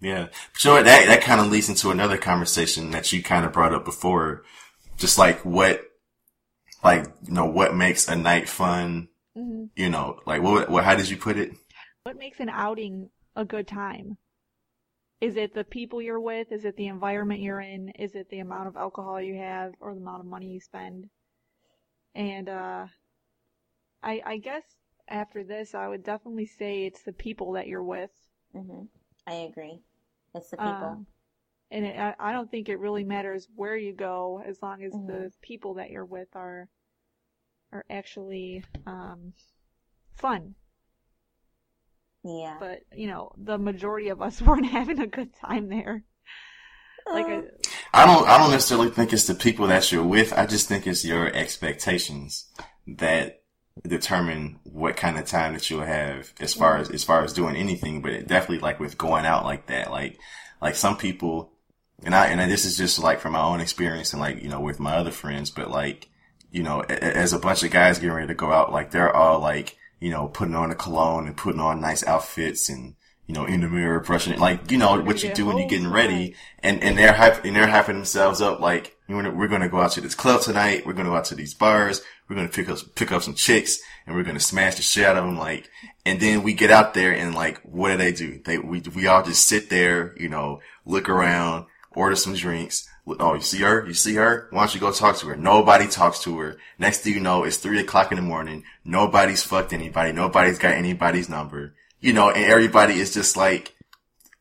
Yeah. 0.00 0.28
But 0.52 0.64
you 0.64 0.70
know 0.70 0.76
what? 0.76 0.84
That, 0.84 1.06
that 1.06 1.22
kind 1.22 1.40
of 1.40 1.50
leads 1.50 1.68
into 1.68 1.90
another 1.90 2.16
conversation 2.18 2.90
that 2.92 3.12
you 3.12 3.22
kind 3.22 3.44
of 3.44 3.52
brought 3.52 3.74
up 3.74 3.84
before. 3.84 4.44
Just 4.96 5.18
like 5.18 5.44
what, 5.44 5.82
like, 6.84 7.06
you 7.24 7.32
know, 7.32 7.46
what 7.46 7.74
makes 7.74 8.08
a 8.08 8.16
night 8.16 8.48
fun, 8.48 9.08
Mm-hmm. 9.36 9.66
you 9.76 9.88
know, 9.88 10.18
like 10.26 10.42
what, 10.42 10.68
what, 10.68 10.82
how 10.82 10.96
did 10.96 11.08
you 11.08 11.16
put 11.16 11.36
it? 11.38 11.52
What 12.02 12.18
makes 12.18 12.40
an 12.40 12.48
outing 12.48 13.10
a 13.36 13.44
good 13.44 13.68
time? 13.68 14.16
Is 15.20 15.36
it 15.36 15.54
the 15.54 15.64
people 15.64 16.02
you're 16.02 16.18
with? 16.20 16.50
Is 16.50 16.64
it 16.64 16.76
the 16.76 16.88
environment 16.88 17.40
you're 17.40 17.60
in? 17.60 17.90
Is 17.90 18.16
it 18.16 18.28
the 18.30 18.40
amount 18.40 18.66
of 18.68 18.76
alcohol 18.76 19.20
you 19.20 19.36
have 19.36 19.74
or 19.80 19.94
the 19.94 20.00
amount 20.00 20.20
of 20.20 20.26
money 20.26 20.48
you 20.48 20.60
spend? 20.60 21.08
And 22.14 22.48
uh 22.48 22.88
I 24.02 24.20
I 24.26 24.36
guess 24.38 24.64
after 25.06 25.44
this 25.44 25.72
I 25.72 25.86
would 25.86 26.02
definitely 26.02 26.46
say 26.46 26.84
it's 26.84 27.02
the 27.04 27.12
people 27.12 27.52
that 27.52 27.68
you're 27.68 27.84
with. 27.84 28.10
hmm 28.52 28.84
I 29.26 29.32
agree. 29.34 29.80
It's 30.34 30.50
the 30.50 30.56
people. 30.56 30.86
Um, 30.86 31.06
and 31.70 31.84
it, 31.86 31.98
I, 31.98 32.14
I 32.18 32.32
don't 32.32 32.50
think 32.50 32.68
it 32.68 32.78
really 32.78 33.04
matters 33.04 33.48
where 33.56 33.76
you 33.76 33.92
go 33.92 34.42
as 34.44 34.62
long 34.62 34.82
as 34.82 34.92
Mhm. 34.94 35.06
the 35.06 35.32
people 35.42 35.74
that 35.74 35.90
you're 35.90 36.04
with 36.04 36.28
are 36.34 36.68
are 37.72 37.84
actually 37.90 38.64
um 38.86 39.32
fun. 40.14 40.54
Yeah. 42.28 42.56
But 42.60 42.80
you 42.94 43.06
know, 43.08 43.32
the 43.36 43.58
majority 43.58 44.08
of 44.10 44.20
us 44.22 44.40
weren't 44.46 44.66
having 44.66 45.00
a 45.00 45.06
good 45.06 45.30
time 45.34 45.68
there. 45.68 46.04
Like, 47.10 47.26
Uh, 47.26 47.42
I, 47.94 48.02
I 48.02 48.06
don't, 48.06 48.28
I 48.28 48.36
don't 48.38 48.50
necessarily 48.50 48.90
think 48.90 49.12
it's 49.14 49.26
the 49.26 49.34
people 49.34 49.66
that 49.68 49.90
you're 49.90 50.04
with. 50.04 50.32
I 50.34 50.44
just 50.44 50.68
think 50.68 50.86
it's 50.86 51.04
your 51.06 51.26
expectations 51.34 52.46
that 52.86 53.40
determine 53.86 54.58
what 54.64 54.96
kind 54.96 55.16
of 55.18 55.24
time 55.24 55.54
that 55.54 55.70
you'll 55.70 55.84
have 55.84 56.32
as 56.38 56.52
far 56.52 56.76
as, 56.76 56.90
as 56.90 57.04
far 57.04 57.24
as 57.24 57.32
doing 57.32 57.56
anything, 57.56 58.02
but 58.02 58.12
it 58.12 58.26
definitely 58.28 58.58
like 58.58 58.78
with 58.78 58.98
going 58.98 59.24
out 59.24 59.44
like 59.44 59.66
that, 59.68 59.90
like, 59.90 60.18
like 60.60 60.74
some 60.74 60.98
people, 60.98 61.52
and 62.02 62.14
I, 62.14 62.26
and 62.26 62.50
this 62.50 62.66
is 62.66 62.76
just 62.76 62.98
like 62.98 63.20
from 63.20 63.32
my 63.32 63.40
own 63.42 63.60
experience 63.60 64.12
and 64.12 64.20
like, 64.20 64.42
you 64.42 64.48
know, 64.50 64.60
with 64.60 64.78
my 64.80 64.96
other 64.96 65.10
friends, 65.12 65.48
but 65.50 65.70
like, 65.70 66.08
you 66.50 66.62
know, 66.62 66.80
a- 66.82 66.92
a- 66.92 67.16
as 67.16 67.32
a 67.32 67.38
bunch 67.38 67.62
of 67.62 67.70
guys 67.70 67.98
getting 67.98 68.14
ready 68.14 68.26
to 68.28 68.34
go 68.34 68.52
out, 68.52 68.70
like 68.72 68.90
they're 68.90 69.14
all 69.16 69.38
like, 69.40 69.77
you 70.00 70.10
know, 70.10 70.28
putting 70.28 70.54
on 70.54 70.70
a 70.70 70.74
cologne 70.74 71.26
and 71.26 71.36
putting 71.36 71.60
on 71.60 71.80
nice 71.80 72.04
outfits 72.04 72.68
and, 72.68 72.94
you 73.26 73.34
know, 73.34 73.44
in 73.44 73.60
the 73.60 73.68
mirror 73.68 74.00
brushing 74.00 74.32
it, 74.32 74.38
like, 74.38 74.70
you 74.70 74.78
know, 74.78 75.00
what 75.00 75.22
you 75.22 75.32
do 75.34 75.46
when 75.46 75.58
you're 75.58 75.68
getting 75.68 75.90
ready 75.90 76.34
and, 76.60 76.82
and 76.82 76.96
they're 76.96 77.12
hype, 77.12 77.44
and 77.44 77.54
they're 77.54 77.66
hyping 77.66 77.86
themselves 77.88 78.40
up 78.40 78.60
like, 78.60 78.96
we're 79.08 79.34
we're 79.34 79.48
gonna 79.48 79.70
go 79.70 79.80
out 79.80 79.92
to 79.92 80.02
this 80.02 80.14
club 80.14 80.42
tonight. 80.42 80.84
We're 80.84 80.92
gonna 80.92 81.08
go 81.08 81.16
out 81.16 81.24
to 81.26 81.34
these 81.34 81.54
bars. 81.54 82.02
We're 82.28 82.36
gonna 82.36 82.48
pick 82.48 82.68
up, 82.68 82.78
pick 82.94 83.10
up 83.10 83.22
some 83.22 83.34
chicks 83.34 83.78
and 84.06 84.14
we're 84.14 84.22
gonna 84.22 84.38
smash 84.38 84.76
the 84.76 84.82
shit 84.82 85.06
out 85.06 85.16
of 85.16 85.24
them. 85.24 85.38
Like, 85.38 85.68
and 86.04 86.20
then 86.20 86.42
we 86.42 86.52
get 86.52 86.70
out 86.70 86.92
there 86.92 87.12
and 87.12 87.34
like, 87.34 87.58
what 87.62 87.90
do 87.90 87.96
they 87.96 88.12
do? 88.12 88.40
They, 88.44 88.58
we, 88.58 88.82
we 88.94 89.06
all 89.06 89.22
just 89.22 89.48
sit 89.48 89.70
there, 89.70 90.14
you 90.18 90.28
know, 90.28 90.60
look 90.84 91.08
around, 91.08 91.66
order 91.92 92.16
some 92.16 92.34
drinks. 92.34 92.86
Oh, 93.18 93.34
you 93.34 93.40
see 93.40 93.60
her? 93.60 93.86
You 93.86 93.94
see 93.94 94.14
her? 94.14 94.48
Why 94.50 94.60
don't 94.60 94.74
you 94.74 94.80
go 94.80 94.92
talk 94.92 95.16
to 95.18 95.26
her? 95.26 95.36
Nobody 95.36 95.86
talks 95.86 96.22
to 96.24 96.38
her. 96.38 96.58
Next 96.78 97.00
thing 97.00 97.14
you 97.14 97.20
know, 97.20 97.44
it's 97.44 97.56
three 97.56 97.80
o'clock 97.80 98.12
in 98.12 98.16
the 98.16 98.22
morning. 98.22 98.64
Nobody's 98.84 99.42
fucked 99.42 99.72
anybody. 99.72 100.12
Nobody's 100.12 100.58
got 100.58 100.74
anybody's 100.74 101.28
number. 101.28 101.74
You 102.00 102.12
know, 102.12 102.30
and 102.30 102.44
everybody 102.44 102.94
is 102.94 103.14
just 103.14 103.36
like, 103.36 103.74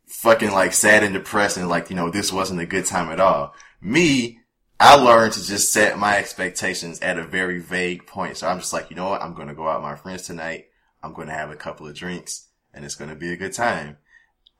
fucking 0.07 0.51
like 0.51 0.73
sad 0.73 1.03
and 1.03 1.13
depressed 1.13 1.57
and 1.57 1.69
like, 1.69 1.89
you 1.89 1.95
know, 1.95 2.09
this 2.09 2.33
wasn't 2.33 2.59
a 2.59 2.65
good 2.65 2.85
time 2.85 3.11
at 3.11 3.19
all. 3.19 3.53
Me, 3.79 4.39
I 4.79 4.95
learned 4.95 5.33
to 5.33 5.45
just 5.45 5.71
set 5.71 5.99
my 5.99 6.17
expectations 6.17 6.99
at 7.01 7.19
a 7.19 7.23
very 7.23 7.59
vague 7.59 8.07
point. 8.07 8.37
So 8.37 8.47
I'm 8.47 8.59
just 8.59 8.73
like, 8.73 8.89
you 8.89 8.95
know 8.95 9.09
what? 9.09 9.21
I'm 9.21 9.35
going 9.35 9.47
to 9.47 9.53
go 9.53 9.67
out 9.67 9.81
with 9.81 9.91
my 9.91 9.95
friends 9.95 10.23
tonight. 10.23 10.67
I'm 11.03 11.13
going 11.13 11.27
to 11.27 11.33
have 11.33 11.51
a 11.51 11.55
couple 11.55 11.87
of 11.87 11.93
drinks 11.93 12.47
and 12.73 12.83
it's 12.83 12.95
going 12.95 13.09
to 13.11 13.15
be 13.15 13.31
a 13.31 13.37
good 13.37 13.53
time. 13.53 13.97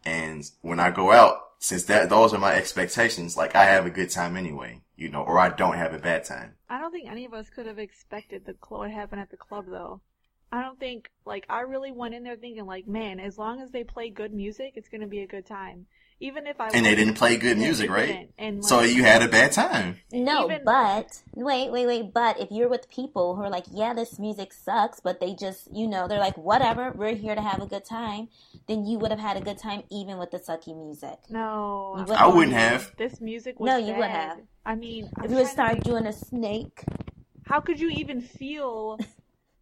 And 0.06 0.43
when 0.62 0.80
I 0.80 0.91
go 0.91 1.12
out, 1.12 1.46
since 1.60 1.84
that, 1.86 2.10
those 2.10 2.34
are 2.34 2.39
my 2.39 2.54
expectations, 2.54 3.36
like 3.36 3.56
I 3.56 3.65
have 3.65 3.86
a 3.86 3.91
good 3.91 4.10
time 4.10 4.38
anyway, 4.38 4.82
you 4.96 5.10
know, 5.10 5.24
or 5.24 5.39
I 5.39 5.50
don't 5.50 5.76
have 5.76 5.93
a 5.93 6.00
bad 6.00 6.24
time. 6.24 6.54
I 6.70 6.80
don't 6.80 6.91
think 6.91 7.10
any 7.10 7.26
of 7.26 7.34
us 7.34 7.50
could 7.50 7.65
have 7.65 7.80
expected 7.80 8.46
the 8.46 8.54
cl- 8.54 8.80
what 8.80 8.91
happened 8.91 9.22
at 9.22 9.32
the 9.32 9.38
club 9.38 9.65
though. 9.67 10.02
I 10.52 10.62
don't 10.62 10.80
think 10.80 11.10
like 11.26 11.46
I 11.50 11.62
really 11.62 11.91
went 11.91 12.13
in 12.13 12.24
there 12.24 12.36
thinking 12.36 12.65
like, 12.65 12.88
man, 12.88 13.20
as 13.20 13.38
long 13.38 13.62
as 13.62 13.72
they 13.72 13.84
play 13.84 14.10
good 14.10 14.34
music, 14.34 14.74
it's 14.76 14.89
gonna 14.89 15.08
be 15.08 15.22
a 15.22 15.28
good 15.28 15.46
time. 15.46 15.88
Even 16.19 16.47
if 16.47 16.60
I 16.60 16.69
And 16.73 16.84
they 16.86 16.95
didn't 16.95 17.13
play 17.13 17.38
good 17.38 17.58
music, 17.60 17.91
right? 17.91 18.08
didn't. 18.08 18.34
And 18.39 18.65
So 18.65 18.82
you 18.82 19.03
had 19.03 19.21
a 19.21 19.27
bad 19.27 19.51
time. 19.51 19.97
No, 20.12 20.45
Even- 20.45 20.63
but 20.65 21.21
wait, 21.36 21.71
wait, 21.71 21.86
wait. 21.86 22.12
But 22.13 22.39
if 22.39 22.49
you're 22.49 22.69
with 22.69 22.89
people 22.89 23.36
who 23.36 23.43
are 23.43 23.49
like, 23.51 23.65
yeah, 23.71 23.93
this 23.93 24.17
music 24.17 24.51
sucks, 24.51 24.99
but 24.99 25.19
they 25.19 25.36
just, 25.36 25.67
you 25.71 25.88
know, 25.88 26.08
they're 26.08 26.19
like, 26.19 26.36
whatever, 26.38 26.91
we're 26.91 27.13
here 27.13 27.36
to 27.36 27.41
have 27.41 27.62
a 27.62 27.67
good 27.67 27.86
time, 27.86 28.30
then 28.67 28.84
you 28.86 28.97
would 28.97 29.12
have 29.12 29.19
had 29.19 29.38
a 29.38 29.41
good 29.41 29.60
time 29.60 29.84
even 29.91 30.17
with 30.17 30.32
the 30.32 30.39
sucky 30.39 30.75
music. 30.75 31.19
no, 31.30 31.93
I'm 31.95 31.99
wouldn't. 32.06 32.19
I 32.19 32.27
wouldn't 32.27 32.53
have. 32.58 32.91
This 32.97 33.21
music 33.21 33.60
was 33.60 33.67
No, 33.67 33.77
you 33.77 33.93
would 33.93 34.01
bad. 34.01 34.30
have. 34.30 34.39
I 34.65 34.73
mean, 34.75 35.12
I'm 35.17 35.25
If 35.25 35.32
you 35.32 35.38
would 35.38 35.47
start 35.47 35.84
doing 35.84 36.08
a 36.08 36.13
snake, 36.13 36.84
how 37.45 37.60
could 37.60 37.80
you 37.80 37.89
even 37.89 38.21
feel 38.21 38.97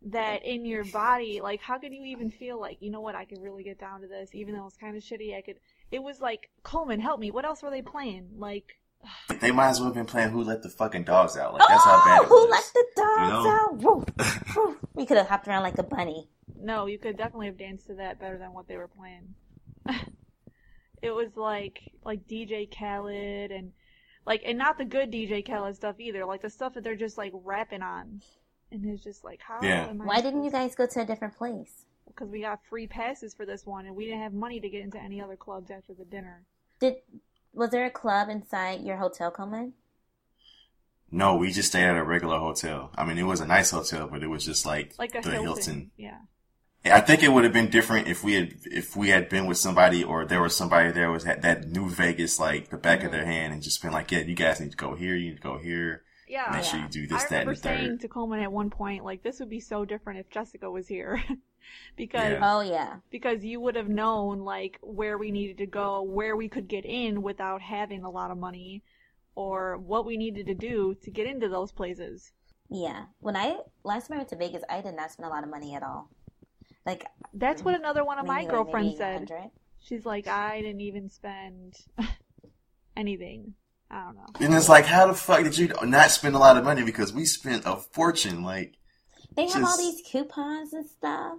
that 0.05 0.45
in 0.45 0.65
your 0.65 0.83
body? 0.85 1.41
Like, 1.41 1.61
how 1.61 1.77
could 1.77 1.93
you 1.93 2.03
even 2.05 2.29
feel 2.31 2.59
like, 2.59 2.77
you 2.81 2.91
know 2.91 3.01
what, 3.01 3.15
I 3.15 3.25
could 3.25 3.41
really 3.41 3.63
get 3.63 3.79
down 3.79 4.01
to 4.01 4.07
this, 4.07 4.29
even 4.33 4.55
though 4.55 4.65
it's 4.67 4.77
kind 4.77 4.95
of 4.95 5.03
shitty. 5.03 5.35
I 5.37 5.41
could. 5.41 5.57
It 5.91 6.01
was 6.03 6.19
like, 6.21 6.49
Coleman, 6.63 6.99
help 6.99 7.19
me. 7.19 7.31
What 7.31 7.45
else 7.45 7.61
were 7.63 7.69
they 7.71 7.81
playing? 7.81 8.29
Like, 8.37 8.77
They 9.41 9.51
might 9.51 9.69
as 9.69 9.79
well 9.79 9.87
have 9.89 9.95
been 9.95 10.05
playing 10.05 10.29
Who 10.29 10.43
Let 10.43 10.63
the 10.63 10.69
Fucking 10.69 11.03
Dogs 11.03 11.37
Out. 11.37 11.53
Like 11.53 11.67
that's 11.67 11.83
how 11.83 12.03
bad 12.05 12.21
it 12.23 12.25
oh, 12.25 12.27
who 12.27 12.35
was. 12.35 12.49
let 12.49 12.73
the 12.73 12.85
dogs 12.95 13.21
You 13.21 13.27
know? 13.27 13.49
out? 13.49 13.77
Woof, 14.17 14.45
woof. 14.55 14.77
We 14.93 15.05
could 15.05 15.17
have 15.17 15.27
hopped 15.27 15.47
around 15.47 15.63
like 15.63 15.77
a 15.77 15.83
bunny. 15.83 16.27
no, 16.59 16.85
you 16.87 16.97
could 16.97 17.17
definitely 17.17 17.47
have 17.47 17.57
danced 17.57 17.87
to 17.87 17.95
that 17.95 18.19
better 18.19 18.37
than 18.37 18.53
what 18.53 18.67
they 18.67 18.77
were 18.77 18.87
playing. 18.87 19.35
it 21.01 21.11
was 21.11 21.35
like 21.35 21.79
like 22.03 22.27
DJ 22.27 22.67
Khaled 22.75 23.51
and 23.51 23.71
like 24.25 24.41
and 24.45 24.57
not 24.57 24.77
the 24.77 24.85
good 24.85 25.11
DJ 25.11 25.45
Khaled 25.45 25.75
stuff 25.75 25.99
either. 25.99 26.25
Like 26.25 26.41
the 26.41 26.49
stuff 26.49 26.73
that 26.73 26.83
they're 26.83 26.95
just 26.95 27.17
like 27.17 27.33
rapping 27.43 27.83
on, 27.83 28.21
and 28.83 28.93
it's 28.93 29.03
just 29.03 29.23
like 29.23 29.41
how. 29.41 29.59
Yeah. 29.61 29.87
Am 29.87 30.01
I 30.01 30.05
Why 30.05 30.21
didn't 30.21 30.43
you 30.43 30.51
guys 30.51 30.75
go 30.75 30.85
to 30.85 31.01
a 31.01 31.05
different 31.05 31.35
place? 31.35 31.85
Because 32.07 32.29
we 32.29 32.41
got 32.41 32.59
free 32.69 32.87
passes 32.87 33.33
for 33.33 33.45
this 33.45 33.65
one, 33.65 33.85
and 33.85 33.95
we 33.95 34.05
didn't 34.05 34.21
have 34.21 34.33
money 34.33 34.59
to 34.59 34.69
get 34.69 34.81
into 34.81 34.99
any 34.99 35.21
other 35.21 35.35
clubs 35.35 35.69
after 35.71 35.93
the 35.93 36.05
dinner. 36.05 36.43
Did 36.79 36.95
was 37.53 37.69
there 37.69 37.85
a 37.85 37.91
club 37.91 38.29
inside 38.29 38.81
your 38.81 38.97
hotel, 38.97 39.31
Coleman? 39.31 39.73
No, 41.11 41.35
we 41.35 41.51
just 41.51 41.69
stayed 41.69 41.83
at 41.85 41.95
a 41.95 42.03
regular 42.03 42.39
hotel. 42.39 42.91
I 42.95 43.05
mean, 43.05 43.17
it 43.17 43.23
was 43.23 43.39
a 43.39 43.45
nice 43.45 43.71
hotel, 43.71 44.09
but 44.11 44.23
it 44.23 44.27
was 44.27 44.43
just 44.43 44.65
like, 44.65 44.93
Like 44.97 45.15
a 45.15 45.21
the 45.21 45.31
Hilton. 45.31 45.45
Hilton. 45.45 45.91
Yeah. 45.97 46.17
I 46.85 47.01
think 47.01 47.23
it 47.23 47.31
would 47.31 47.43
have 47.43 47.53
been 47.53 47.69
different 47.69 48.07
if 48.07 48.23
we 48.23 48.33
had 48.33 48.53
if 48.65 48.95
we 48.95 49.09
had 49.09 49.27
been 49.27 49.47
with 49.47 49.57
somebody 49.57 50.03
or 50.03 50.23
there 50.23 50.41
was 50.41 50.55
somebody 50.55 50.91
there 50.91 51.09
was 51.11 51.23
that, 51.23 51.41
that 51.41 51.67
knew 51.67 51.89
Vegas 51.89 52.39
like 52.39 52.69
the 52.69 52.77
back 52.77 53.03
of 53.03 53.11
their 53.11 53.25
hand 53.25 53.53
and 53.53 53.63
just 53.63 53.81
been 53.81 53.91
like, 53.91 54.11
yeah, 54.11 54.19
you 54.19 54.35
guys 54.35 54.59
need 54.59 54.71
to 54.71 54.77
go 54.77 54.93
here, 54.93 55.15
you 55.15 55.31
need 55.31 55.37
to 55.37 55.41
go 55.41 55.57
here, 55.57 56.03
Yeah. 56.27 56.49
make 56.51 56.63
sure 56.63 56.79
you 56.79 56.87
do 56.87 57.07
this, 57.07 57.23
I 57.23 57.27
that, 57.29 57.31
and 57.31 57.31
remember 57.31 57.55
the 57.55 57.61
saying 57.61 57.97
to 57.99 58.07
Coleman 58.07 58.39
at 58.39 58.51
one 58.51 58.69
point, 58.69 59.03
like, 59.03 59.23
this 59.23 59.39
would 59.39 59.49
be 59.49 59.59
so 59.59 59.85
different 59.85 60.19
if 60.19 60.29
Jessica 60.29 60.69
was 60.69 60.87
here. 60.87 61.23
because 61.95 62.31
Yeah. 62.31 62.39
Oh 62.41 62.61
yeah. 62.61 62.97
because 63.09 63.43
you 63.43 63.59
would 63.59 63.75
have 63.75 63.89
known 63.89 64.39
like 64.39 64.77
where 64.81 65.17
we 65.17 65.31
needed 65.31 65.57
to 65.59 65.65
go, 65.65 66.01
where 66.03 66.35
we 66.35 66.49
could 66.49 66.67
get 66.67 66.85
in 66.85 67.21
without 67.21 67.61
having 67.61 68.03
a 68.03 68.09
lot 68.09 68.31
of 68.31 68.37
money, 68.37 68.83
or 69.35 69.77
what 69.77 70.05
we 70.05 70.17
needed 70.17 70.45
to 70.47 70.53
do 70.53 70.95
to 71.03 71.11
get 71.11 71.27
into 71.27 71.49
those 71.49 71.71
places. 71.71 72.31
Yeah. 72.69 73.05
When 73.19 73.35
I 73.35 73.57
last 73.83 74.07
time 74.07 74.15
I 74.15 74.17
went 74.19 74.29
to 74.29 74.35
Vegas, 74.35 74.63
I 74.69 74.81
did 74.81 74.95
not 74.95 75.11
spend 75.11 75.27
a 75.27 75.29
lot 75.29 75.43
of 75.43 75.49
money 75.49 75.75
at 75.75 75.83
all. 75.83 76.09
Like 76.85 77.05
That's 77.33 77.63
what 77.63 77.75
another 77.75 78.03
one 78.03 78.19
of 78.19 78.25
my 78.25 78.35
maybe, 78.35 78.45
like, 78.45 78.53
girlfriends 78.53 78.97
said. 78.97 79.29
100. 79.29 79.51
She's 79.79 80.05
like, 80.05 80.27
I 80.27 80.61
didn't 80.61 80.81
even 80.81 81.09
spend 81.09 81.75
anything. 82.97 83.53
I 83.89 84.03
don't 84.05 84.15
know. 84.15 84.25
And 84.39 84.53
it's 84.53 84.69
like, 84.69 84.85
how 84.85 85.07
the 85.07 85.13
fuck 85.13 85.43
did 85.43 85.57
you 85.57 85.71
not 85.83 86.11
spend 86.11 86.35
a 86.35 86.39
lot 86.39 86.57
of 86.57 86.63
money 86.63 86.83
because 86.83 87.13
we 87.13 87.25
spent 87.25 87.63
a 87.65 87.77
fortune? 87.77 88.43
Like, 88.43 88.75
They 89.35 89.47
have 89.47 89.63
all 89.63 89.77
these 89.77 90.01
coupons 90.05 90.73
and 90.73 90.85
stuff. 90.85 91.37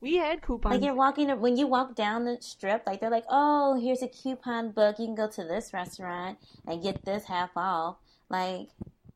We 0.00 0.16
had 0.16 0.42
coupons. 0.42 0.74
Like 0.74 0.84
you're 0.84 0.94
walking 0.94 1.28
when 1.40 1.56
you 1.56 1.66
walk 1.66 1.96
down 1.96 2.24
the 2.24 2.38
strip, 2.40 2.84
like 2.86 3.00
they're 3.00 3.10
like, 3.10 3.24
"Oh, 3.28 3.80
here's 3.80 4.02
a 4.02 4.08
coupon 4.08 4.70
book. 4.70 4.98
You 4.98 5.06
can 5.06 5.16
go 5.16 5.28
to 5.28 5.42
this 5.42 5.72
restaurant 5.72 6.38
and 6.66 6.82
get 6.82 7.04
this 7.04 7.24
half 7.24 7.50
off." 7.56 7.96
Like 8.28 8.68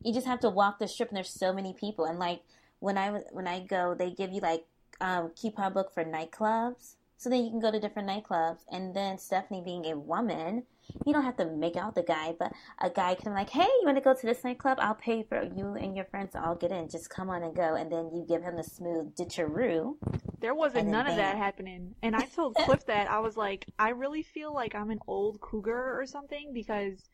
you 0.03 0.13
just 0.13 0.27
have 0.27 0.41
to 0.41 0.51
walk 0.51 0.81
the 0.81 0.89
strip, 0.89 1.11
and 1.11 1.17
there's 1.17 1.31
so 1.31 1.53
many 1.53 1.73
people. 1.73 2.05
And 2.05 2.19
like 2.19 2.43
when 2.81 2.99
I 2.99 3.11
when 3.31 3.47
I 3.47 3.61
go, 3.61 3.95
they 3.95 4.11
give 4.11 4.33
you 4.33 4.41
like 4.41 4.65
um, 5.01 5.31
coupon 5.41 5.73
book 5.73 5.95
for 5.95 6.05
nightclubs, 6.05 6.97
so 7.17 7.31
then 7.31 7.45
you 7.45 7.51
can 7.51 7.61
go 7.61 7.71
to 7.71 7.79
different 7.79 8.09
nightclubs. 8.09 8.65
And 8.71 8.93
then 8.93 9.19
Stephanie, 9.19 9.63
being 9.65 9.87
a 9.87 9.97
woman, 9.97 10.65
you 11.07 11.13
don't 11.13 11.25
have 11.25 11.37
to 11.37 11.47
make 11.47 11.77
out 11.77 11.95
the 11.95 12.03
guy, 12.03 12.35
but 12.39 12.53
a 12.81 12.91
guy 12.91 13.15
can 13.15 13.33
be 13.33 13.37
like, 13.37 13.51
"Hey, 13.51 13.63
you 13.63 13.83
want 13.85 13.97
to 13.97 14.03
go 14.03 14.15
to 14.15 14.27
this 14.27 14.45
nightclub? 14.45 14.79
I'll 14.81 14.95
pay 14.95 15.23
for 15.23 15.43
you 15.43 15.75
and 15.75 15.97
your 15.97 16.05
friends 16.07 16.33
to 16.33 16.45
all 16.45 16.55
get 16.55 16.71
in. 16.71 16.89
Just 16.89 17.11
come 17.11 17.31
on 17.31 17.43
and 17.43 17.55
go." 17.55 17.75
And 17.75 17.91
then 17.91 18.11
you 18.15 18.25
give 18.29 18.43
him 18.43 18.57
the 18.57 18.65
smooth 18.65 19.15
ditcheroo. 19.15 19.97
There 20.41 20.55
wasn't 20.55 20.89
none 20.89 21.07
of 21.07 21.17
that 21.17 21.37
happening. 21.37 21.95
And 22.03 22.17
I 22.17 22.23
told 22.23 22.55
Cliff 22.65 22.85
that 22.87 23.11
I 23.11 23.21
was 23.21 23.37
like, 23.37 23.67
I 23.79 23.91
really 23.91 24.23
feel 24.23 24.53
like 24.53 24.75
I'm 24.75 24.91
an 24.91 24.99
old 25.07 25.41
cougar 25.41 25.99
or 25.99 26.05
something 26.05 26.53
because 26.53 27.09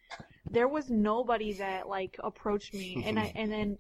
there 0.51 0.69
was 0.69 0.89
nobody 0.89 1.53
that 1.55 1.89
like 1.89 2.17
approached 2.23 2.73
me. 2.73 3.03
And 3.07 3.19
I 3.19 3.33
and 3.37 3.53
then 3.53 3.79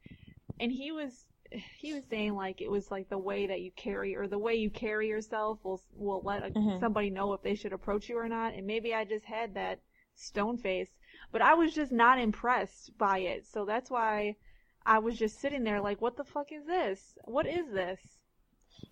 and 0.61 0.73
he 0.73 0.93
was 0.93 1.25
he 1.79 1.95
was 1.95 2.05
saying 2.11 2.35
like 2.35 2.61
it 2.61 2.71
was 2.71 2.91
like 2.91 3.09
the 3.09 3.19
way 3.19 3.47
that 3.47 3.61
you 3.61 3.71
carry 3.77 4.17
or 4.17 4.27
the 4.27 4.39
way 4.39 4.55
you 4.55 4.71
carry 4.71 5.09
yourself 5.09 5.59
will 5.65 5.83
will 5.95 6.23
let 6.25 6.43
a, 6.45 6.51
Mhm. 6.51 6.81
somebody 6.81 7.11
know 7.11 7.33
if 7.33 7.43
they 7.43 7.55
should 7.55 7.73
approach 7.73 8.09
you 8.09 8.19
or 8.19 8.29
not. 8.29 8.55
And 8.55 8.67
maybe 8.67 8.95
I 8.95 9.05
just 9.05 9.25
had 9.25 9.55
that 9.55 9.81
stone 10.15 10.59
face, 10.59 10.91
but 11.33 11.43
I 11.43 11.55
was 11.55 11.75
just 11.75 11.93
not 11.93 12.19
impressed 12.19 12.97
by 12.99 13.19
it. 13.21 13.47
So 13.47 13.65
that's 13.65 13.91
why 13.91 14.37
I 14.85 14.99
was 14.99 15.19
just 15.19 15.39
sitting 15.41 15.65
there 15.65 15.81
like, 15.81 16.01
what 16.01 16.17
the 16.17 16.25
fuck 16.25 16.51
is 16.53 16.65
this? 16.67 17.19
What 17.25 17.47
is 17.47 17.71
this? 17.73 18.01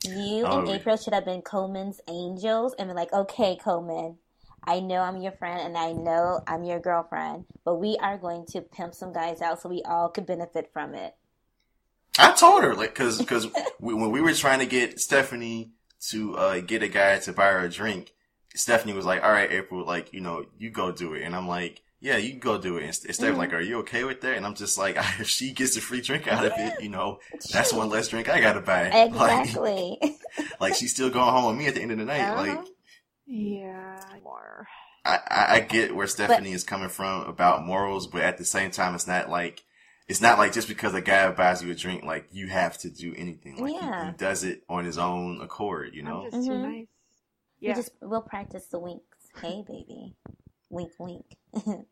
You 0.05 0.45
Oh, 0.47 0.59
and 0.61 0.69
yeah. 0.69 0.75
April 0.75 0.97
should 0.97 1.15
have 1.15 1.25
been 1.25 1.43
Coleman's 1.43 2.01
angels 2.09 2.75
and 2.79 2.89
been 2.89 2.97
like, 2.97 3.13
okay, 3.13 3.57
Coleman, 3.57 4.19
I 4.65 4.81
know 4.81 5.01
I'm 5.01 5.23
your 5.23 5.33
friend 5.33 5.61
and 5.61 5.77
I 5.77 5.93
know 5.93 6.41
I'm 6.47 6.65
your 6.65 6.81
girlfriend, 6.81 7.47
but 7.65 7.77
we 7.77 7.97
are 7.99 8.19
going 8.19 8.47
to 8.47 8.61
pimp 8.61 8.95
some 8.95 9.13
guys 9.13 9.41
out 9.41 9.61
so 9.61 9.69
we 9.69 9.83
all 9.83 10.09
could 10.09 10.27
benefit 10.27 10.71
from 10.73 10.95
it. 10.95 11.15
I 12.19 12.33
told 12.33 12.63
her, 12.65 12.75
like, 12.75 12.95
cause, 12.95 13.23
cause 13.27 13.47
when 13.79 14.11
we 14.11 14.21
were 14.21 14.33
trying 14.33 14.61
to 14.61 14.67
get 14.67 15.01
Stephanie 15.01 15.73
to, 16.09 16.37
uh, 16.37 16.61
get 16.61 16.83
a 16.83 16.89
guy 16.89 17.19
to 17.19 17.33
buy 17.33 17.49
her 17.49 17.61
a 17.61 17.69
drink, 17.69 18.13
Stephanie 18.55 18.95
was 18.95 19.05
like, 19.05 19.23
all 19.23 19.31
right, 19.33 19.53
April, 19.53 19.85
like, 19.85 20.13
you 20.15 20.21
know, 20.21 20.47
you 20.59 20.71
go 20.71 20.91
do 20.93 21.13
it. 21.15 21.23
And 21.23 21.37
I'm 21.37 21.47
like, 21.47 21.83
yeah, 22.01 22.17
you 22.17 22.35
go 22.35 22.57
do 22.59 22.77
it. 22.79 22.85
And 22.85 22.95
Steph 22.95 23.19
Mhm. 23.19 23.37
like, 23.37 23.53
are 23.53 23.61
you 23.61 23.79
okay 23.81 24.05
with 24.05 24.21
that? 24.23 24.37
And 24.37 24.47
I'm 24.47 24.55
just 24.55 24.79
like, 24.79 24.97
if 25.21 25.29
she 25.29 25.53
gets 25.53 25.77
a 25.77 25.81
free 25.81 26.01
drink 26.01 26.27
out 26.27 26.45
of 26.45 26.53
it, 26.59 26.81
you 26.81 26.89
know, 26.89 27.19
that's 27.53 27.73
one 27.73 27.91
less 27.91 28.09
drink 28.09 28.29
I 28.29 28.41
gotta 28.41 28.61
buy. 28.61 28.89
Like, 29.13 29.41
Exactly. 29.47 29.99
like 30.61 30.75
she's 30.75 30.93
still 30.93 31.11
going 31.11 31.31
home 31.33 31.47
with 31.47 31.59
me 31.59 31.67
at 31.69 31.75
the 31.75 31.83
end 31.83 31.93
of 31.93 31.99
the 31.99 32.05
night. 32.05 32.21
Uh-huh. 32.21 32.37
Like, 32.37 32.67
Yeah, 33.27 33.99
more. 34.23 34.67
I, 35.05 35.19
I, 35.29 35.55
I 35.57 35.61
get 35.61 35.95
where 35.95 36.07
Stephanie 36.07 36.53
is 36.53 36.65
coming 36.65 36.89
from 36.89 37.23
about 37.27 37.65
morals, 37.65 38.07
but 38.07 38.23
at 38.23 38.39
the 38.39 38.45
same 38.45 38.71
time, 38.71 38.95
it's 38.95 39.07
not 39.07 39.29
like, 39.31 39.65
it's 40.09 40.21
not 40.21 40.39
like 40.39 40.53
just 40.53 40.69
because 40.69 40.95
a 40.95 41.01
guy 41.01 41.31
buys 41.33 41.63
you 41.63 41.71
a 41.71 41.75
drink, 41.75 42.05
like 42.05 42.29
you 42.33 42.47
have 42.49 42.79
to 42.79 42.91
do 42.91 43.15
anything. 43.17 43.57
Like 43.57 43.75
Yeah. 43.75 44.11
he, 44.13 44.17
does 44.17 44.45
it 44.45 44.63
on 44.69 44.85
his 44.85 44.99
own 44.99 45.41
accord, 45.41 45.95
you 45.95 46.03
know? 46.03 46.23
I'm 46.25 46.31
just 46.31 46.47
too 46.47 46.53
Mhm. 46.53 46.63
nice. 46.63 46.87
We 47.61 47.69
Yeah. 47.69 47.75
just 47.75 47.91
we'll 48.01 48.23
practice 48.23 48.67
the 48.69 48.79
winks. 48.79 49.31
Hey, 49.41 49.63
baby, 49.67 50.15
wink, 50.71 50.93
wink. 50.99 51.25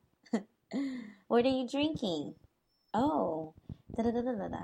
what 1.29 1.45
are 1.45 1.49
you 1.49 1.69
drinking? 1.69 2.35
Oh, 2.93 3.55
da 3.97 4.03
da 4.05 4.11
da 4.11 4.21
da 4.23 4.33
da 4.33 4.49
da. 4.49 4.63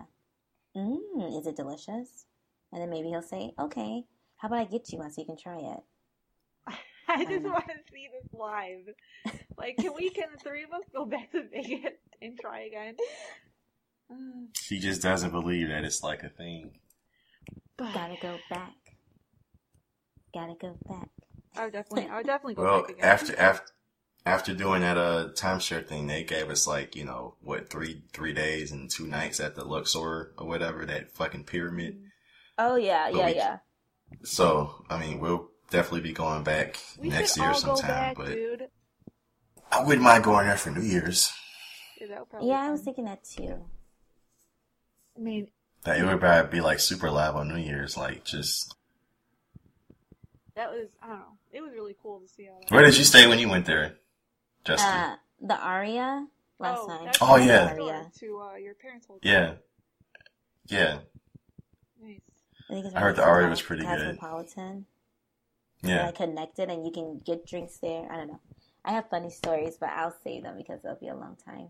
Mmm, 0.76 1.38
is 1.38 1.46
it 1.46 1.56
delicious? 1.56 2.26
And 2.72 2.80
then 2.80 2.90
maybe 2.90 3.08
he'll 3.08 3.22
say, 3.22 3.52
"Okay, 3.58 4.04
how 4.36 4.46
about 4.48 4.60
I 4.60 4.64
get 4.64 4.92
you 4.92 4.98
one 4.98 5.10
so 5.10 5.20
you 5.20 5.26
can 5.26 5.36
try 5.36 5.58
it?" 5.58 5.80
I 7.10 7.24
just 7.24 7.44
want 7.44 7.66
to 7.66 7.74
see 7.92 8.08
this 8.12 8.32
live. 8.32 9.34
Like, 9.58 9.76
can 9.78 9.92
we, 9.94 10.10
can 10.10 10.28
the 10.32 10.38
three 10.42 10.62
of 10.64 10.70
us 10.70 10.82
go 10.94 11.04
back 11.04 11.30
to 11.32 11.42
Vegas 11.52 11.92
and 12.22 12.38
try 12.40 12.60
again? 12.62 12.96
She 14.60 14.80
just 14.80 15.02
doesn't 15.02 15.30
believe 15.30 15.68
that 15.68 15.84
it's 15.84 16.02
like 16.02 16.24
a 16.24 16.28
thing. 16.28 16.72
but 17.76 17.94
Gotta 17.94 18.16
go 18.20 18.36
back. 18.50 18.74
Gotta 20.34 20.54
go 20.60 20.76
back. 20.88 21.08
I 21.56 21.64
would 21.64 21.72
definitely, 21.72 22.08
I 22.10 22.16
would 22.16 22.26
definitely 22.26 22.54
go 22.54 22.62
Well, 22.62 22.80
back 22.82 22.90
again. 22.90 23.04
after 23.04 23.38
after 23.38 23.72
after 24.26 24.54
doing 24.54 24.80
that 24.82 24.96
uh 24.96 25.28
timeshare 25.34 25.86
thing, 25.86 26.06
they 26.08 26.24
gave 26.24 26.50
us 26.50 26.66
like 26.66 26.96
you 26.96 27.04
know 27.04 27.36
what 27.40 27.70
three 27.70 28.02
three 28.12 28.32
days 28.32 28.72
and 28.72 28.90
two 28.90 29.06
nights 29.06 29.38
at 29.40 29.54
the 29.54 29.64
Luxor 29.64 30.32
or 30.36 30.46
whatever 30.46 30.84
that 30.86 31.12
fucking 31.12 31.44
pyramid. 31.44 32.00
Oh 32.58 32.74
yeah, 32.76 33.10
But 33.12 33.18
yeah, 33.18 33.26
we- 33.26 33.34
yeah. 33.36 33.58
So 34.24 34.84
I 34.90 34.98
mean, 34.98 35.20
we'll 35.20 35.49
definitely 35.70 36.00
be 36.00 36.12
going 36.12 36.42
back 36.42 36.78
we 36.98 37.08
next 37.08 37.36
year 37.36 37.54
sometime. 37.54 37.88
back, 37.88 38.16
but 38.16 38.28
dude. 38.28 38.68
I 39.72 39.84
wouldn't 39.84 40.02
mind 40.02 40.24
going 40.24 40.46
there 40.46 40.56
for 40.56 40.70
New 40.70 40.82
Year's. 40.82 41.32
Yeah, 42.00 42.08
that 42.08 42.18
would 42.20 42.30
probably 42.30 42.48
Yeah, 42.48 42.60
I 42.62 42.70
was 42.70 42.82
thinking 42.82 43.04
that 43.04 43.24
too. 43.24 43.56
I 45.16 45.20
mean, 45.20 45.48
That 45.84 45.98
it 45.98 46.04
would 46.04 46.20
probably 46.20 46.50
be 46.50 46.60
like 46.60 46.80
super 46.80 47.10
live 47.10 47.36
on 47.36 47.48
New 47.48 47.56
Year's, 47.56 47.96
like 47.96 48.24
just. 48.24 48.74
that 50.54 50.70
was, 50.70 50.88
I 51.02 51.08
don't 51.08 51.18
know. 51.18 51.36
It 51.52 51.60
was 51.62 51.72
really 51.72 51.96
cool 52.02 52.20
to 52.20 52.28
see 52.28 52.48
all 52.48 52.60
that. 52.60 52.70
Where 52.70 52.84
did 52.84 52.96
you 52.96 53.04
stay 53.04 53.26
when 53.26 53.38
you 53.38 53.48
went 53.48 53.66
there, 53.66 53.96
Justin? 54.64 54.88
Uh, 54.88 55.16
the 55.40 55.58
aria 55.58 56.26
last 56.58 56.80
oh, 56.82 56.88
time. 56.88 57.04
that's 57.04 57.18
Oh, 57.20 57.36
yeah. 57.36 57.68
Aria. 57.70 58.10
To 58.20 58.40
uh, 58.40 58.56
your 58.56 58.74
parents' 58.74 59.06
hotel. 59.06 59.20
yeah, 59.22 59.54
yeah, 60.66 60.98
Nice. 62.02 62.20
I, 62.68 62.72
think 62.72 62.86
it's 62.86 62.94
I 62.94 63.00
heard 63.00 63.16
the 63.16 63.24
Aria 63.24 63.48
was 63.48 63.60
pretty 63.60 63.82
good. 63.82 63.98
Cosmopolitan. 63.98 64.86
Yeah. 65.82 66.06
like 66.06 66.16
connected 66.16 66.70
and 66.70 66.84
you 66.84 66.92
can 66.92 67.20
get 67.24 67.46
drinks 67.46 67.78
there. 67.78 68.10
I 68.10 68.16
don't 68.16 68.28
know. 68.28 68.40
I 68.84 68.92
have 68.92 69.10
funny 69.10 69.30
stories, 69.30 69.76
but 69.78 69.90
I'll 69.90 70.16
save 70.24 70.42
them 70.42 70.56
because 70.56 70.80
it'll 70.84 70.96
be 70.96 71.08
a 71.08 71.14
long 71.14 71.36
time. 71.44 71.68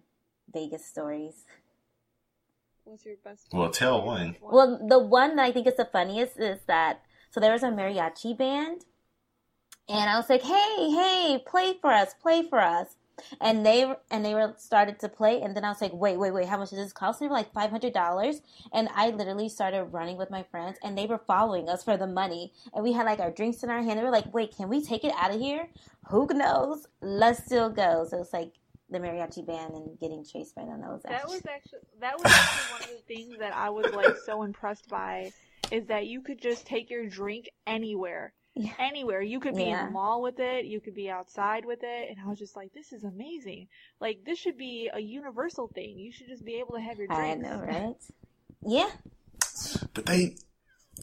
Vegas 0.52 0.84
stories. 0.84 1.44
What's 2.84 3.04
your 3.04 3.16
best? 3.22 3.46
Well, 3.52 3.70
tell 3.70 4.04
one. 4.04 4.36
Well, 4.40 4.80
the 4.86 4.98
one 4.98 5.36
that 5.36 5.44
I 5.44 5.52
think 5.52 5.66
is 5.66 5.76
the 5.76 5.84
funniest 5.84 6.38
is 6.38 6.60
that 6.66 7.02
so 7.30 7.40
there 7.40 7.52
was 7.52 7.62
a 7.62 7.68
mariachi 7.68 8.36
band, 8.36 8.84
and 9.88 10.10
I 10.10 10.16
was 10.16 10.28
like, 10.28 10.42
"Hey, 10.42 10.90
hey, 10.90 11.42
play 11.46 11.74
for 11.80 11.92
us, 11.92 12.14
play 12.14 12.42
for 12.48 12.58
us." 12.58 12.96
And 13.40 13.64
they 13.64 13.92
and 14.10 14.24
they 14.24 14.34
were 14.34 14.54
started 14.56 14.98
to 15.00 15.08
play, 15.08 15.40
and 15.42 15.56
then 15.56 15.64
I 15.64 15.68
was 15.68 15.80
like, 15.80 15.92
"Wait, 15.92 16.18
wait, 16.18 16.32
wait! 16.32 16.46
How 16.46 16.58
much 16.58 16.70
does 16.70 16.78
this 16.78 16.92
cost?" 16.92 17.20
And 17.20 17.26
they 17.26 17.30
were 17.30 17.36
like 17.38 17.52
five 17.52 17.70
hundred 17.70 17.92
dollars, 17.92 18.42
and 18.72 18.88
I 18.94 19.10
literally 19.10 19.48
started 19.48 19.84
running 19.84 20.16
with 20.16 20.30
my 20.30 20.42
friends, 20.42 20.78
and 20.82 20.96
they 20.96 21.06
were 21.06 21.18
following 21.26 21.68
us 21.68 21.84
for 21.84 21.96
the 21.96 22.06
money, 22.06 22.52
and 22.74 22.84
we 22.84 22.92
had 22.92 23.06
like 23.06 23.20
our 23.20 23.30
drinks 23.30 23.62
in 23.62 23.70
our 23.70 23.82
hand. 23.82 23.98
They 23.98 24.04
were 24.04 24.10
like, 24.10 24.32
"Wait, 24.32 24.56
can 24.56 24.68
we 24.68 24.84
take 24.84 25.04
it 25.04 25.12
out 25.16 25.34
of 25.34 25.40
here? 25.40 25.68
Who 26.08 26.26
knows? 26.26 26.86
Let's 27.00 27.44
still 27.44 27.70
go." 27.70 28.06
So 28.08 28.20
it's 28.20 28.32
like 28.32 28.52
the 28.90 28.98
mariachi 28.98 29.46
band 29.46 29.74
and 29.74 29.98
getting 29.98 30.24
chased 30.24 30.54
by 30.54 30.64
them. 30.64 30.80
That 30.80 30.90
was 30.90 31.02
That 31.02 31.12
actually 31.12 31.36
was 31.36 31.46
actually 31.46 31.80
that 32.00 32.18
was 32.18 32.26
actually 32.26 32.72
one 32.72 32.82
of 32.82 32.88
the 32.88 33.14
things 33.14 33.38
that 33.38 33.54
I 33.54 33.70
was 33.70 33.92
like 33.92 34.16
so 34.24 34.42
impressed 34.42 34.88
by 34.88 35.32
is 35.70 35.86
that 35.86 36.06
you 36.06 36.20
could 36.20 36.40
just 36.40 36.66
take 36.66 36.90
your 36.90 37.06
drink 37.08 37.48
anywhere. 37.66 38.32
Yeah. 38.54 38.72
Anywhere. 38.80 39.22
You 39.22 39.38
could 39.40 39.54
be 39.54 39.64
in 39.70 39.78
the 39.86 39.90
mall 39.90 40.22
with 40.22 40.38
it, 40.40 40.64
you 40.64 40.80
could 40.80 40.94
be 40.94 41.08
outside 41.08 41.64
with 41.64 41.80
it, 41.82 42.10
and 42.10 42.18
I 42.24 42.28
was 42.28 42.38
just 42.38 42.56
like, 42.56 42.72
This 42.74 42.92
is 42.92 43.04
amazing. 43.04 43.68
Like 44.00 44.24
this 44.26 44.38
should 44.38 44.58
be 44.58 44.90
a 44.92 45.00
universal 45.00 45.68
thing. 45.68 45.98
You 45.98 46.10
should 46.12 46.26
just 46.28 46.44
be 46.44 46.56
able 46.56 46.74
to 46.74 46.80
have 46.80 46.98
your 46.98 47.10
I 47.12 47.34
drinks. 47.34 47.42
know, 47.48 47.60
right? 47.66 47.94
Yeah. 48.66 48.90
But 49.94 50.06
they 50.06 50.36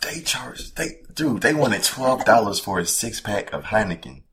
they 0.02 0.20
charged 0.22 0.76
they 0.78 0.98
dude 1.14 1.42
they 1.42 1.54
wanted 1.54 1.84
twelve 1.84 2.26
dollars 2.26 2.60
for 2.60 2.80
a 2.80 2.86
six 2.86 3.22
pack 3.22 3.54
of 3.54 3.64
Heineken. 3.66 4.24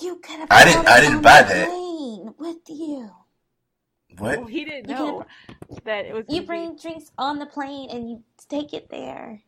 You 0.00 0.16
could 0.16 0.38
have. 0.38 0.48
I 0.50 0.64
didn't- 0.64 0.86
I 0.88 1.00
didn't 1.00 1.22
buy 1.22 1.42
that. 1.42 1.68
With 2.38 2.58
you. 2.68 3.10
What? 4.18 4.38
Well, 4.38 4.46
he 4.46 4.64
didn't 4.64 4.88
You 4.88 4.94
know 4.94 5.26
that 5.84 6.06
it 6.06 6.14
was. 6.14 6.24
You 6.28 6.36
gonna 6.40 6.46
bring 6.46 6.76
drinks 6.76 7.10
on 7.18 7.38
the 7.38 7.46
plane 7.46 7.90
and 7.90 8.08
you 8.08 8.22
take 8.48 8.72
it 8.72 8.88
there. 8.90 9.42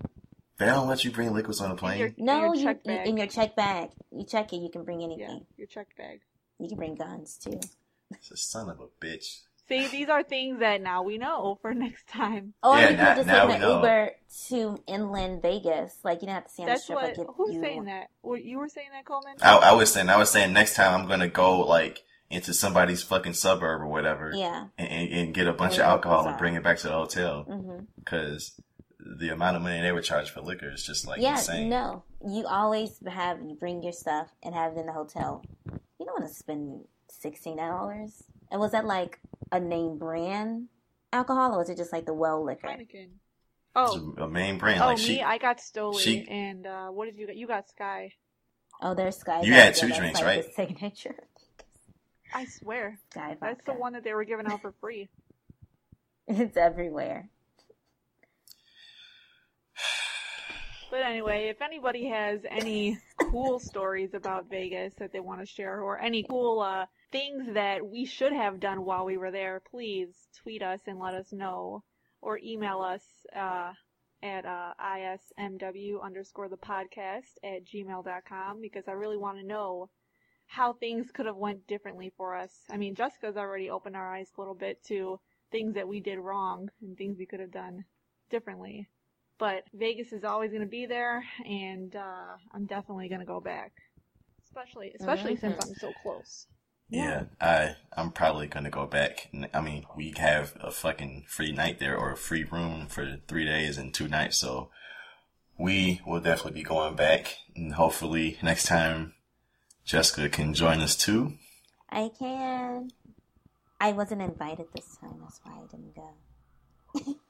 They 0.60 0.66
don't 0.66 0.86
let 0.86 1.02
you 1.04 1.10
bring 1.10 1.32
liquids 1.34 1.60
on 1.60 1.72
a 1.72 1.74
be 1.74 1.86
in 1.86 1.98
your, 1.98 2.08
plane. 2.10 2.14
in 2.18 2.24
No, 2.26 2.52
your 2.54 2.72
you, 2.84 2.92
you 2.92 3.00
in 3.00 3.16
your 3.16 3.26
check 3.26 3.56
bag. 3.56 3.90
You 4.12 4.24
check 4.24 4.52
it. 4.52 4.58
You 4.58 4.68
can 4.70 4.84
bring 4.84 5.00
yeah, 5.00 5.06
anything. 5.06 5.46
your 5.56 5.66
check 5.66 5.88
bag. 5.96 6.20
You 6.60 6.68
can 6.68 6.76
bring 6.78 6.94
guns 6.94 7.36
too. 7.42 7.58
It's 8.12 8.30
a 8.30 8.36
son 8.36 8.68
of 8.68 8.78
a 8.78 8.86
bitch. 9.04 9.40
See, 9.68 9.86
these 9.86 10.08
are 10.08 10.22
things 10.24 10.58
that 10.60 10.82
now 10.82 11.02
we 11.04 11.16
know 11.16 11.58
for 11.62 11.72
next 11.74 12.08
time. 12.08 12.54
Or 12.62 12.76
Yeah, 12.76 12.90
you 12.90 12.96
now- 12.96 13.14
could 13.14 13.24
just 13.26 13.28
take 13.48 13.56
an. 13.62 13.68
Uber 13.68 14.10
to 14.48 14.78
inland 14.86 15.42
Vegas. 15.42 15.96
Like 16.04 16.20
you 16.22 16.26
don't 16.26 16.34
have 16.34 16.44
to 16.44 16.50
stay 16.50 16.62
on 16.64 16.66
the 16.66 16.72
That's 16.72 16.82
strip. 16.84 16.96
what. 16.98 17.18
like 17.18 17.26
Who's 17.36 17.54
you 17.54 17.60
saying 17.62 17.84
that? 17.84 18.08
Were 18.22 18.36
you 18.36 18.58
were 18.58 18.68
saying 18.68 18.88
that, 18.92 19.04
Coleman? 19.06 19.36
I, 19.42 19.56
I 19.56 19.72
was 19.72 19.92
saying, 19.92 20.08
I 20.08 20.16
was 20.18 20.30
saying 20.30 20.52
next 20.52 20.74
time 20.76 21.00
I'm 21.00 21.08
gonna 21.08 21.28
go 21.28 21.60
like 21.60 22.00
into 22.28 22.52
somebody's 22.54 23.02
fucking 23.02 23.32
suburb 23.32 23.80
or 23.80 23.86
whatever, 23.88 24.32
Yeah. 24.34 24.66
and, 24.78 24.88
and, 24.88 25.12
and 25.12 25.34
get 25.34 25.48
a 25.48 25.52
bunch 25.52 25.78
Where 25.78 25.86
of 25.86 25.90
alcohol 25.90 26.28
and 26.28 26.36
bring 26.38 26.54
it 26.54 26.62
back 26.62 26.78
to 26.78 26.86
the 26.88 26.92
hotel 26.92 27.44
Mm-hmm. 27.48 27.84
because 27.98 28.60
the 29.18 29.30
amount 29.30 29.56
of 29.56 29.62
money 29.62 29.80
they 29.80 29.92
would 29.92 30.04
charge 30.04 30.30
for 30.30 30.40
liquor 30.40 30.70
is 30.70 30.84
just 30.84 31.06
like 31.06 31.20
yeah. 31.20 31.32
insane. 31.38 31.68
No. 31.68 32.04
You 32.26 32.46
always 32.46 32.98
have 33.06 33.38
you 33.40 33.54
bring 33.54 33.82
your 33.82 33.92
stuff 33.92 34.28
and 34.42 34.54
have 34.54 34.76
it 34.76 34.80
in 34.80 34.86
the 34.86 34.92
hotel. 34.92 35.42
You 35.98 36.06
don't 36.06 36.20
want 36.20 36.28
to 36.28 36.34
spend 36.38 36.84
sixteen 37.08 37.56
dollars. 37.56 38.22
And 38.50 38.60
was 38.60 38.72
that 38.72 38.84
like 38.84 39.18
a 39.52 39.60
name 39.60 39.98
brand 39.98 40.68
alcohol, 41.12 41.54
or 41.54 41.58
was 41.58 41.70
it 41.70 41.76
just 41.76 41.92
like 41.92 42.04
the 42.06 42.14
well 42.14 42.44
liquor? 42.44 42.66
Heineken. 42.68 43.04
It's 43.04 43.14
Oh, 43.76 44.14
a 44.18 44.28
main 44.28 44.58
brand. 44.58 44.82
oh, 44.82 44.86
like 44.86 44.98
me. 44.98 45.04
she, 45.04 45.22
I 45.22 45.38
got 45.38 45.58
Stoli, 45.58 46.00
she- 46.00 46.26
and 46.28 46.66
uh, 46.66 46.88
what 46.88 47.04
did 47.06 47.16
you 47.16 47.26
get? 47.28 47.36
You 47.36 47.46
got 47.46 47.66
Skyy. 47.68 48.10
Oh, 48.82 48.94
there's 48.94 49.16
Skyy. 49.22 49.44
You 49.44 49.52
had 49.52 49.74
two 49.76 49.86
That's 49.86 49.98
drinks, 49.98 50.18
like 50.18 50.26
right? 50.26 50.44
The 50.44 50.52
signature. 50.52 51.14
I 52.34 52.46
swear, 52.46 52.98
Skyy 53.14 53.36
that's 53.40 53.64
the 53.64 53.74
one 53.74 53.92
that 53.92 54.02
they 54.04 54.12
were 54.14 54.24
giving 54.24 54.46
out 54.46 54.60
for 54.62 54.72
free. 54.80 55.08
It's 56.28 56.56
everywhere. 56.56 57.28
But 60.90 61.02
anyway, 61.02 61.46
if 61.48 61.62
anybody 61.62 62.08
has 62.08 62.40
any 62.50 62.98
cool 63.30 63.60
stories 63.60 64.12
about 64.12 64.50
Vegas 64.50 64.92
that 64.94 65.12
they 65.12 65.20
want 65.20 65.38
to 65.38 65.46
share, 65.46 65.82
or 65.82 66.00
any 66.00 66.24
cool 66.24 66.58
uh, 66.58 66.86
things 67.12 67.54
that 67.54 67.86
we 67.86 68.04
should 68.04 68.32
have 68.32 68.58
done 68.58 68.84
while 68.84 69.04
we 69.04 69.16
were 69.16 69.30
there, 69.30 69.62
please 69.70 70.08
tweet 70.42 70.62
us 70.62 70.80
and 70.88 70.98
let 70.98 71.14
us 71.14 71.32
know, 71.32 71.84
or 72.20 72.40
email 72.42 72.80
us 72.80 73.04
uh, 73.36 73.72
at 74.20 74.44
uh, 74.44 74.72
ismw 74.80 76.02
underscore 76.02 76.48
the 76.48 76.56
podcast 76.56 77.38
at 77.44 77.64
gmail.com 77.64 78.60
because 78.60 78.88
I 78.88 78.92
really 78.92 79.16
want 79.16 79.38
to 79.38 79.46
know 79.46 79.90
how 80.48 80.72
things 80.72 81.12
could 81.12 81.26
have 81.26 81.36
went 81.36 81.68
differently 81.68 82.12
for 82.16 82.34
us. 82.34 82.50
I 82.68 82.76
mean, 82.76 82.96
Jessica's 82.96 83.36
already 83.36 83.70
opened 83.70 83.94
our 83.94 84.12
eyes 84.12 84.28
a 84.36 84.40
little 84.40 84.56
bit 84.56 84.82
to 84.88 85.20
things 85.52 85.74
that 85.74 85.86
we 85.86 86.00
did 86.00 86.18
wrong 86.18 86.68
and 86.82 86.98
things 86.98 87.16
we 87.16 87.26
could 87.26 87.38
have 87.38 87.52
done 87.52 87.84
differently 88.28 88.88
but 89.40 89.64
Vegas 89.74 90.12
is 90.12 90.22
always 90.22 90.50
going 90.50 90.62
to 90.62 90.68
be 90.68 90.86
there, 90.86 91.24
and 91.44 91.96
uh, 91.96 92.36
I'm 92.54 92.66
definitely 92.66 93.08
going 93.08 93.20
to 93.22 93.26
go 93.26 93.40
back, 93.40 93.72
especially 94.44 94.92
especially 94.94 95.36
since 95.36 95.56
Mhm. 95.56 95.68
I'm 95.68 95.74
so 95.74 95.92
close. 95.92 96.46
yeah, 96.90 97.24
I 97.40 97.76
I'm 97.96 98.12
probably 98.12 98.46
gonna 98.48 98.70
go 98.70 98.86
back. 98.86 99.28
I 99.54 99.60
mean, 99.60 99.86
we 99.96 100.12
have 100.18 100.56
a 100.60 100.70
fucking 100.70 101.24
free 101.28 101.52
night 101.52 101.78
there 101.78 101.96
or 101.96 102.12
a 102.12 102.16
free 102.16 102.44
room 102.44 102.86
for 102.88 103.18
three 103.28 103.44
days 103.46 103.78
and 103.78 103.94
two 103.94 104.08
nights, 104.08 104.36
so 104.38 104.70
we 105.58 106.00
will 106.06 106.20
definitely 106.20 106.60
be 106.60 106.64
going 106.64 106.96
back, 106.96 107.36
and 107.56 107.74
hopefully 107.74 108.38
next 108.42 108.66
time 108.66 109.14
Jessica 109.84 110.28
can 110.28 110.54
join 110.54 110.80
us 110.80 110.96
too. 110.96 111.34
I 111.90 112.10
can. 112.18 112.92
I 113.80 113.92
wasn't 113.92 114.22
invited 114.22 114.66
this 114.74 114.96
time. 115.00 115.18
That's 115.22 115.40
why 115.42 115.52
I 115.52 115.66
didn't 115.70 115.94
go. 115.94 117.14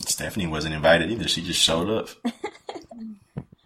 Stephanie 0.00 0.46
wasn't 0.46 0.74
invited 0.74 1.10
either; 1.10 1.28
she 1.28 1.42
just 1.42 1.60
showed 1.60 1.88
up. 1.90 2.08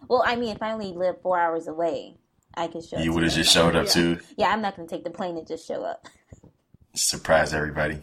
Well, 0.07 0.23
I 0.25 0.35
mean, 0.37 0.49
if 0.55 0.63
I 0.63 0.71
only 0.71 0.93
live 0.93 1.21
four 1.21 1.37
hours 1.39 1.67
away, 1.67 2.15
I 2.55 2.65
could 2.65 2.83
show. 2.83 2.97
You 2.97 3.11
up 3.11 3.15
would 3.15 3.23
have 3.25 3.33
just 3.33 3.53
showed 3.53 3.75
up 3.75 3.85
Yeah. 3.85 3.91
too. 3.91 4.19
Yeah, 4.37 4.47
I'm 4.49 4.59
not 4.59 4.75
going 4.75 4.87
to 4.87 4.95
take 4.95 5.03
the 5.03 5.11
plane 5.11 5.37
and 5.37 5.45
just 5.45 5.67
show 5.67 5.83
up. 5.83 6.07
Surprise 6.95 7.53
everybody. 7.53 8.01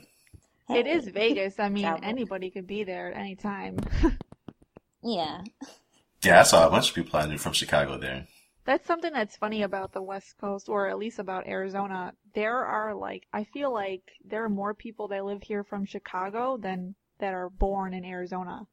It 0.70 0.86
Hey. 0.86 0.92
is 0.92 1.08
Vegas. 1.08 1.58
I 1.58 1.68
mean, 1.68 1.82
Travel. 1.82 2.00
anybody 2.04 2.50
could 2.50 2.68
be 2.68 2.84
there 2.84 3.12
at 3.12 3.18
any 3.18 3.34
time. 3.34 3.78
Yeah. 5.02 5.42
Yeah, 6.24 6.40
I 6.40 6.42
saw 6.44 6.66
a 6.66 6.70
bunch 6.70 6.88
of 6.88 6.94
people 6.94 7.18
I 7.20 7.26
knew 7.26 7.38
from 7.38 7.52
Chicago 7.52 7.96
there. 7.98 8.26
That's 8.64 8.86
something 8.86 9.12
that's 9.12 9.36
funny 9.36 9.62
about 9.62 9.92
the 9.92 10.02
West 10.02 10.36
Coast, 10.40 10.68
or 10.68 10.88
at 10.88 10.98
least 10.98 11.18
about 11.20 11.46
Arizona. 11.46 12.12
There 12.34 12.64
are 12.64 12.92
like, 12.94 13.24
I 13.32 13.44
feel 13.44 13.72
like 13.72 14.02
there 14.24 14.44
are 14.44 14.48
more 14.48 14.74
people 14.74 15.08
that 15.08 15.24
live 15.24 15.42
here 15.44 15.62
from 15.62 15.84
Chicago 15.86 16.56
than 16.56 16.96
that 17.18 17.34
are 17.34 17.48
born 17.50 17.94
in 17.94 18.04
Arizona. 18.04 18.66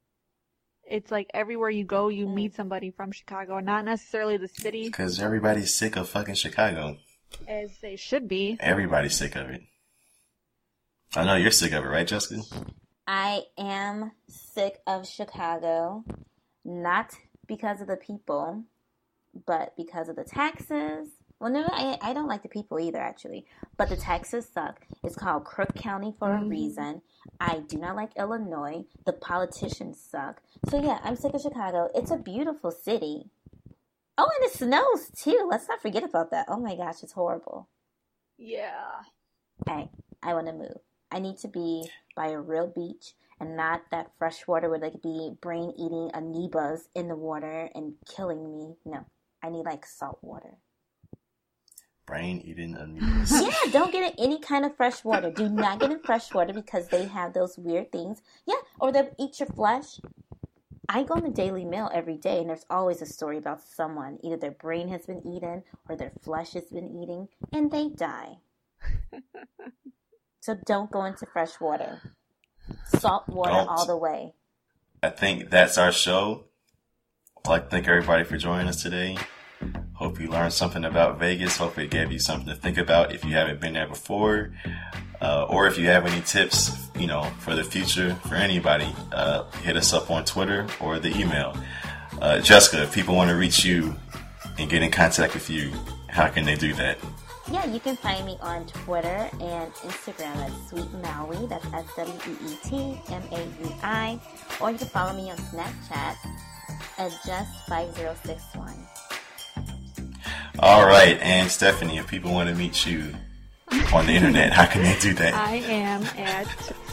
It's 0.88 1.10
like 1.10 1.30
everywhere 1.32 1.70
you 1.70 1.84
go, 1.84 2.08
you 2.08 2.26
Mm. 2.26 2.34
meet 2.34 2.54
somebody 2.54 2.90
from 2.90 3.10
Chicago, 3.12 3.58
not 3.60 3.84
necessarily 3.84 4.36
the 4.36 4.48
city 4.48 4.84
Because 4.84 5.20
everybody's 5.20 5.74
sick 5.74 5.96
of 5.96 6.08
fucking 6.08 6.34
Chicago. 6.34 6.98
as 7.48 7.78
they 7.80 7.96
should 7.96 8.28
be. 8.28 8.56
Everybody's 8.60 9.14
sick 9.14 9.34
of 9.34 9.48
it. 9.50 9.62
I 11.16 11.24
know 11.24 11.36
you're 11.36 11.50
sick 11.50 11.72
of 11.72 11.84
it, 11.84 11.88
right, 11.88 12.06
Jessica? 12.06 12.42
I 13.06 13.42
am 13.56 14.12
sick 14.28 14.80
of 14.86 15.06
Chicago, 15.06 16.04
not 16.64 17.14
because 17.46 17.80
of 17.80 17.86
the 17.86 17.96
people, 17.96 18.64
but 19.46 19.76
because 19.76 20.08
of 20.08 20.16
the 20.16 20.24
taxes. 20.24 21.08
Well, 21.40 21.50
no, 21.52 21.64
I, 21.70 21.98
I 22.00 22.12
don't 22.14 22.28
like 22.28 22.42
the 22.42 22.48
people 22.48 22.78
either, 22.78 23.00
actually. 23.00 23.44
But 23.76 23.88
the 23.88 23.96
taxes 23.96 24.48
suck. 24.48 24.86
It's 25.02 25.16
called 25.16 25.44
Crook 25.44 25.74
County 25.74 26.14
for 26.18 26.32
a 26.32 26.38
Mhm. 26.38 26.48
reason. 26.50 27.02
I 27.40 27.58
do 27.60 27.76
not 27.76 27.96
like 27.96 28.16
Illinois. 28.16 28.86
The 29.04 29.12
politicians 29.12 30.00
suck. 30.00 30.42
So, 30.68 30.80
yeah, 30.80 31.00
I'm 31.02 31.16
sick 31.16 31.34
of 31.34 31.40
Chicago. 31.42 31.90
It's 31.94 32.10
a 32.10 32.16
beautiful 32.16 32.70
city. 32.70 33.30
Oh, 34.16 34.30
and 34.36 34.44
it 34.44 34.52
snows, 34.52 35.10
too. 35.10 35.46
Let's 35.50 35.68
not 35.68 35.82
forget 35.82 36.04
about 36.04 36.30
that. 36.30 36.46
Oh, 36.48 36.58
my 36.58 36.76
gosh, 36.76 37.02
it's 37.02 37.12
horrible. 37.12 37.68
Yeah. 38.38 39.02
I 39.66 39.88
I 40.22 40.34
want 40.34 40.46
to 40.46 40.52
move. 40.52 40.78
I 41.10 41.18
need 41.18 41.38
to 41.38 41.48
be 41.48 41.90
by 42.16 42.28
a 42.28 42.40
real 42.40 42.66
beach 42.66 43.14
and 43.38 43.56
not 43.56 43.82
that 43.90 44.12
fresh 44.18 44.46
water 44.46 44.68
where 44.70 44.78
could 44.80 45.02
be 45.02 45.36
brain 45.40 45.72
eating 45.76 46.10
amoebas 46.14 46.88
in 46.94 47.08
the 47.08 47.16
water 47.16 47.70
and 47.74 47.94
killing 48.08 48.50
me. 48.50 48.76
No, 48.84 49.04
I 49.42 49.50
need 49.50 49.64
like 49.64 49.84
salt 49.86 50.18
water. 50.22 50.56
Brain 52.06 52.42
eating 52.44 52.74
amoebas. 52.74 53.30
Yeah, 53.64 53.72
don't 53.72 53.92
get 53.92 54.12
in 54.12 54.24
any 54.24 54.38
kind 54.38 54.64
of 54.64 54.76
fresh 54.76 55.04
water. 55.04 55.30
Do 55.30 55.48
not 55.48 55.80
get 55.80 55.90
in 55.90 56.00
fresh 56.00 56.32
water 56.34 56.52
because 56.52 56.88
they 56.88 57.06
have 57.06 57.32
those 57.32 57.56
weird 57.56 57.90
things. 57.92 58.20
Yeah, 58.46 58.56
or 58.78 58.92
they'll 58.92 59.14
eat 59.18 59.40
your 59.40 59.48
flesh. 59.48 60.00
I 60.88 61.02
go 61.02 61.14
on 61.14 61.22
the 61.22 61.30
Daily 61.30 61.64
Mail 61.64 61.90
every 61.94 62.18
day, 62.18 62.40
and 62.40 62.50
there's 62.50 62.66
always 62.68 63.00
a 63.00 63.06
story 63.06 63.38
about 63.38 63.62
someone. 63.62 64.18
Either 64.22 64.36
their 64.36 64.50
brain 64.50 64.88
has 64.88 65.06
been 65.06 65.26
eaten 65.26 65.62
or 65.88 65.96
their 65.96 66.12
flesh 66.22 66.52
has 66.52 66.64
been 66.64 66.88
eating, 67.02 67.28
and 67.52 67.70
they 67.70 67.88
die. 67.88 68.36
so 70.40 70.56
don't 70.66 70.90
go 70.90 71.04
into 71.04 71.24
fresh 71.24 71.58
water. 71.58 72.02
Salt 72.98 73.28
water 73.28 73.52
Don't. 73.52 73.68
all 73.68 73.86
the 73.86 73.96
way. 73.96 74.34
I 75.02 75.10
think 75.10 75.50
that's 75.50 75.78
our 75.78 75.92
show. 75.92 76.44
I'd 77.44 77.48
like 77.48 77.64
to 77.64 77.70
thank 77.70 77.88
everybody 77.88 78.24
for 78.24 78.36
joining 78.36 78.68
us 78.68 78.82
today. 78.82 79.16
Hope 79.94 80.20
you 80.20 80.28
learned 80.28 80.52
something 80.52 80.84
about 80.84 81.18
Vegas. 81.18 81.56
Hope 81.56 81.78
it 81.78 81.90
gave 81.90 82.10
you 82.10 82.18
something 82.18 82.48
to 82.48 82.54
think 82.56 82.78
about 82.78 83.14
if 83.14 83.24
you 83.24 83.32
haven't 83.32 83.60
been 83.60 83.74
there 83.74 83.86
before. 83.86 84.52
Uh, 85.22 85.46
or 85.48 85.66
if 85.68 85.78
you 85.78 85.86
have 85.86 86.04
any 86.04 86.20
tips, 86.22 86.88
you 86.98 87.06
know, 87.06 87.22
for 87.38 87.54
the 87.54 87.62
future 87.62 88.14
for 88.26 88.34
anybody, 88.34 88.88
uh, 89.12 89.44
hit 89.62 89.76
us 89.76 89.92
up 89.92 90.10
on 90.10 90.24
Twitter 90.24 90.66
or 90.80 90.98
the 90.98 91.16
email. 91.16 91.56
Uh, 92.20 92.40
Jessica, 92.40 92.82
if 92.82 92.92
people 92.92 93.14
want 93.14 93.30
to 93.30 93.36
reach 93.36 93.64
you 93.64 93.94
and 94.58 94.68
get 94.68 94.82
in 94.82 94.90
contact 94.90 95.32
with 95.32 95.48
you, 95.48 95.72
how 96.08 96.28
can 96.28 96.44
they 96.44 96.56
do 96.56 96.72
that? 96.74 96.98
Yeah, 97.50 97.64
you 97.66 97.78
can 97.78 97.96
find 97.96 98.24
me 98.26 98.36
on 98.40 98.66
Twitter 98.66 99.28
and 99.40 99.72
Instagram 99.74 100.36
at 100.36 100.52
Sweet 100.68 100.90
Maui. 101.02 101.46
That's 101.46 101.66
S 101.66 101.86
W 101.96 102.14
E 102.28 102.52
E 102.52 102.56
T 102.64 103.00
M 103.12 103.22
A 103.30 103.38
U 103.38 103.74
I. 103.82 104.20
Or 104.60 104.70
you 104.70 104.78
can 104.78 104.88
follow 104.88 105.12
me 105.12 105.30
on 105.30 105.36
Snapchat 105.36 106.16
at 106.98 107.12
just5061. 107.22 108.83
All 110.64 110.86
right, 110.86 111.20
and 111.20 111.50
Stephanie, 111.50 111.98
if 111.98 112.08
people 112.08 112.32
want 112.32 112.48
to 112.48 112.54
meet 112.54 112.86
you 112.86 113.14
on 113.92 114.06
the 114.06 114.12
internet, 114.12 114.50
how 114.54 114.64
can 114.64 114.82
they 114.82 114.98
do 114.98 115.12
that? 115.12 115.34
I 115.34 115.56
am 115.56 116.02
at 116.16 116.46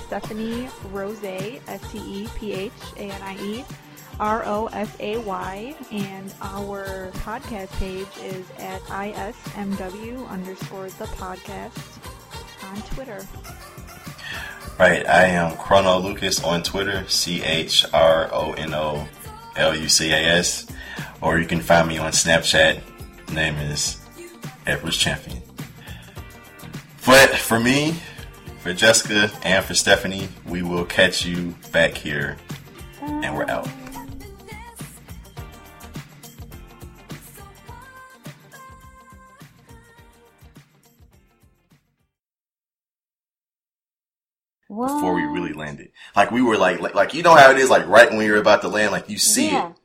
Stephanie 0.07 0.67
Rosay, 0.91 1.61
S 1.69 1.89
T 1.89 1.99
E 1.99 2.27
P 2.35 2.51
H 2.51 2.71
A 2.97 3.03
N 3.03 3.21
I 3.21 3.41
E 3.41 3.65
R 4.19 4.43
O 4.45 4.67
S 4.73 4.93
A 4.99 5.19
Y, 5.19 5.73
and 5.89 6.33
our 6.41 7.11
podcast 7.13 7.69
page 7.79 8.09
is 8.21 8.45
at 8.57 8.81
ISMW 8.81 10.27
underscore 10.27 10.89
the 10.89 11.05
podcast 11.05 11.79
on 12.69 12.81
Twitter. 12.93 13.25
Right, 14.77 15.07
I 15.07 15.27
am 15.27 15.55
Chrono 15.55 15.97
Lucas 15.99 16.43
on 16.43 16.61
Twitter, 16.63 17.07
C 17.07 17.41
H 17.41 17.85
R 17.93 18.27
O 18.33 18.51
N 18.51 18.73
O 18.73 19.07
L 19.55 19.73
U 19.73 19.87
C 19.87 20.11
A 20.11 20.17
S, 20.17 20.67
or 21.21 21.39
you 21.39 21.45
can 21.45 21.61
find 21.61 21.87
me 21.87 21.99
on 21.99 22.11
Snapchat. 22.11 22.81
Name 23.33 23.55
is 23.57 23.97
Edwards 24.65 24.97
Champion. 24.97 25.41
But 27.05 27.31
for 27.35 27.59
me, 27.59 27.95
For 28.59 28.73
Jessica 28.73 29.31
and 29.43 29.65
for 29.65 29.73
Stephanie, 29.73 30.29
we 30.45 30.61
will 30.61 30.85
catch 30.85 31.25
you 31.25 31.55
back 31.71 31.95
here, 31.95 32.37
and 33.01 33.35
we're 33.35 33.49
out. 33.49 33.67
Before 44.69 45.13
we 45.13 45.23
really 45.23 45.51
landed, 45.51 45.91
like 46.15 46.31
we 46.31 46.41
were 46.41 46.57
like, 46.57 46.79
like, 46.79 46.95
like 46.95 47.13
you 47.13 47.23
know 47.23 47.35
how 47.35 47.51
it 47.51 47.57
is, 47.57 47.69
like 47.69 47.85
right 47.87 48.09
when 48.09 48.19
we 48.19 48.31
were 48.31 48.37
about 48.37 48.61
to 48.61 48.69
land, 48.69 48.91
like 48.93 49.09
you 49.09 49.17
see 49.17 49.47
yeah. 49.51 49.69
it, 49.71 49.75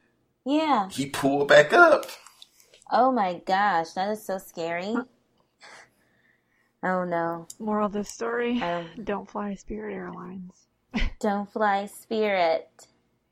Yeah. 0.44 0.88
he 0.90 1.06
pulled 1.06 1.48
back 1.48 1.72
up. 1.72 2.06
Oh 2.90 3.10
my 3.10 3.40
gosh, 3.46 3.90
that 3.92 4.10
is 4.10 4.24
so 4.24 4.38
scary. 4.38 4.94
Oh 6.82 7.04
no. 7.04 7.48
Moral 7.58 7.86
of 7.86 7.92
the 7.92 8.04
story: 8.04 8.62
Um, 8.62 8.88
Don't 9.02 9.28
fly 9.28 9.54
Spirit 9.54 9.94
Airlines. 9.94 10.68
don't 11.20 11.50
fly 11.50 11.86
Spirit. 11.86 12.86